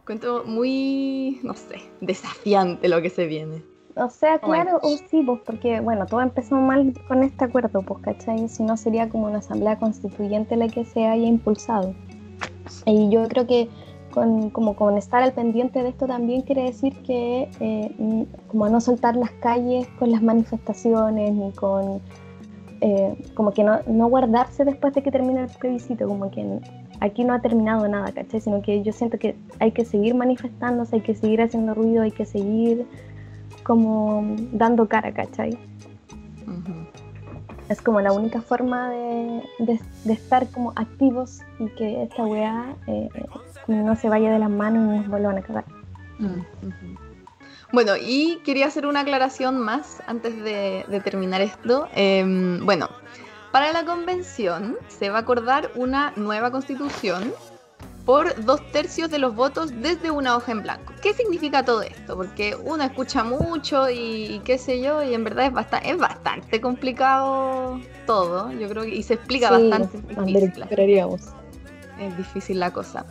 Cuento 0.06 0.44
muy, 0.44 1.40
no 1.42 1.54
sé, 1.54 1.80
desafiante 2.00 2.88
lo 2.88 3.02
que 3.02 3.10
se 3.10 3.26
viene. 3.26 3.62
O 3.96 4.08
sea, 4.08 4.38
claro, 4.38 4.78
o 4.82 4.96
sí, 4.96 5.22
pues 5.24 5.40
porque, 5.44 5.80
bueno, 5.80 6.06
todo 6.06 6.20
empezó 6.20 6.54
mal 6.56 6.92
con 7.08 7.24
este 7.24 7.46
acuerdo, 7.46 7.82
pues, 7.82 8.00
¿cachai? 8.02 8.48
Si 8.48 8.62
no 8.62 8.76
sería 8.76 9.08
como 9.08 9.26
una 9.26 9.38
asamblea 9.38 9.78
constituyente 9.78 10.54
la 10.56 10.68
que 10.68 10.84
se 10.84 11.06
haya 11.06 11.26
impulsado. 11.26 11.94
Y 12.84 13.10
yo 13.10 13.26
creo 13.26 13.46
que 13.46 13.68
como 14.52 14.76
con 14.76 14.96
estar 14.96 15.22
al 15.22 15.32
pendiente 15.32 15.82
de 15.82 15.90
esto 15.90 16.06
también 16.06 16.42
quiere 16.42 16.62
decir 16.62 16.94
que 17.02 17.50
eh, 17.60 18.26
como 18.48 18.68
no 18.68 18.80
soltar 18.80 19.14
las 19.14 19.30
calles 19.42 19.86
con 19.98 20.10
las 20.10 20.22
manifestaciones 20.22 21.34
ni 21.34 21.52
con 21.52 22.00
eh, 22.80 23.14
como 23.34 23.52
que 23.52 23.62
no, 23.62 23.80
no, 23.86 24.08
guardarse 24.08 24.64
después 24.64 24.94
de 24.94 25.02
que 25.02 25.10
termine 25.10 25.42
el 25.42 25.48
plebiscito, 25.48 26.06
como 26.06 26.30
que 26.30 26.60
aquí 27.00 27.24
no 27.24 27.34
ha 27.34 27.40
terminado 27.40 27.86
nada, 27.88 28.12
¿cachai? 28.12 28.40
Sino 28.40 28.62
que 28.62 28.82
yo 28.82 28.92
siento 28.92 29.18
que 29.18 29.36
hay 29.58 29.72
que 29.72 29.84
seguir 29.84 30.14
manifestándose, 30.14 30.96
hay 30.96 31.02
que 31.02 31.14
seguir 31.14 31.42
haciendo 31.42 31.74
ruido, 31.74 32.02
hay 32.02 32.12
que 32.12 32.24
seguir 32.24 32.86
como 33.62 34.36
dando 34.52 34.88
cara, 34.88 35.12
¿cachai? 35.12 35.58
Es 37.68 37.82
como 37.82 38.00
la 38.00 38.12
única 38.12 38.40
forma 38.40 38.90
de, 38.90 39.42
de, 39.58 40.12
estar 40.12 40.48
como 40.50 40.72
activos 40.76 41.40
y 41.58 41.66
que 41.70 42.04
esta 42.04 42.24
weá 42.24 42.76
eh, 42.86 43.08
no 43.66 43.96
se 43.96 44.08
vaya 44.08 44.30
de 44.30 44.38
las 44.38 44.50
manos 44.50 44.94
y 44.94 44.98
nos 44.98 45.08
vuelvan 45.08 45.38
a 45.38 45.42
cagar. 45.42 45.64
Mm. 46.20 46.96
Bueno, 47.72 47.92
y 48.00 48.40
quería 48.44 48.66
hacer 48.66 48.86
una 48.86 49.00
aclaración 49.00 49.58
más 49.58 50.02
antes 50.06 50.36
de, 50.42 51.00
terminar 51.04 51.40
esto. 51.40 51.88
Em, 51.94 52.64
bueno, 52.64 52.88
para 53.56 53.72
la 53.72 53.86
convención 53.86 54.76
se 54.86 55.08
va 55.08 55.16
a 55.16 55.20
acordar 55.22 55.70
una 55.76 56.12
nueva 56.14 56.50
constitución 56.50 57.32
por 58.04 58.44
dos 58.44 58.60
tercios 58.70 59.10
de 59.10 59.18
los 59.18 59.34
votos 59.34 59.72
desde 59.80 60.10
una 60.10 60.36
hoja 60.36 60.52
en 60.52 60.60
blanco. 60.60 60.92
¿Qué 61.00 61.14
significa 61.14 61.64
todo 61.64 61.80
esto? 61.80 62.16
Porque 62.16 62.54
uno 62.54 62.84
escucha 62.84 63.24
mucho 63.24 63.88
y, 63.88 64.42
qué 64.44 64.58
sé 64.58 64.82
yo, 64.82 65.02
y 65.02 65.14
en 65.14 65.24
verdad 65.24 65.46
es 65.46 65.54
bastante, 65.54 65.88
es 65.90 65.96
bastante 65.96 66.60
complicado 66.60 67.80
todo, 68.04 68.52
yo 68.52 68.68
creo 68.68 68.82
que, 68.82 68.94
y 68.94 69.02
se 69.02 69.14
explica 69.14 69.50
bastante. 69.50 70.02
Difícil. 70.26 70.64
Es 71.98 72.14
difícil 72.18 72.60
la 72.60 72.74
cosa. 72.74 73.06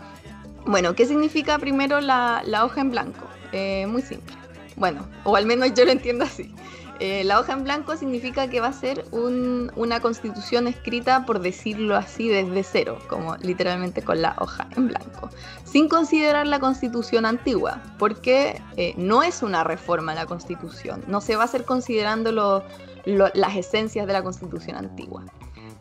Bueno, 0.67 0.93
¿qué 0.93 1.07
significa 1.07 1.57
primero 1.57 2.01
la, 2.01 2.43
hoja 2.63 2.81
en 2.81 2.91
blanco? 2.91 3.25
Eh, 3.51 3.87
muy 3.87 4.03
simple. 4.03 4.35
Bueno, 4.75 5.07
o 5.23 5.35
al 5.35 5.47
menos 5.47 5.73
yo 5.73 5.85
lo 5.85 5.91
entiendo 5.91 6.23
así. 6.23 6.53
Eh, 6.99 7.23
la 7.25 7.39
hoja 7.39 7.53
en 7.53 7.63
blanco 7.63 7.97
significa 7.97 8.49
que 8.49 8.61
va 8.61 8.67
a 8.67 8.73
ser 8.73 9.05
una 9.11 9.99
constitución 9.99 10.67
escrita, 10.67 11.25
por 11.25 11.39
decirlo 11.39 11.95
así, 11.95 12.29
desde 12.29 12.63
cero, 12.63 12.99
como 13.09 13.35
literalmente 13.37 14.01
con 14.01 14.21
la 14.21 14.35
hoja 14.39 14.67
en 14.77 14.87
blanco, 14.87 15.29
sin 15.65 15.89
considerar 15.89 16.47
la 16.47 16.59
constitución 16.59 17.25
antigua, 17.25 17.81
porque 17.99 18.61
eh, 18.77 18.93
no 18.97 19.23
es 19.23 19.43
una 19.43 19.63
reforma 19.63 20.15
la 20.15 20.25
constitución, 20.25 21.03
no 21.07 21.19
se 21.19 21.35
va 21.35 21.43
a 21.43 21.45
hacer 21.45 21.65
considerando 21.65 22.63
las 23.05 23.55
esencias 23.55 24.07
de 24.07 24.13
la 24.13 24.23
constitución 24.23 24.77
antigua 24.77 25.25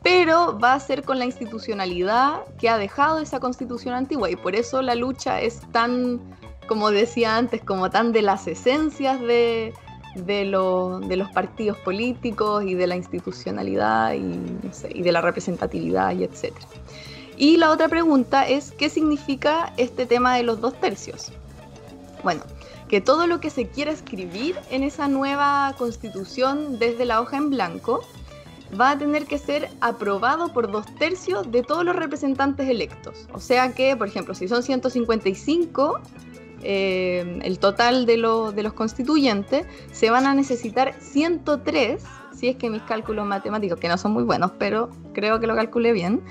pero 0.05 0.59
va 0.59 0.75
a 0.75 0.81
ser 0.81 1.03
con 1.03 1.19
la 1.19 1.25
institucionalidad 1.25 2.45
que 2.59 2.69
ha 2.69 2.77
dejado 2.77 3.21
esa 3.21 3.41
constitución 3.41 3.95
antigua 3.95 4.31
y 4.31 4.37
por 4.37 4.55
eso 4.55 4.83
la 4.83 4.95
lucha 4.95 5.41
es 5.41 5.61
tan, 5.73 6.21
como 6.69 6.91
decía 6.91 7.39
antes, 7.39 7.63
como 7.63 7.89
tan 7.89 8.13
de 8.13 8.21
las 8.21 8.47
esencias 8.47 9.19
de, 9.19 9.73
de, 10.15 10.45
los 10.45 11.31
partidos 11.33 11.77
políticos 11.79 12.65
y 12.65 12.75
de 12.75 12.87
la 12.87 12.97
institucionalidad 12.97 14.15
y, 14.15 14.41
y 14.91 15.03
de 15.03 15.13
la 15.13 15.21
representatividad 15.21 16.15
y 16.17 16.25
etc. 16.25 16.53
Y 17.37 17.57
la 17.57 17.71
otra 17.71 17.89
pregunta 17.89 18.47
es, 18.49 18.73
¿qué 18.73 18.89
significa 18.89 19.73
este 19.77 20.07
tema 20.07 20.37
de 20.37 20.45
los 20.45 20.61
dos 20.61 20.75
tercios? 20.81 21.33
Bueno, 22.23 22.43
que 22.89 23.01
todo 23.01 23.27
lo 23.27 23.41
que 23.41 23.51
se 23.51 23.67
quiera 23.69 23.91
escribir 23.91 24.57
en 24.71 24.83
esa 24.83 25.09
nueva 25.09 25.75
constitución 25.79 26.79
desde 26.79 27.05
la 27.05 27.21
hoja 27.21 27.37
en 27.37 27.51
blanco, 27.51 28.03
va 28.81 28.91
a 28.93 28.99
tener 28.99 29.27
que 29.27 29.39
ser 29.39 29.71
aprobado 29.81 30.53
por 30.53 30.71
dos 30.71 30.87
tercios 30.97 31.51
de 31.51 31.63
todos 31.63 31.85
los 31.85 31.97
representantes 31.97 32.69
electos. 32.69 33.27
O 33.33 33.41
sea 33.41 33.73
que, 33.73 33.97
por 33.97 34.09
ejemplo, 34.09 34.35
si 34.35 34.49
son 34.49 34.63
155, 34.63 36.01
eh, 36.65 37.41
el 37.43 37.59
total 37.59 38.07
de, 38.07 38.17
lo- 38.17 38.53
de 38.53 38.63
los 38.63 38.73
constituyentes, 38.73 39.67
se 39.93 40.11
van 40.11 40.27
a 40.27 40.35
necesitar 40.35 40.95
103, 41.01 42.03
si 42.35 42.49
es 42.49 42.57
que 42.57 42.69
mis 42.71 42.83
cálculos 42.83 43.27
matemáticos, 43.27 43.79
que 43.79 43.89
no 43.89 43.97
son 43.99 44.13
muy 44.13 44.25
buenos, 44.25 44.51
pero 44.59 44.91
creo 45.13 45.39
que 45.41 45.47
lo 45.47 45.55
calculé 45.55 45.93
bien, 45.93 46.23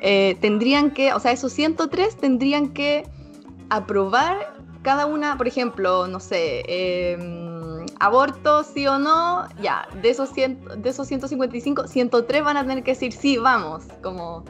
eh, 0.00 0.36
tendrían 0.40 0.90
que, 0.90 1.12
o 1.14 1.20
sea, 1.20 1.32
esos 1.32 1.52
103 1.52 2.16
tendrían 2.16 2.68
que 2.68 3.04
aprobar 3.70 4.54
cada 4.82 5.06
una, 5.06 5.36
por 5.36 5.48
ejemplo, 5.48 6.06
no 6.06 6.20
sé, 6.20 6.62
eh, 6.68 7.18
aborto, 8.00 8.62
sí 8.64 8.86
o 8.86 8.98
no, 8.98 9.46
ya, 9.60 9.88
de 10.00 10.10
esos, 10.10 10.30
100, 10.30 10.60
de 10.82 10.88
esos 10.90 11.08
155, 11.08 11.88
103 11.88 12.44
van 12.44 12.56
a 12.56 12.62
tener 12.62 12.84
que 12.84 12.92
decir 12.92 13.12
sí, 13.12 13.36
vamos, 13.38 13.84
como... 14.02 14.44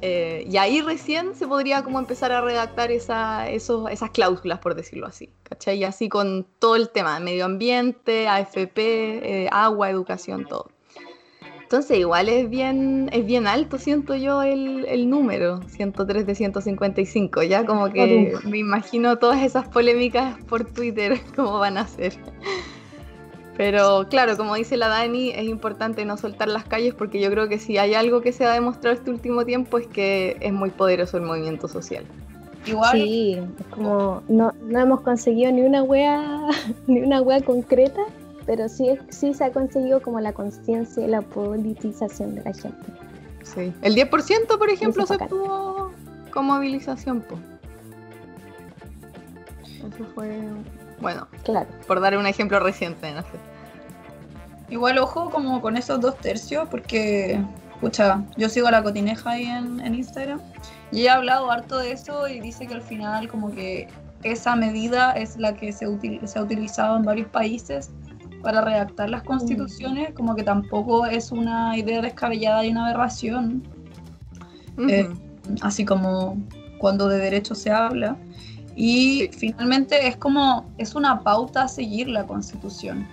eh, 0.00 0.44
y 0.48 0.56
ahí 0.56 0.80
recién 0.80 1.34
se 1.34 1.46
podría 1.46 1.82
como 1.82 1.98
empezar 1.98 2.32
a 2.32 2.40
redactar 2.40 2.90
esa, 2.90 3.48
esos, 3.48 3.90
esas 3.90 4.10
cláusulas, 4.10 4.58
por 4.58 4.74
decirlo 4.74 5.06
así, 5.06 5.30
¿cachai? 5.42 5.78
Y 5.78 5.84
así 5.84 6.08
con 6.08 6.46
todo 6.58 6.76
el 6.76 6.90
tema, 6.90 7.18
medio 7.20 7.44
ambiente, 7.44 8.28
AFP, 8.28 8.78
eh, 8.78 9.48
agua, 9.50 9.90
educación, 9.90 10.46
todo. 10.46 10.70
Entonces 11.68 11.98
igual 11.98 12.30
es 12.30 12.48
bien, 12.48 13.10
es 13.12 13.26
bien 13.26 13.46
alto, 13.46 13.76
siento 13.76 14.14
yo, 14.14 14.42
el, 14.42 14.86
el 14.86 15.10
número, 15.10 15.60
103 15.68 16.26
de 16.26 16.34
155. 16.34 17.42
Ya 17.42 17.66
como 17.66 17.92
que 17.92 18.34
me 18.44 18.56
imagino 18.56 19.18
todas 19.18 19.42
esas 19.42 19.68
polémicas 19.68 20.42
por 20.44 20.64
Twitter, 20.64 21.20
cómo 21.36 21.58
van 21.58 21.76
a 21.76 21.86
ser. 21.86 22.14
Pero 23.58 24.06
claro, 24.08 24.36
como 24.36 24.54
dice 24.54 24.76
la 24.76 24.86
Dani, 24.88 25.30
es 25.30 25.42
importante 25.44 26.04
no 26.04 26.16
soltar 26.16 26.48
las 26.48 26.64
calles 26.64 26.94
porque 26.94 27.20
yo 27.20 27.28
creo 27.30 27.48
que 27.48 27.58
si 27.58 27.76
hay 27.76 27.92
algo 27.94 28.20
que 28.22 28.32
se 28.32 28.46
ha 28.46 28.52
demostrado 28.52 28.94
este 28.96 29.10
último 29.10 29.44
tiempo 29.44 29.76
es 29.78 29.86
que 29.88 30.36
es 30.40 30.52
muy 30.52 30.70
poderoso 30.70 31.16
el 31.18 31.24
movimiento 31.24 31.66
social. 31.68 32.04
Igual, 32.66 32.92
Sí, 32.92 33.32
es 33.34 33.66
como 33.70 34.22
no, 34.28 34.52
no 34.62 34.78
hemos 34.78 35.00
conseguido 35.00 35.50
ni 35.52 35.62
una 35.62 35.82
wea, 35.82 36.40
ni 36.86 37.00
una 37.02 37.20
wea 37.20 37.40
concreta, 37.40 38.00
pero 38.46 38.68
sí, 38.68 38.90
es- 38.90 39.00
sí 39.10 39.34
se 39.34 39.42
ha 39.44 39.50
conseguido 39.52 40.00
como 40.02 40.20
la 40.20 40.32
conciencia 40.32 41.04
y 41.04 41.08
la 41.08 41.22
politización 41.22 42.36
de 42.36 42.42
la 42.44 42.52
gente. 42.54 42.86
Sí. 43.42 43.72
El 43.82 43.94
10%, 43.96 44.56
por 44.56 44.70
ejemplo, 44.70 45.04
se 45.04 45.14
obtuvo 45.14 45.90
con 46.32 46.46
movilización. 46.46 47.22
po. 47.22 47.36
Eso 49.64 50.04
fue, 50.14 50.28
bueno, 51.00 51.28
Claro. 51.44 51.68
por 51.86 52.00
dar 52.00 52.16
un 52.16 52.26
ejemplo 52.26 52.58
reciente, 52.60 53.12
no 53.12 53.22
sé. 53.22 53.28
igual 54.70 54.98
ojo 54.98 55.30
como 55.30 55.60
con 55.62 55.76
esos 55.76 56.00
dos 56.00 56.16
tercios, 56.18 56.68
porque, 56.68 57.40
escucha, 57.74 58.22
yo 58.36 58.48
sigo 58.48 58.66
a 58.68 58.70
la 58.70 58.82
cotineja 58.82 59.30
ahí 59.30 59.44
en, 59.46 59.80
en 59.80 59.94
Instagram 59.94 60.40
y 60.92 61.02
he 61.04 61.10
hablado 61.10 61.50
harto 61.50 61.78
de 61.78 61.92
eso 61.92 62.28
y 62.28 62.40
dice 62.40 62.66
que 62.66 62.74
al 62.74 62.82
final 62.82 63.28
como 63.28 63.50
que 63.50 63.88
esa 64.24 64.56
medida 64.56 65.12
es 65.12 65.36
la 65.38 65.54
que 65.54 65.72
se, 65.72 65.86
util- 65.86 66.26
se 66.26 66.38
ha 66.38 66.42
utilizado 66.42 66.96
en 66.96 67.04
varios 67.04 67.28
países 67.28 67.90
para 68.42 68.60
redactar 68.60 69.08
las 69.10 69.22
constituciones, 69.22 70.12
como 70.14 70.34
que 70.34 70.42
tampoco 70.42 71.06
es 71.06 71.32
una 71.32 71.76
idea 71.76 72.00
descabellada 72.02 72.64
y 72.64 72.70
una 72.70 72.84
aberración, 72.86 73.62
Eh, 74.88 75.08
Ujú. 75.08 75.56
así 75.62 75.84
como 75.84 76.36
cuando 76.78 77.08
de 77.08 77.18
derecho 77.18 77.54
se 77.56 77.70
habla. 77.72 78.16
Y 78.80 79.28
finalmente 79.36 80.06
es 80.06 80.16
como, 80.16 80.64
es 80.78 80.94
una 80.94 81.20
pauta 81.24 81.62
a 81.64 81.68
seguir 81.68 82.06
la 82.08 82.24
constitución. 82.28 83.04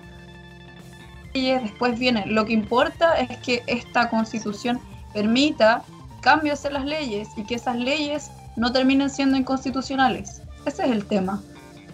Y 1.33 1.49
después 1.51 1.97
viene, 1.97 2.23
lo 2.27 2.45
que 2.45 2.53
importa 2.53 3.15
es 3.17 3.35
que 3.39 3.63
esta 3.65 4.07
constitución 4.11 4.79
permita 5.11 5.81
cambios 6.21 6.63
en 6.65 6.73
las 6.73 6.85
leyes 6.85 7.29
y 7.35 7.43
que 7.45 7.55
esas 7.55 7.77
leyes 7.77 8.29
no 8.55 8.71
terminen 8.71 9.09
siendo 9.09 9.37
inconstitucionales. 9.37 10.43
Ese 10.67 10.85
es 10.85 10.91
el 10.91 11.03
tema. 11.07 11.41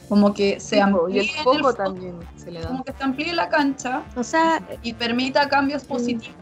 Como 0.09 0.33
que 0.33 0.59
se 0.59 0.75
Sí, 0.83 0.91
po, 0.91 1.07
y 1.07 1.19
amplíe 1.19 1.21
el 1.21 1.27
el 1.29 1.43
foco 1.43 1.69
fo- 1.71 1.77
también 1.77 2.19
se 2.35 2.51
le 2.51 2.59
da. 2.59 2.67
como 2.67 2.83
que 2.83 2.91
se 2.91 3.03
amplíe 3.05 3.33
la 3.33 3.47
cancha 3.47 4.03
O 4.17 4.23
sea, 4.25 4.61
y 4.83 4.91
permita 4.93 5.47
cambios 5.47 5.85
positivos 5.85 6.35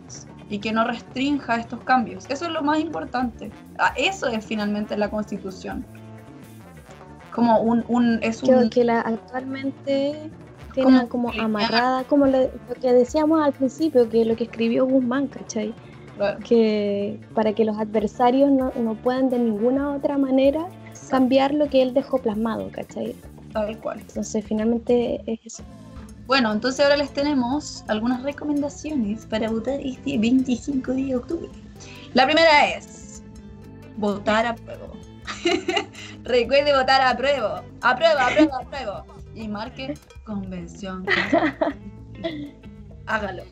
y 0.49 0.57
que 0.57 0.71
no 0.71 0.83
restrinja 0.83 1.57
estos 1.57 1.79
cambios. 1.83 2.25
Eso 2.27 2.45
es 2.45 2.51
lo 2.51 2.63
más 2.63 2.79
importante. 2.79 3.51
Ah, 3.77 3.93
Eso 3.95 4.25
es 4.27 4.43
finalmente 4.43 4.97
la 4.97 5.09
constitución. 5.11 5.85
Como 7.33 7.61
un, 7.61 7.83
un 7.87 8.19
es 8.21 8.41
creo 8.41 8.59
un 8.59 8.69
que 8.69 8.83
la 8.83 9.01
actualmente 9.01 10.29
tiene 10.73 11.07
Como 11.07 11.31
amarrada, 11.31 12.03
como 12.03 12.25
lo, 12.25 12.43
lo 12.43 12.75
que 12.81 12.93
decíamos 12.93 13.41
al 13.43 13.53
principio, 13.53 14.07
que 14.09 14.25
lo 14.25 14.35
que 14.35 14.45
escribió 14.45 14.85
Guzmán, 14.85 15.27
¿cachai? 15.27 15.73
Que 16.43 17.19
para 17.33 17.53
que 17.53 17.63
los 17.63 17.77
adversarios 17.77 18.51
no, 18.51 18.73
no 18.77 18.95
puedan 18.95 19.29
de 19.29 19.39
ninguna 19.39 19.93
otra 19.93 20.17
manera 20.17 20.67
cambiar 21.09 21.53
lo 21.53 21.69
que 21.69 21.81
él 21.81 21.93
dejó 21.93 22.17
plasmado, 22.17 22.69
¿cachai? 22.71 23.15
tal 23.53 23.77
cual. 23.79 23.99
Entonces 23.99 24.45
finalmente 24.45 25.21
es 25.25 25.39
eso. 25.45 25.63
Bueno, 26.27 26.51
entonces 26.51 26.85
ahora 26.85 26.97
les 26.97 27.11
tenemos 27.11 27.83
algunas 27.87 28.21
recomendaciones 28.23 29.25
para 29.25 29.49
votar 29.49 29.79
este 29.81 30.17
25 30.17 30.91
de 30.93 31.15
octubre. 31.15 31.49
La 32.13 32.25
primera 32.25 32.69
es 32.69 33.23
votar 33.97 34.45
a 34.45 34.55
prueba. 34.55 34.88
Recuerde 36.23 36.75
votar 36.75 37.01
a 37.01 37.15
prueba. 37.17 37.63
A 37.81 37.95
prueba, 37.95 38.27
a 38.27 38.29
prueba, 38.29 38.57
a 38.57 38.69
prueba. 38.69 39.05
Y 39.35 39.47
marque 39.47 39.97
convención. 40.23 41.05
Hágalo. 43.05 43.43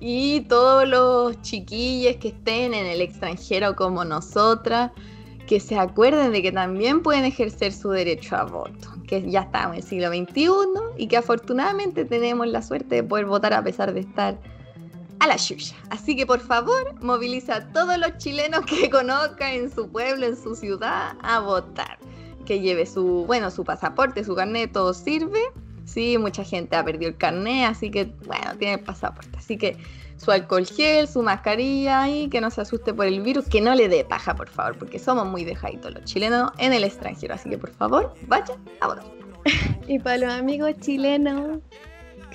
Y 0.00 0.42
todos 0.42 0.86
los 0.86 1.40
chiquillos 1.42 2.16
que 2.16 2.28
estén 2.28 2.74
en 2.74 2.86
el 2.86 3.00
extranjero 3.00 3.74
como 3.74 4.04
nosotras, 4.04 4.92
que 5.46 5.60
se 5.60 5.78
acuerden 5.78 6.32
de 6.32 6.42
que 6.42 6.52
también 6.52 7.02
pueden 7.02 7.24
ejercer 7.24 7.72
su 7.72 7.90
derecho 7.90 8.36
a 8.36 8.44
voto, 8.44 8.88
que 9.06 9.28
ya 9.30 9.42
estamos 9.42 9.72
en 9.72 9.76
el 9.76 9.82
siglo 9.82 10.08
XXI 10.08 10.48
y 10.98 11.06
que 11.06 11.16
afortunadamente 11.16 12.04
tenemos 12.04 12.46
la 12.48 12.62
suerte 12.62 12.96
de 12.96 13.02
poder 13.04 13.26
votar 13.26 13.54
a 13.54 13.62
pesar 13.62 13.94
de 13.94 14.00
estar 14.00 14.38
a 15.20 15.26
la 15.26 15.38
suya. 15.38 15.74
Así 15.90 16.16
que 16.16 16.26
por 16.26 16.40
favor, 16.40 16.94
moviliza 17.02 17.56
a 17.56 17.72
todos 17.72 17.98
los 17.98 18.16
chilenos 18.18 18.64
que 18.66 18.90
conozcan 18.90 19.52
en 19.52 19.70
su 19.70 19.88
pueblo, 19.88 20.26
en 20.26 20.36
su 20.36 20.54
ciudad, 20.54 21.16
a 21.22 21.40
votar. 21.40 21.98
Que 22.44 22.60
lleve 22.60 22.86
su, 22.86 23.24
bueno, 23.26 23.50
su 23.50 23.64
pasaporte, 23.64 24.24
su 24.24 24.34
carnet, 24.34 24.72
todo 24.72 24.94
sirve. 24.94 25.40
Sí, 25.84 26.18
mucha 26.18 26.44
gente 26.44 26.76
ha 26.76 26.84
perdido 26.84 27.10
el 27.10 27.16
carnet, 27.16 27.68
así 27.68 27.90
que, 27.90 28.06
bueno, 28.26 28.56
tiene 28.58 28.74
el 28.74 28.80
pasaporte. 28.80 29.36
Así 29.38 29.56
que 29.56 29.76
su 30.16 30.30
alcohol 30.30 30.66
gel, 30.66 31.06
su 31.06 31.22
mascarilla 31.22 32.08
y 32.08 32.28
que 32.28 32.40
no 32.40 32.50
se 32.50 32.60
asuste 32.60 32.94
por 32.94 33.06
el 33.06 33.20
virus, 33.20 33.46
que 33.48 33.60
no 33.60 33.74
le 33.74 33.88
dé 33.88 34.04
paja, 34.04 34.34
por 34.34 34.48
favor, 34.48 34.78
porque 34.78 34.98
somos 34.98 35.26
muy 35.26 35.44
dejaditos 35.44 35.94
los 35.94 36.04
chilenos 36.04 36.52
en 36.58 36.72
el 36.72 36.84
extranjero. 36.84 37.34
Así 37.34 37.50
que, 37.50 37.58
por 37.58 37.70
favor, 37.70 38.14
vaya 38.26 38.56
a 38.80 38.88
votar. 38.88 39.04
Y 39.88 40.00
para 40.00 40.18
los 40.18 40.32
amigos 40.32 40.72
chilenos 40.80 41.60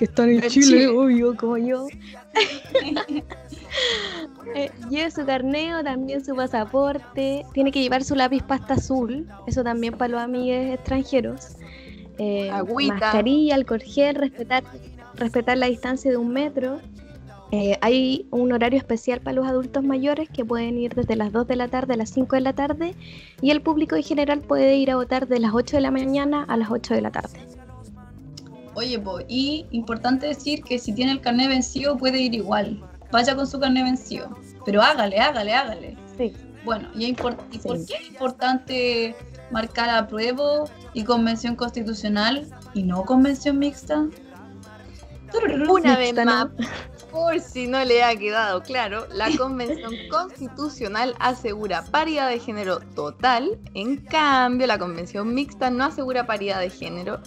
que 0.02 0.06
están 0.06 0.30
en 0.30 0.42
En 0.42 0.50
Chile, 0.50 0.66
Chile. 0.66 0.88
obvio, 0.88 1.36
como 1.36 1.56
yo, 1.58 1.86
eh, 4.56 4.68
lleve 4.90 5.12
su 5.12 5.24
carneo, 5.24 5.84
también 5.84 6.24
su 6.24 6.34
pasaporte, 6.34 7.46
tiene 7.52 7.70
que 7.70 7.80
llevar 7.80 8.02
su 8.02 8.16
lápiz 8.16 8.42
pasta 8.42 8.74
azul, 8.74 9.28
eso 9.46 9.62
también 9.62 9.96
para 9.96 10.08
los 10.08 10.20
amigos 10.20 10.74
extranjeros. 10.74 11.56
Eh, 12.18 12.50
Agüita. 12.50 12.94
Mascarilla, 12.94 13.54
alcohol 13.54 13.80
gel, 13.80 14.16
respetar, 14.16 14.64
respetar 15.14 15.56
la 15.56 15.66
distancia 15.66 16.10
de 16.10 16.16
un 16.16 16.30
metro. 16.30 16.80
Eh, 17.52 17.78
hay 17.80 18.26
un 18.32 18.50
horario 18.50 18.80
especial 18.80 19.20
para 19.20 19.36
los 19.36 19.46
adultos 19.46 19.84
mayores 19.84 20.28
que 20.28 20.44
pueden 20.44 20.78
ir 20.78 20.96
desde 20.96 21.14
las 21.14 21.30
2 21.30 21.46
de 21.46 21.54
la 21.54 21.68
tarde 21.68 21.94
a 21.94 21.96
las 21.96 22.10
5 22.10 22.34
de 22.34 22.42
la 22.42 22.54
tarde 22.54 22.96
y 23.40 23.52
el 23.52 23.62
público 23.62 23.94
en 23.94 24.02
general 24.02 24.40
puede 24.40 24.74
ir 24.78 24.90
a 24.90 24.96
votar 24.96 25.28
de 25.28 25.38
las 25.38 25.54
8 25.54 25.76
de 25.76 25.80
la 25.80 25.92
mañana 25.92 26.44
a 26.48 26.56
las 26.56 26.72
8 26.72 26.92
de 26.92 27.02
la 27.02 27.12
tarde. 27.12 27.38
Oye, 28.74 28.98
po, 28.98 29.20
y 29.28 29.66
importante 29.70 30.26
decir 30.26 30.62
que 30.62 30.78
si 30.78 30.92
tiene 30.94 31.12
el 31.12 31.20
carnet 31.20 31.48
vencido 31.48 31.96
puede 31.96 32.20
ir 32.20 32.34
igual. 32.34 32.82
Vaya 33.10 33.34
con 33.36 33.46
su 33.46 33.60
carnet 33.60 33.84
vencido. 33.84 34.34
Pero 34.64 34.80
hágale, 34.82 35.18
hágale, 35.18 35.52
hágale. 35.54 35.96
Sí. 36.16 36.32
Bueno, 36.64 36.88
¿y, 36.94 37.04
es 37.04 37.16
impor- 37.16 37.36
¿y 37.50 37.58
por 37.58 37.76
Sí. 37.78 37.86
qué 37.88 37.94
es 38.02 38.08
importante 38.08 39.16
marcar 39.50 39.90
apruebo 39.90 40.64
y 40.94 41.04
convención 41.04 41.56
constitucional 41.56 42.48
y 42.72 42.84
no 42.84 43.04
convención 43.04 43.58
mixta? 43.58 44.06
Una 45.68 45.96
vez 45.96 46.14
más, 46.24 46.46
por 47.10 47.40
si 47.40 47.66
no 47.66 47.82
le 47.84 48.04
ha 48.04 48.14
quedado 48.16 48.62
claro, 48.62 49.06
la 49.14 49.28
Convención 49.36 49.92
Constitucional 50.10 51.14
asegura 51.20 51.84
paridad 51.90 52.28
de 52.28 52.38
género 52.38 52.80
total, 52.94 53.58
en 53.74 53.96
cambio 53.96 54.66
la 54.66 54.78
Convención 54.78 55.32
Mixta 55.34 55.70
no 55.70 55.84
asegura 55.84 56.26
paridad 56.26 56.60
de 56.60 56.68
género. 56.70 57.20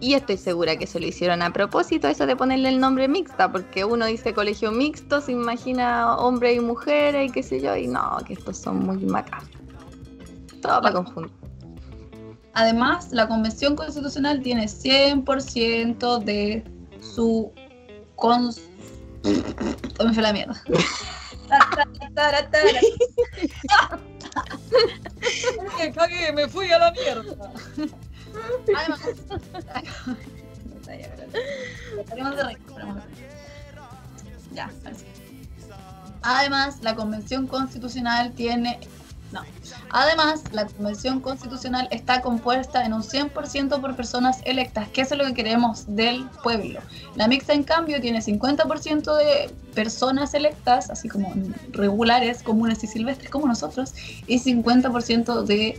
Y 0.00 0.14
estoy 0.14 0.36
segura 0.36 0.76
que 0.76 0.86
se 0.86 1.00
lo 1.00 1.06
hicieron 1.06 1.42
a 1.42 1.52
propósito, 1.52 2.06
eso 2.06 2.26
de 2.26 2.36
ponerle 2.36 2.68
el 2.68 2.78
nombre 2.78 3.08
mixta, 3.08 3.50
porque 3.50 3.84
uno 3.84 4.06
dice 4.06 4.32
colegio 4.32 4.70
mixto, 4.70 5.20
se 5.20 5.32
imagina 5.32 6.16
hombres 6.16 6.56
y 6.56 6.60
mujeres 6.60 7.28
y 7.28 7.32
qué 7.32 7.42
sé 7.42 7.60
yo, 7.60 7.76
y 7.76 7.88
no, 7.88 8.18
que 8.24 8.34
estos 8.34 8.58
son 8.58 8.86
muy 8.86 8.98
macabros. 8.98 9.50
Todo 10.62 10.80
para 10.80 10.94
confundir. 10.94 11.32
Además, 12.54 13.08
la 13.12 13.26
convención 13.26 13.74
constitucional 13.76 14.40
tiene 14.42 14.66
100% 14.66 16.24
de 16.24 16.64
su... 17.00 17.52
Cons... 18.16 18.60
Me 19.24 20.14
fue 20.14 20.22
la 20.22 20.32
mierda. 20.32 20.62
Me 25.78 25.92
cagué, 25.92 26.32
me 26.32 26.48
fui 26.48 26.70
a 26.70 26.78
la 26.78 26.92
mierda. 26.92 27.52
Además, 36.22 36.78
la 36.82 36.94
Convención 36.94 37.46
Constitucional 37.46 38.32
tiene. 38.32 38.80
No. 39.32 39.42
Además, 39.90 40.42
la 40.52 40.66
Convención 40.66 41.20
Constitucional 41.20 41.86
está 41.90 42.22
compuesta 42.22 42.84
en 42.84 42.94
un 42.94 43.02
100% 43.02 43.80
por 43.80 43.94
personas 43.94 44.40
electas, 44.44 44.88
que 44.88 45.02
es 45.02 45.10
lo 45.14 45.24
que 45.26 45.34
queremos 45.34 45.84
del 45.94 46.26
pueblo. 46.42 46.80
La 47.14 47.28
mixta, 47.28 47.52
en 47.52 47.62
cambio, 47.62 48.00
tiene 48.00 48.20
50% 48.20 49.16
de 49.16 49.54
personas 49.74 50.32
electas, 50.32 50.88
así 50.88 51.08
como 51.10 51.34
regulares, 51.72 52.42
comunes 52.42 52.82
y 52.82 52.86
silvestres 52.86 53.30
como 53.30 53.46
nosotros, 53.46 53.92
y 54.26 54.40
50% 54.40 55.44
de 55.44 55.78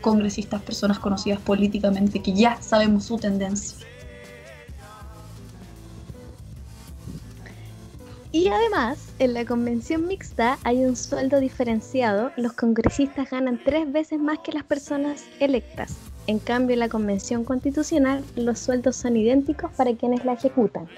congresistas, 0.00 0.62
personas 0.62 0.98
conocidas 0.98 1.40
políticamente, 1.40 2.20
que 2.20 2.32
ya 2.32 2.60
sabemos 2.60 3.04
su 3.04 3.18
tendencia. 3.18 3.86
Y 8.32 8.46
además, 8.46 9.08
en 9.18 9.34
la 9.34 9.44
convención 9.44 10.06
mixta 10.06 10.56
hay 10.62 10.84
un 10.84 10.94
sueldo 10.94 11.40
diferenciado. 11.40 12.30
Los 12.36 12.52
congresistas 12.52 13.28
ganan 13.28 13.60
tres 13.64 13.90
veces 13.90 14.20
más 14.20 14.38
que 14.38 14.52
las 14.52 14.62
personas 14.62 15.24
electas. 15.40 15.96
En 16.28 16.38
cambio, 16.38 16.74
en 16.74 16.80
la 16.80 16.88
convención 16.88 17.44
constitucional 17.44 18.22
los 18.36 18.60
sueldos 18.60 18.94
son 18.94 19.16
idénticos 19.16 19.72
para 19.72 19.94
quienes 19.96 20.24
la 20.24 20.34
ejecutan. 20.34 20.88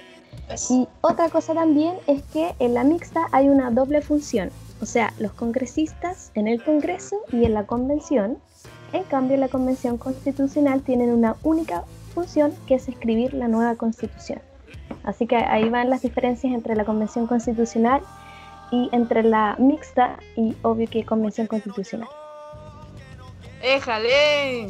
Y 0.69 0.87
otra 1.01 1.29
cosa 1.29 1.55
también 1.55 1.95
es 2.05 2.21
que 2.33 2.53
en 2.59 2.75
la 2.75 2.83
mixta 2.83 3.27
hay 3.31 3.49
una 3.49 3.71
doble 3.71 4.01
función. 4.01 4.51
O 4.79 4.85
sea, 4.85 5.13
los 5.17 5.33
congresistas 5.33 6.31
en 6.35 6.47
el 6.47 6.63
Congreso 6.63 7.17
y 7.31 7.45
en 7.45 7.53
la 7.53 7.65
convención. 7.65 8.37
En 8.93 9.03
cambio, 9.03 9.37
la 9.37 9.47
convención 9.47 9.97
constitucional 9.97 10.81
tienen 10.81 11.09
una 11.09 11.35
única 11.43 11.83
función 12.13 12.53
que 12.67 12.75
es 12.75 12.87
escribir 12.87 13.33
la 13.33 13.47
nueva 13.47 13.75
constitución. 13.75 14.39
Así 15.03 15.27
que 15.27 15.35
ahí 15.35 15.67
van 15.69 15.89
las 15.89 16.03
diferencias 16.03 16.53
entre 16.53 16.75
la 16.75 16.85
Convención 16.85 17.27
Constitucional 17.27 18.01
y 18.71 18.89
entre 18.91 19.23
la 19.23 19.55
mixta 19.59 20.17
y 20.35 20.55
obvio 20.61 20.87
que 20.89 21.05
Convención 21.05 21.47
Constitucional. 21.47 22.07
¡Éjale! 23.61 24.67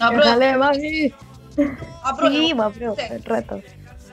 Mami. 0.00 1.12
Apruebo. 2.02 2.34
Sí, 2.46 2.52
va, 2.52 2.72
el 3.10 3.24
reto. 3.24 3.60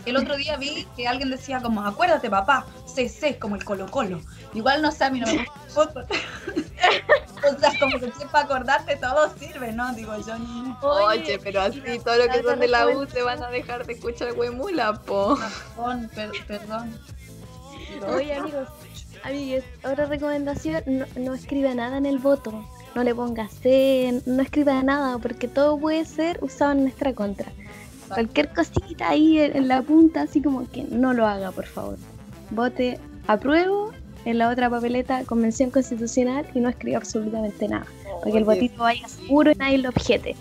El 0.05 0.17
otro 0.17 0.35
día 0.35 0.57
vi 0.57 0.87
que 0.95 1.07
alguien 1.07 1.29
decía 1.29 1.61
como, 1.61 1.85
acuérdate 1.85 2.29
papá, 2.29 2.65
CC, 2.85 3.37
como 3.39 3.55
el 3.55 3.63
Colo 3.63 3.89
Colo. 3.89 4.21
Igual 4.53 4.81
no 4.81 4.91
sé, 4.91 5.03
a 5.05 5.09
mí 5.09 5.19
no 5.19 5.27
me 5.27 5.37
gusta 5.37 5.53
el 5.65 5.71
fútbol. 5.71 6.05
o 7.55 7.59
sea, 7.59 7.79
como 7.79 7.99
que 7.99 8.07
para 8.31 8.45
acordarte 8.45 8.95
todo 8.97 9.33
sirve, 9.37 9.71
¿no? 9.71 9.93
Digo 9.93 10.13
yo. 10.25 10.37
ni- 10.39 10.75
Oye, 10.81 11.39
pero 11.43 11.61
así 11.61 11.81
todo 12.03 12.17
lo 12.17 12.27
que 12.31 12.41
son 12.43 12.59
de 12.59 12.67
la 12.67 12.87
U 12.87 13.05
se 13.07 13.21
van 13.23 13.43
a 13.43 13.49
dejar 13.49 13.85
de 13.85 13.93
escuchar 13.93 14.33
huemula, 14.33 14.93
po. 14.93 15.37
Perdón, 15.75 16.09
per- 16.13 16.31
perdón. 16.47 16.99
Oye, 18.15 18.33
amigos, 18.35 18.69
amigues, 19.23 19.63
otra 19.83 20.05
recomendación, 20.05 20.81
no, 20.87 21.05
no 21.17 21.33
escriba 21.33 21.73
nada 21.73 21.97
en 21.97 22.05
el 22.05 22.19
voto. 22.19 22.65
No 22.95 23.03
le 23.03 23.15
ponga 23.15 23.47
C, 23.47 24.21
no 24.25 24.41
escriba 24.43 24.81
nada, 24.83 25.17
porque 25.17 25.47
todo 25.47 25.77
puede 25.77 26.03
ser 26.05 26.39
usado 26.43 26.71
en 26.73 26.83
nuestra 26.83 27.13
contra. 27.13 27.51
Cualquier 28.13 28.53
cosita 28.53 29.09
ahí 29.09 29.39
en, 29.39 29.55
en 29.55 29.67
la 29.67 29.81
punta, 29.81 30.21
así 30.23 30.41
como 30.41 30.69
que 30.69 30.83
no 30.83 31.13
lo 31.13 31.25
haga, 31.25 31.51
por 31.51 31.65
favor. 31.65 31.97
Vote 32.51 32.99
apruebo 33.27 33.91
en 34.25 34.37
la 34.37 34.49
otra 34.49 34.69
papeleta 34.69 35.23
Convención 35.25 35.71
Constitucional 35.71 36.45
y 36.53 36.59
no 36.59 36.69
escriba 36.69 36.97
absolutamente 36.97 37.67
nada. 37.67 37.85
Para 38.19 38.31
que 38.31 38.37
el 38.37 38.43
Oye. 38.47 38.55
votito 38.55 38.83
vaya 38.83 39.07
seguro 39.07 39.51
y 39.51 39.55
nadie 39.55 39.77
lo 39.79 39.89
objete. 39.89 40.35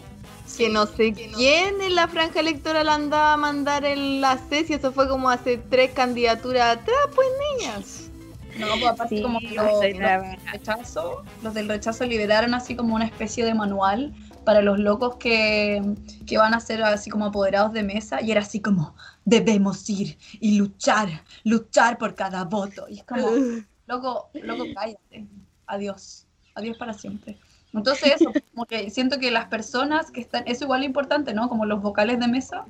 Que 0.57 0.69
no 0.69 0.85
sé 0.87 1.13
quién 1.13 1.81
en 1.81 1.95
la 1.95 2.09
franja 2.09 2.41
electoral 2.41 2.89
andaba 2.89 3.35
a 3.35 3.37
mandar 3.37 3.85
el 3.85 4.21
la 4.21 4.37
C, 4.37 4.65
si 4.65 4.75
eso 4.75 4.93
fue 4.93 5.09
como 5.09 5.31
hace 5.31 5.59
tres 5.71 5.93
candidaturas 5.93 6.77
atrás, 6.79 6.99
pues 7.15 7.29
niñas. 7.59 8.11
No, 8.59 8.67
pues 8.73 8.87
aparte 8.89 9.17
Sí, 9.17 9.23
como 9.23 9.39
que 9.39 9.53
los, 9.53 9.65
los 9.73 10.53
rechazo, 10.53 11.23
los 11.43 11.55
del 11.55 11.69
rechazo 11.69 12.05
liberaron 12.05 12.53
así 12.53 12.75
como 12.75 12.97
una 12.97 13.07
especie 13.07 13.45
de 13.45 13.55
manual 13.55 14.13
para 14.45 14.63
los 14.63 14.79
locos 14.79 15.17
que, 15.17 15.83
que 16.27 16.39
van 16.39 16.55
a 16.55 16.61
ser 16.61 16.83
así 16.83 17.11
como 17.11 17.27
apoderados 17.27 17.73
de 17.73 17.83
mesa 17.83 18.21
y 18.23 18.31
era 18.31 18.41
así 18.41 18.61
como 18.61 18.95
debemos 19.25 19.89
ir 19.89 20.17
y 20.41 20.59
luchar, 20.59 21.09
luchar 21.45 21.99
por 21.99 22.15
cada 22.15 22.45
voto. 22.45 22.87
Y 22.89 22.99
es 22.99 23.05
como, 23.05 23.27
loco, 23.87 24.31
loco, 24.35 24.65
cállate. 24.75 25.27
Adiós. 25.67 26.27
Adiós 26.55 26.77
para 26.79 26.93
siempre. 26.93 27.39
Entonces 27.73 28.15
eso, 28.21 28.33
como 28.53 28.67
que 28.67 28.91
siento 28.91 29.19
que 29.19 29.31
las 29.31 29.47
personas 29.47 30.11
que 30.11 30.21
están, 30.21 30.43
eso 30.47 30.65
igual 30.65 30.83
es 30.83 30.87
importante, 30.87 31.33
¿no? 31.33 31.49
Como 31.49 31.67
los 31.67 31.81
vocales 31.81 32.19
de 32.19 32.27
mesa, 32.27 32.65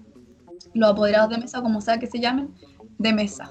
los 0.74 0.90
apoderados 0.90 1.30
de 1.30 1.38
mesa, 1.38 1.62
como 1.62 1.80
sea 1.80 1.98
que 1.98 2.06
se 2.06 2.20
llamen, 2.20 2.54
de 2.98 3.12
mesa. 3.12 3.50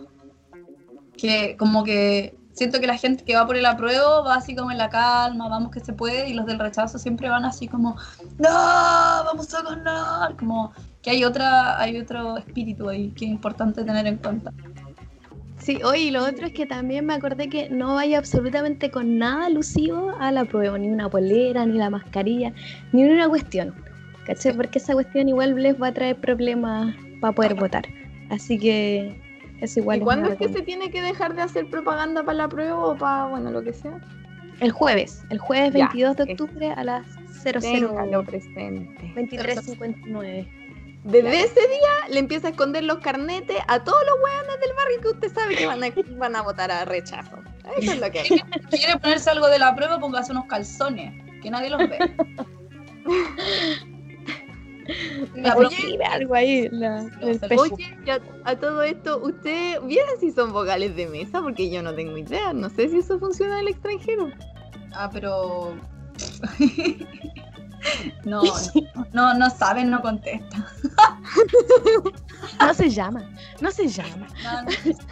Que 1.17 1.57
como 1.57 1.83
que 1.83 2.38
siento 2.59 2.81
que 2.81 2.87
la 2.87 2.97
gente 2.97 3.23
que 3.23 3.35
va 3.35 3.47
por 3.47 3.55
el 3.55 3.65
apruebo 3.65 4.23
va 4.25 4.35
así 4.35 4.53
como 4.53 4.69
en 4.69 4.77
la 4.77 4.89
calma, 4.89 5.47
vamos 5.47 5.71
que 5.71 5.79
se 5.79 5.93
puede, 5.93 6.29
y 6.29 6.33
los 6.33 6.45
del 6.45 6.59
rechazo 6.59 6.99
siempre 6.99 7.29
van 7.29 7.45
así 7.45 7.69
como, 7.69 7.95
no, 8.37 8.49
vamos 8.49 9.53
a 9.53 9.61
ganar, 9.63 10.35
como 10.35 10.73
que 11.01 11.11
hay 11.11 11.23
otra, 11.23 11.79
hay 11.79 11.97
otro 11.97 12.37
espíritu 12.37 12.89
ahí 12.89 13.11
que 13.11 13.25
es 13.25 13.31
importante 13.31 13.83
tener 13.85 14.05
en 14.05 14.17
cuenta. 14.17 14.51
Sí, 15.57 15.79
oye, 15.83 16.03
y 16.03 16.11
lo 16.11 16.25
otro 16.25 16.47
es 16.47 16.53
que 16.53 16.65
también 16.65 17.05
me 17.05 17.13
acordé 17.13 17.47
que 17.47 17.69
no 17.69 17.95
vaya 17.95 18.17
absolutamente 18.17 18.91
con 18.91 19.17
nada 19.17 19.45
alusivo 19.45 20.13
a 20.19 20.29
la 20.31 20.43
prueba, 20.43 20.77
ni 20.77 20.89
una 20.89 21.09
polera, 21.09 21.65
ni 21.65 21.77
la 21.77 21.89
mascarilla, 21.89 22.51
ni 22.91 23.05
una 23.05 23.29
cuestión. 23.29 23.73
¿Cachai? 24.25 24.53
Porque 24.53 24.79
esa 24.79 24.93
cuestión 24.93 25.29
igual 25.29 25.55
les 25.55 25.81
va 25.81 25.87
a 25.87 25.93
traer 25.93 26.17
problemas 26.17 26.93
para 27.21 27.33
poder 27.33 27.55
votar. 27.55 27.85
Así 28.29 28.59
que 28.59 29.28
es 29.61 29.77
igual. 29.77 29.97
¿Y 29.97 30.01
es 30.01 30.05
cuándo 30.05 30.29
es 30.29 30.37
que 30.37 30.49
se 30.49 30.61
tiene 30.61 30.91
que 30.91 31.01
dejar 31.01 31.35
de 31.35 31.41
hacer 31.41 31.69
propaganda 31.69 32.23
para 32.23 32.37
la 32.37 32.49
prueba 32.49 32.77
o 32.77 32.97
para, 32.97 33.25
bueno, 33.25 33.51
lo 33.51 33.63
que 33.63 33.73
sea? 33.73 33.99
El 34.59 34.71
jueves, 34.71 35.23
el 35.29 35.39
jueves 35.39 35.73
Ya, 35.73 35.87
22 35.87 36.17
de 36.17 36.23
octubre 36.23 36.71
a 36.71 36.83
las 36.83 37.05
00 37.43 37.61
Téngalo 37.61 38.23
presente. 38.25 39.13
23.59. 39.15 40.47
Desde 41.03 41.43
ese 41.43 41.61
día 41.61 42.09
le 42.09 42.19
empieza 42.19 42.47
a 42.47 42.51
esconder 42.51 42.83
los 42.83 42.99
carnetes 42.99 43.57
a 43.67 43.83
todos 43.83 43.99
los 44.05 44.15
hueones 44.21 44.59
del 44.59 44.75
barrio 44.75 45.01
que 45.01 45.07
usted 45.07 45.33
sabe 45.33 45.55
que 45.55 45.65
van 45.65 45.81
a, 45.83 45.87
van 46.17 46.35
a 46.35 46.41
votar 46.41 46.71
a 46.71 46.83
rechazo. 46.83 47.37
Eso 47.77 47.93
es 47.93 47.99
lo 47.99 48.11
que 48.11 48.19
hay. 48.19 48.27
Si 48.71 48.77
quiere 48.77 48.99
ponerse 48.99 49.29
algo 49.29 49.47
de 49.47 49.59
la 49.59 49.73
prueba, 49.75 49.99
póngase 49.99 50.31
unos 50.31 50.45
calzones, 50.45 51.13
que 51.41 51.49
nadie 51.49 51.69
los 51.69 51.79
ve. 51.79 51.97
La 55.35 55.55
Oye, 55.55 55.99
algo 56.09 56.35
ahí. 56.35 56.67
la- 56.71 57.01
el 57.21 57.23
Oye, 57.23 57.39
Facebook. 57.39 57.73
Oye, 57.73 57.97
y 58.05 58.09
a, 58.09 58.19
a 58.45 58.55
todo 58.55 58.81
esto, 58.83 59.19
¿usted 59.23 59.81
vieron 59.83 60.11
si 60.19 60.31
son 60.31 60.51
vocales 60.53 60.95
de 60.95 61.07
mesa? 61.07 61.41
Porque 61.41 61.69
yo 61.69 61.81
no 61.83 61.93
tengo 61.93 62.17
idea. 62.17 62.53
No 62.53 62.69
sé 62.69 62.89
si 62.89 62.97
eso 62.99 63.19
funciona 63.19 63.55
en 63.55 63.67
el 63.67 63.67
extranjero. 63.69 64.29
Ah, 64.93 65.09
pero. 65.11 65.75
No, 68.25 68.41
no, 69.13 69.33
no 69.35 69.49
saben, 69.49 69.89
no 69.89 70.01
contestan. 70.01 70.65
No 72.59 72.73
se 72.73 72.89
llama, 72.89 73.23
no 73.61 73.71
se 73.71 73.87
llama. 73.87 74.27
No, 74.43 74.61
no, 74.63 74.69
se 74.71 74.93
llama, 74.93 75.05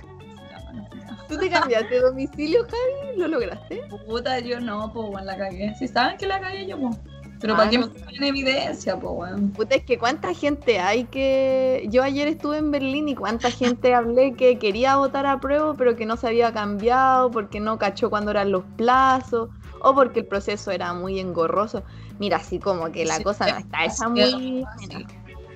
no 0.73 0.89
se 0.89 1.01
llama. 1.01 1.27
¿Tú 1.29 1.37
te 1.37 1.49
cambiaste 1.49 1.95
de 1.95 2.01
domicilio, 2.01 2.63
Javi? 2.63 3.17
¿Lo 3.17 3.27
lograste? 3.29 3.83
Puta, 4.05 4.39
yo 4.39 4.59
no, 4.59 4.91
pues, 4.93 5.09
weón, 5.09 5.25
la 5.25 5.37
cagué. 5.37 5.73
Si 5.79 5.87
saben 5.87 6.17
que 6.17 6.27
la 6.27 6.41
cagué 6.41 6.67
yo, 6.67 6.77
pues. 6.77 6.97
Pero 7.39 7.53
Ah, 7.53 7.57
para 7.57 7.69
qué 7.69 7.77
no. 7.77 7.87
me 7.87 7.93
ponen 7.93 8.15
en 8.15 8.23
evidencia, 8.23 8.99
pues, 8.99 9.13
weón. 9.15 9.51
Puta, 9.51 9.75
es 9.75 9.83
que 9.83 9.97
cuánta 9.97 10.33
gente 10.33 10.79
hay 10.79 11.05
que... 11.05 11.87
Yo 11.89 12.03
ayer 12.03 12.27
estuve 12.27 12.57
en 12.57 12.71
Berlín 12.71 13.09
y 13.09 13.15
cuánta 13.15 13.51
gente 13.51 13.93
hablé 13.93 14.33
que 14.33 14.57
quería 14.57 14.97
votar 14.97 15.25
a 15.25 15.39
prueba, 15.39 15.73
pero 15.75 15.95
que 15.95 16.05
no 16.05 16.17
se 16.17 16.27
había 16.27 16.51
cambiado, 16.51 17.29
porque 17.31 17.59
no 17.59 17.77
cachó 17.77 18.09
cuándo 18.09 18.31
eran 18.31 18.51
los 18.51 18.63
plazos, 18.75 19.49
o 19.81 19.93
porque 19.93 20.21
el 20.21 20.25
proceso 20.25 20.71
era 20.71 20.93
muy 20.93 21.19
engorroso. 21.19 21.83
Mira, 22.19 22.37
así 22.37 22.57
como 22.59 22.91
que 22.91 23.05
la 23.05 23.17
Sí, 23.17 23.23
cosa 23.23 23.47
no 23.51 23.57
está 23.57 23.85
esa 23.85 24.09
muy... 24.09 24.65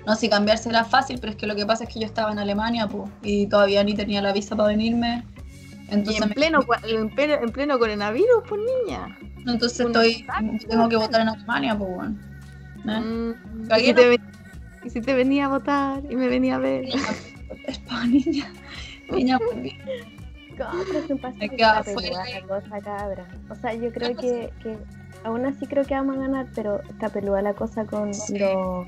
No, 0.05 0.15
si 0.15 0.29
cambiarse 0.29 0.69
era 0.69 0.83
fácil, 0.83 1.19
pero 1.19 1.31
es 1.31 1.37
que 1.37 1.45
lo 1.45 1.55
que 1.55 1.65
pasa 1.65 1.83
es 1.83 1.93
que 1.93 1.99
yo 1.99 2.05
estaba 2.07 2.31
en 2.31 2.39
Alemania, 2.39 2.87
pues, 2.87 3.09
y 3.21 3.45
todavía 3.47 3.83
ni 3.83 3.93
tenía 3.93 4.21
la 4.21 4.33
visa 4.33 4.55
para 4.55 4.69
venirme. 4.69 5.23
Y 5.91 6.15
en 6.15 6.29
pleno, 6.29 6.59
en 6.87 7.09
pleno, 7.09 7.33
en 7.35 7.49
pleno 7.51 7.77
coronavirus, 7.79 8.43
pues 8.47 8.61
niña. 8.85 9.17
entonces 9.45 9.79
uno 9.81 10.01
estoy, 10.01 10.23
sabe, 10.25 10.57
tengo 10.69 10.87
que 10.89 10.95
votar 10.95 11.21
en 11.21 11.29
Alemania, 11.29 11.77
pues, 11.77 11.89
weón. 11.91 12.19
¿Eh? 12.87 12.99
Mm, 12.99 13.71
¿y, 13.77 13.85
si 13.85 13.93
te 13.93 14.09
ven- 14.09 14.21
y 14.83 14.89
si 14.89 15.01
te 15.01 15.13
venía 15.13 15.45
a 15.45 15.49
votar 15.49 16.01
y 16.09 16.15
me 16.15 16.27
venía 16.27 16.55
a 16.55 16.59
ver. 16.59 16.85
Es 17.67 17.81
niña. 18.07 18.51
Niña, 19.11 19.37
pues, 19.39 19.73
la 20.57 22.47
cosa, 22.47 22.79
cabra. 22.81 23.27
O 23.49 23.55
sea, 23.55 23.73
yo 23.73 23.91
creo 23.91 24.15
que, 24.15 24.53
que 24.61 24.77
aún 25.23 25.45
así 25.45 25.65
creo 25.65 25.83
que 25.85 25.93
vamos 25.93 26.17
a 26.17 26.21
ganar, 26.21 26.47
pero 26.55 26.81
está 26.89 27.09
peluda 27.09 27.41
la 27.41 27.53
cosa 27.53 27.85
con 27.85 28.13
Sí. 28.13 28.37
lo- 28.39 28.85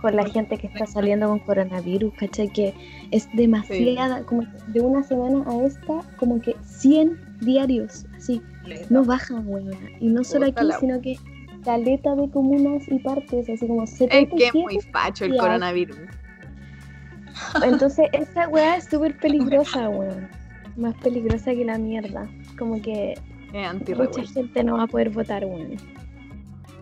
con 0.00 0.16
la 0.16 0.24
gente 0.28 0.56
que 0.58 0.66
está 0.66 0.86
saliendo 0.86 1.28
con 1.28 1.38
coronavirus, 1.40 2.12
¿cachai? 2.14 2.48
Que 2.48 2.74
es 3.10 3.28
demasiada, 3.34 4.24
como 4.24 4.42
de 4.68 4.80
una 4.80 5.02
semana 5.02 5.44
a 5.46 5.64
esta, 5.64 6.00
como 6.16 6.40
que 6.40 6.56
100 6.62 7.38
diarios, 7.40 8.06
así, 8.16 8.42
no 8.88 9.04
bajan, 9.04 9.46
weón. 9.46 9.70
Y 10.00 10.08
no 10.08 10.24
solo 10.24 10.46
aquí, 10.46 10.66
sino 10.80 11.00
que 11.00 11.16
caleta 11.64 12.14
de 12.14 12.30
comunas 12.30 12.88
y 12.88 12.98
partes, 12.98 13.48
así 13.48 13.66
como 13.66 13.84
Es 13.84 13.98
que 13.98 14.04
es 14.04 14.10
77. 14.10 14.58
muy 14.58 14.80
facho 14.92 15.24
el 15.24 15.36
coronavirus. 15.36 15.98
Entonces, 17.62 18.08
esta 18.12 18.48
weá 18.48 18.76
es 18.76 18.84
súper 18.84 19.16
peligrosa, 19.20 19.88
weón. 19.88 20.28
Más 20.76 20.94
peligrosa 20.96 21.52
que 21.52 21.64
la 21.64 21.78
mierda. 21.78 22.28
Como 22.58 22.80
que 22.80 23.14
mucha 23.96 24.22
gente 24.24 24.64
no 24.64 24.76
va 24.76 24.84
a 24.84 24.86
poder 24.86 25.10
votar, 25.10 25.44
weón. 25.44 25.76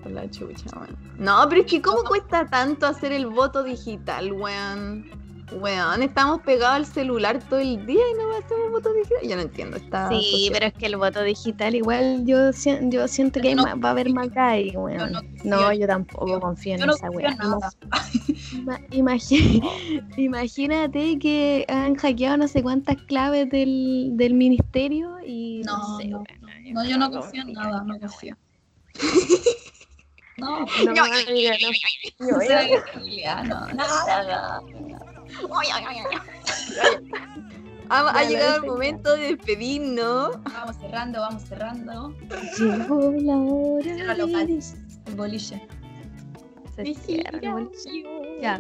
Por 0.09 0.15
la 0.15 0.31
chucha, 0.31 0.71
weón. 0.77 0.97
No, 1.19 1.45
pero 1.49 1.61
es 1.61 1.67
que 1.67 1.83
¿cómo 1.83 2.03
cuesta 2.05 2.47
tanto 2.47 2.87
hacer 2.87 3.13
el 3.13 3.27
voto 3.27 3.63
digital, 3.63 4.33
weón? 4.33 5.05
Weón, 5.53 6.03
estamos 6.03 6.41
pegados 6.43 6.77
al 6.77 6.87
celular 6.87 7.43
todo 7.49 7.59
el 7.61 7.85
día 7.87 8.01
y 8.01 8.15
no 8.19 8.37
hacemos 8.39 8.71
voto 8.71 8.93
digital. 8.95 9.19
Yo 9.29 9.37
no 9.37 9.43
entiendo 9.43 9.77
esta 9.79 10.09
Sí, 10.11 10.23
sociedad. 10.31 10.53
pero 10.55 10.67
es 10.67 10.73
que 10.75 10.87
el 10.87 10.97
voto 10.97 11.23
digital 11.23 11.75
igual 11.75 12.25
yo, 12.27 12.51
yo 12.91 13.09
siento 13.09 13.41
que 13.41 13.49
hay 13.49 13.55
No 13.55 13.63
más- 13.65 13.75
va 13.83 13.89
a 13.89 13.93
haber 13.93 14.11
más 14.11 14.29
ahí, 14.37 14.71
weón. 14.77 15.13
no 15.45 15.73
yo 15.73 15.87
tampoco 15.87 16.41
confío 16.41 16.75
en 16.75 16.81
Yo 16.81 16.87
no 16.87 16.95
esa 16.95 17.09
imagi- 18.91 19.63
imagínate 20.17 21.19
que 21.19 21.65
han 21.69 21.95
hackeado 21.97 22.37
no 22.39 22.49
sé 22.49 22.63
cuántas 22.63 22.97
claves 23.03 23.49
del, 23.51 24.11
del 24.15 24.35
ministerio 24.35 25.17
y 25.27 25.63
no, 25.65 25.77
No, 25.79 25.99
sé, 25.99 26.09
no, 26.09 26.19
weón, 26.19 26.73
No, 26.75 26.85
yo 26.85 26.99
no 26.99 27.11
confío 27.11 27.43
en 27.43 27.53
nada, 27.55 27.83
no 27.85 27.99
confío. 27.99 28.37
No, 30.39 30.61
No, 30.61 30.67
no. 30.67 30.95
no 30.95 31.05
no. 33.45 33.89
Ha, 37.91 38.23
llegado 38.25 38.57
el 38.57 38.65
hice, 38.65 38.67
momento 38.67 39.17
de 39.17 39.35
despedirnos. 39.35 40.43
Vamos 40.45 40.77
cerrando, 40.77 41.21
vamos 41.21 41.43
cerrando. 41.43 42.15
Llegó 42.59 43.13
la 43.13 43.37
hora. 43.37 44.15
El 45.07 45.15
boliche. 45.15 45.67
Se 46.77 46.95
cierra 46.95 47.39
el 47.41 47.51
boliche. 47.51 48.05
Ya. 48.41 48.59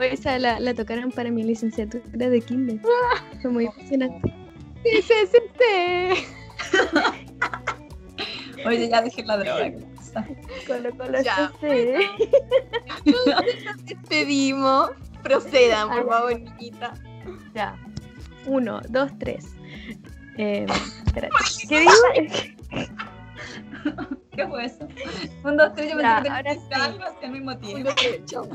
Esa 0.00 0.38
la, 0.38 0.60
la 0.60 0.74
tocaron 0.74 1.10
para 1.10 1.30
mi 1.30 1.42
licenciatura 1.42 2.28
de 2.28 2.40
kinder. 2.40 2.80
Fue 3.42 3.50
muy 3.50 3.66
emocionante. 3.66 4.32
adiós. 4.84 6.18
Oye, 8.66 8.88
ya 8.88 9.02
dejé 9.02 9.24
la 9.24 9.36
droga. 9.38 9.70
Colo 10.66 10.90
Colo 10.96 11.22
Ya. 11.22 11.52
CC. 11.60 11.98
Despedimos. 13.84 14.90
Procedan, 15.22 15.88
por 15.90 16.08
favor, 16.08 16.40
niñita. 16.40 16.94
Ya. 17.54 17.76
Uno, 18.46 18.80
dos, 18.88 19.10
tres. 19.18 19.46
Eh, 20.38 20.66
espérate. 21.06 21.34
¿Qué 21.68 21.80
digo? 21.80 21.92
¿Qué 24.36 24.46
fue 24.46 24.64
eso? 24.64 24.86
Un, 25.44 25.56
dos, 25.56 25.74
tres, 25.74 25.92
yo 25.92 26.00
Ya, 26.00 26.22
pensé 26.22 26.42
que 26.44 26.54
sí. 26.54 26.60
al 27.24 27.30
mismo 27.32 27.58
tiempo. 27.58 27.90
Tres, 27.96 28.24
chao. 28.26 28.44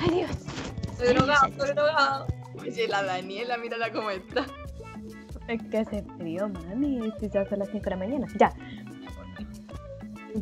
Adiós. 0.00 0.30
Estoy 0.92 1.08
drogado, 1.14 1.46
estoy 1.46 1.70
drogado. 1.74 2.26
Oye, 2.60 2.88
la 2.88 3.02
Daniela, 3.02 3.56
mírala 3.56 3.90
cómo 3.90 4.10
está. 4.10 4.44
Es 5.50 5.60
que 5.64 5.78
hace 5.78 6.04
frío, 6.16 6.48
mami. 6.48 7.12
Si 7.18 7.28
ya 7.28 7.44
son 7.48 7.58
las 7.58 7.68
5 7.70 7.82
de 7.82 7.90
la 7.90 7.96
mañana. 7.96 8.26
Ya. 8.38 8.52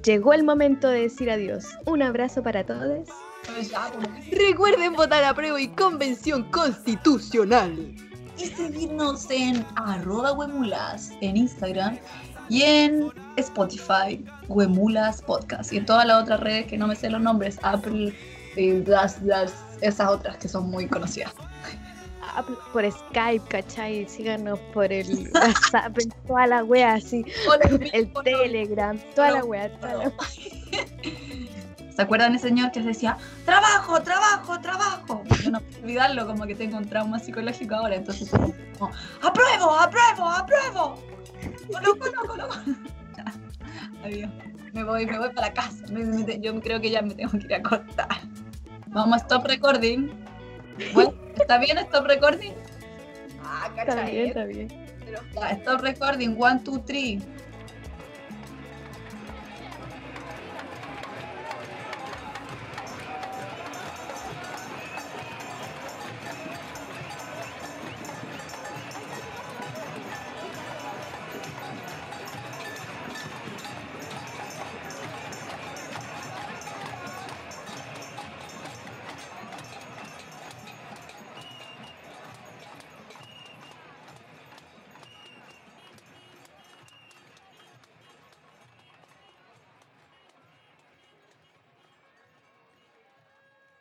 Llegó 0.05 0.35
el 0.35 0.45
momento 0.45 0.89
de 0.89 1.03
decir 1.03 1.31
adiós. 1.31 1.65
Un 1.87 2.03
abrazo 2.03 2.43
para 2.43 2.63
todos. 2.63 3.09
Recuerden 4.31 4.93
votar 4.93 5.25
a 5.25 5.33
prueba 5.33 5.59
y 5.59 5.69
convención 5.69 6.43
constitucional. 6.51 7.95
Y 8.37 8.45
seguirnos 8.49 9.31
en 9.31 9.65
arroba 9.77 10.35
huemulas 10.35 11.13
en 11.23 11.39
Instagram 11.39 11.99
y 12.51 12.63
en 12.63 13.11
Spotify, 13.37 14.23
Huemulas 14.49 15.23
Podcast. 15.23 15.73
Y 15.73 15.79
en 15.79 15.87
todas 15.87 16.07
las 16.07 16.23
otras 16.23 16.41
redes 16.41 16.67
que 16.67 16.77
no 16.77 16.87
me 16.87 16.95
sé 16.95 17.09
los 17.09 17.23
nombres, 17.23 17.59
Apple, 17.63 18.15
y 18.57 18.85
las, 18.85 19.23
las, 19.23 19.55
esas 19.81 20.11
otras 20.11 20.37
que 20.37 20.49
son 20.49 20.69
muy 20.69 20.87
conocidas. 20.87 21.33
Por 22.73 22.91
Skype, 22.91 23.47
¿cachai? 23.49 24.07
Síganos 24.09 24.59
por 24.73 24.93
el 24.93 25.31
WhatsApp, 25.35 25.97
toda 26.27 26.47
la 26.47 26.65
wea 26.65 26.95
así. 26.95 27.25
El 27.93 28.13
Telegram, 28.25 28.99
toda 29.15 29.31
la 29.33 29.45
wea. 29.45 29.71
toda 29.79 29.93
la 29.95 29.99
wea. 30.09 30.13
¿Se 31.95 32.03
acuerdan 32.03 32.35
ese 32.37 32.49
señor 32.49 32.71
que 32.71 32.81
decía, 32.81 33.17
trabajo, 33.45 34.01
trabajo, 34.03 34.61
trabajo? 34.61 35.25
Yo 35.43 35.51
no 35.51 35.61
puedo 35.61 35.83
olvidarlo, 35.83 36.27
como 36.29 36.47
que 36.47 36.55
tengo 36.55 36.77
un 36.77 36.89
trauma 36.89 37.19
psicológico 37.19 37.75
ahora, 37.75 37.97
entonces 37.97 38.31
como, 38.31 38.55
apruebo, 39.21 39.73
apruebo, 39.75 40.29
apruebo. 40.29 41.03
Colo, 41.73 41.99
colo, 41.99 42.23
colo, 42.29 42.49
colo. 42.49 42.77
Ya. 43.17 43.25
Adiós. 44.05 44.31
Me 44.75 44.85
voy, 44.85 45.07
me 45.07 45.19
voy 45.19 45.31
para 45.31 45.53
casa. 45.53 45.85
Me- 45.91 46.05
me- 46.05 46.39
yo 46.41 46.61
creo 46.61 46.81
que 46.81 46.91
ya 46.91 47.03
me 47.03 47.15
tengo 47.17 47.33
que 47.33 47.47
ir 47.47 47.55
a 47.55 47.57
acostar. 47.57 48.07
Vamos 48.89 49.15
a 49.15 49.25
stop 49.25 49.45
recording. 49.47 50.09
Bueno, 50.93 51.15
¿está 51.37 51.59
bien 51.59 51.79
stop 51.79 52.07
recording? 52.07 52.53
Ah, 53.43 53.69
Está 53.77 53.95
bien, 53.95 54.07
cachai. 54.07 54.27
está 54.29 54.45
bien. 54.45 54.69
Ya, 55.35 55.51
stop 55.53 55.81
recording, 55.81 56.37
one, 56.39 56.61
two, 56.65 56.79
three. 56.81 57.21